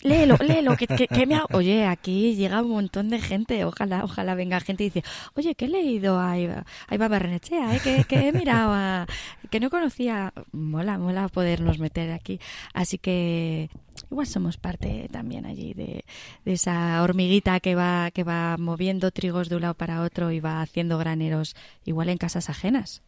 léelo, 0.00 0.36
léelo, 0.36 0.76
que, 0.76 1.26
me 1.26 1.34
ha... 1.34 1.46
Oye, 1.50 1.86
aquí 1.86 2.36
llega 2.36 2.62
un 2.62 2.70
montón 2.70 3.08
de 3.08 3.20
gente, 3.20 3.64
ojalá, 3.64 4.04
ojalá 4.04 4.36
venga 4.36 4.60
gente 4.60 4.84
y 4.84 4.90
dice, 4.90 5.02
oye, 5.34 5.56
que 5.56 5.64
he 5.64 5.68
leído 5.68 6.20
a 6.20 6.38
Iba, 6.38 6.64
Barrenechea, 6.88 7.74
¿eh? 7.74 7.80
que, 7.82 8.04
que 8.04 8.28
he 8.28 8.32
mirado 8.32 8.72
a... 8.72 9.06
que 9.50 9.58
no 9.58 9.68
conocía, 9.68 10.32
mola, 10.52 10.96
mola 10.96 11.28
podernos 11.28 11.80
meter 11.80 12.12
aquí. 12.12 12.38
Así 12.72 12.98
que 12.98 13.68
igual 14.10 14.26
somos 14.26 14.56
parte 14.56 15.08
también 15.10 15.46
allí 15.46 15.74
de, 15.74 16.04
esa 16.44 17.02
hormiguita 17.02 17.60
que 17.60 17.74
va, 17.74 18.10
que 18.10 18.24
va 18.24 18.56
moviendo 18.58 19.10
trigos 19.10 19.48
de 19.48 19.56
un 19.56 19.62
lado 19.62 19.74
para 19.74 20.02
otro 20.02 20.30
y 20.30 20.40
va 20.40 20.62
haciendo 20.62 20.98
graneros 20.98 21.56
igual 21.84 22.08
en 22.08 22.18
casas 22.18 22.50
ajenas. 22.50 23.02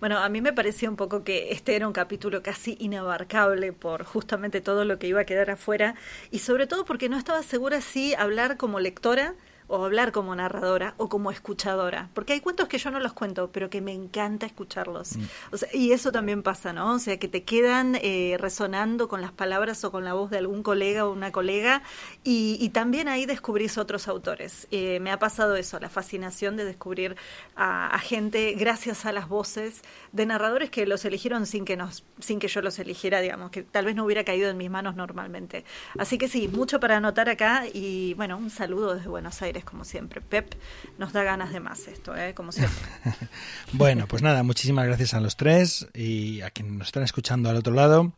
Bueno, 0.00 0.18
a 0.18 0.28
mí 0.28 0.40
me 0.40 0.52
parecía 0.52 0.88
un 0.88 0.96
poco 0.96 1.24
que 1.24 1.50
este 1.50 1.74
era 1.74 1.88
un 1.88 1.92
capítulo 1.92 2.42
casi 2.42 2.76
inabarcable 2.78 3.72
por 3.72 4.04
justamente 4.04 4.60
todo 4.60 4.84
lo 4.84 4.98
que 4.98 5.08
iba 5.08 5.22
a 5.22 5.24
quedar 5.24 5.50
afuera 5.50 5.96
y 6.30 6.38
sobre 6.38 6.68
todo 6.68 6.84
porque 6.84 7.08
no 7.08 7.18
estaba 7.18 7.42
segura 7.42 7.80
si 7.80 8.14
hablar 8.14 8.56
como 8.56 8.78
lectora 8.78 9.34
o 9.68 9.84
hablar 9.84 10.12
como 10.12 10.34
narradora 10.34 10.94
o 10.96 11.08
como 11.08 11.30
escuchadora, 11.30 12.08
porque 12.14 12.32
hay 12.32 12.40
cuentos 12.40 12.68
que 12.68 12.78
yo 12.78 12.90
no 12.90 13.00
los 13.00 13.12
cuento, 13.12 13.50
pero 13.52 13.68
que 13.70 13.80
me 13.80 13.92
encanta 13.92 14.46
escucharlos. 14.46 15.16
Mm. 15.16 15.22
O 15.52 15.56
sea, 15.58 15.68
y 15.72 15.92
eso 15.92 16.10
también 16.10 16.42
pasa, 16.42 16.72
¿no? 16.72 16.94
O 16.94 16.98
sea, 16.98 17.18
que 17.18 17.28
te 17.28 17.44
quedan 17.44 17.96
eh, 17.96 18.36
resonando 18.38 19.08
con 19.08 19.20
las 19.20 19.30
palabras 19.30 19.84
o 19.84 19.92
con 19.92 20.04
la 20.04 20.14
voz 20.14 20.30
de 20.30 20.38
algún 20.38 20.62
colega 20.62 21.06
o 21.06 21.12
una 21.12 21.30
colega 21.32 21.82
y, 22.24 22.68
también 22.68 23.08
ahí 23.08 23.26
descubrís 23.26 23.76
otros 23.78 24.08
autores. 24.08 24.68
Eh, 24.70 25.00
me 25.00 25.10
ha 25.10 25.18
pasado 25.18 25.56
eso, 25.56 25.80
la 25.80 25.88
fascinación 25.88 26.56
de 26.56 26.64
descubrir 26.64 27.16
a, 27.56 27.98
gente 27.98 28.52
gracias 28.52 29.04
a 29.04 29.12
las 29.12 29.28
voces 29.28 29.82
de 30.12 30.26
narradores 30.26 30.70
que 30.70 30.86
los 30.86 31.04
eligieron 31.04 31.46
sin 31.46 31.64
que 31.64 31.76
nos 31.76 32.04
sin 32.20 32.38
que 32.38 32.46
yo 32.46 32.62
los 32.62 32.78
eligiera, 32.78 33.20
digamos, 33.20 33.50
que 33.50 33.62
tal 33.62 33.86
vez 33.86 33.96
no 33.96 34.04
hubiera 34.04 34.22
caído 34.24 34.48
en 34.48 34.56
mis 34.56 34.70
manos 34.70 34.94
normalmente. 34.94 35.64
Así 35.98 36.18
que 36.18 36.28
sí, 36.28 36.46
mucho 36.46 36.78
para 36.78 36.98
anotar 36.98 37.28
acá 37.28 37.64
y 37.72 38.14
bueno, 38.14 38.36
un 38.36 38.50
saludo 38.50 38.94
desde 38.94 39.08
Buenos 39.08 39.42
Aires 39.42 39.57
como 39.64 39.84
siempre. 39.84 40.20
Pep 40.20 40.54
nos 40.98 41.12
da 41.12 41.22
ganas 41.22 41.52
de 41.52 41.60
más 41.60 41.88
esto, 41.88 42.16
¿eh? 42.16 42.34
como 42.34 42.52
siempre. 42.52 42.78
bueno, 43.72 44.06
pues 44.08 44.22
nada, 44.22 44.42
muchísimas 44.42 44.86
gracias 44.86 45.14
a 45.14 45.20
los 45.20 45.36
tres 45.36 45.88
y 45.94 46.40
a 46.42 46.50
quienes 46.50 46.74
nos 46.74 46.88
están 46.88 47.02
escuchando 47.02 47.50
al 47.50 47.56
otro 47.56 47.74
lado. 47.74 48.12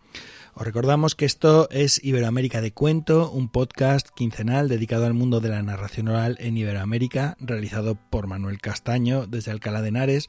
Os 0.55 0.64
recordamos 0.64 1.14
que 1.14 1.26
esto 1.26 1.68
es 1.70 2.03
Iberoamérica 2.05 2.61
de 2.61 2.72
Cuento, 2.72 3.30
un 3.30 3.49
podcast 3.49 4.09
quincenal 4.11 4.68
dedicado 4.68 5.07
al 5.07 5.14
mundo 5.14 5.41
de 5.41 5.49
la 5.49 5.62
narración 5.62 6.09
oral 6.09 6.36
en 6.41 6.57
Iberoamérica, 6.57 7.36
realizado 7.41 7.95
por 7.95 8.26
Manuel 8.26 8.61
Castaño 8.61 9.26
desde 9.26 9.53
Alcalá 9.53 9.80
de 9.80 9.88
Henares, 9.88 10.28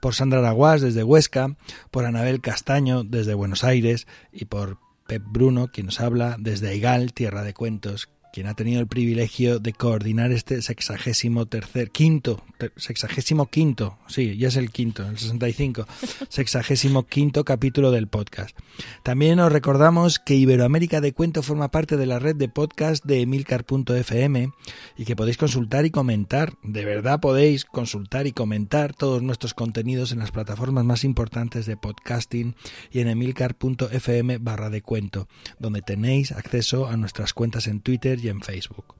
por 0.00 0.14
Sandra 0.14 0.40
Araguás 0.40 0.80
desde 0.80 1.04
Huesca, 1.04 1.56
por 1.92 2.04
Anabel 2.04 2.40
Castaño 2.40 3.04
desde 3.04 3.34
Buenos 3.34 3.62
Aires 3.62 4.08
y 4.32 4.46
por 4.46 4.78
Pep 5.06 5.22
Bruno, 5.24 5.68
quien 5.68 5.86
nos 5.86 6.00
habla 6.00 6.36
desde 6.38 6.68
Aigal, 6.68 7.12
Tierra 7.12 7.42
de 7.42 7.54
Cuentos, 7.54 8.10
quien 8.32 8.46
ha 8.46 8.54
tenido 8.54 8.80
el 8.80 8.86
privilegio 8.86 9.58
de 9.58 9.72
coordinar 9.72 10.32
este 10.32 10.62
sexagésimo 10.62 11.46
tercer, 11.46 11.90
quinto, 11.90 12.42
sexagésimo 12.76 13.46
quinto, 13.46 13.98
sí, 14.06 14.36
ya 14.36 14.48
es 14.48 14.56
el 14.56 14.70
quinto, 14.70 15.06
el 15.06 15.18
65, 15.18 15.86
sexagésimo 16.28 17.06
quinto 17.06 17.44
capítulo 17.44 17.90
del 17.90 18.08
podcast. 18.08 18.56
También 19.02 19.40
os 19.40 19.52
recordamos 19.52 20.18
que 20.18 20.36
Iberoamérica 20.36 21.00
de 21.00 21.12
Cuento 21.12 21.42
forma 21.42 21.70
parte 21.70 21.96
de 21.96 22.06
la 22.06 22.18
red 22.18 22.36
de 22.36 22.48
podcast 22.48 23.04
de 23.04 23.20
emilcar.fm 23.22 24.52
y 24.96 25.04
que 25.04 25.16
podéis 25.16 25.36
consultar 25.36 25.84
y 25.84 25.90
comentar, 25.90 26.54
de 26.62 26.84
verdad 26.84 27.20
podéis 27.20 27.64
consultar 27.64 28.26
y 28.26 28.32
comentar 28.32 28.94
todos 28.94 29.22
nuestros 29.22 29.54
contenidos 29.54 30.12
en 30.12 30.18
las 30.18 30.30
plataformas 30.30 30.84
más 30.84 31.04
importantes 31.04 31.66
de 31.66 31.76
podcasting 31.76 32.54
y 32.90 33.00
en 33.00 33.08
emilcar.fm 33.08 34.38
barra 34.38 34.70
de 34.70 34.82
cuento, 34.82 35.28
donde 35.58 35.82
tenéis 35.82 36.32
acceso 36.32 36.86
a 36.86 36.96
nuestras 36.96 37.34
cuentas 37.34 37.66
en 37.66 37.80
Y 38.22 38.28
en 38.28 38.42
Facebook. 38.42 38.94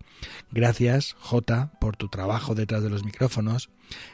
Gracias, 0.50 1.16
J, 1.20 1.72
por 1.80 1.96
tu 1.96 2.08
trabajo 2.08 2.54
detrás 2.54 2.82
de 2.82 2.90
los 2.90 3.04
micrófonos. 3.04 3.70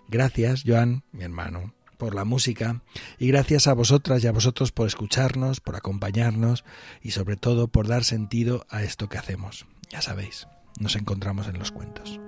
Gracias, 0.08 0.62
Joan, 0.66 1.02
mi 1.12 1.24
hermano, 1.24 1.74
por 1.96 2.14
la 2.14 2.24
música. 2.24 2.82
Y 3.18 3.28
gracias 3.28 3.66
a 3.66 3.74
vosotras 3.74 4.22
y 4.22 4.26
a 4.26 4.32
vosotros 4.32 4.72
por 4.72 4.86
escucharnos, 4.86 5.60
por 5.60 5.76
acompañarnos 5.76 6.64
y 7.02 7.12
sobre 7.12 7.36
todo 7.36 7.68
por 7.68 7.88
dar 7.88 8.04
sentido 8.04 8.66
a 8.68 8.82
esto 8.82 9.08
que 9.08 9.18
hacemos. 9.18 9.66
Ya 9.90 10.02
sabéis, 10.02 10.46
nos 10.78 10.96
encontramos 10.96 11.48
en 11.48 11.58
los 11.58 11.72
cuentos. 11.72 12.20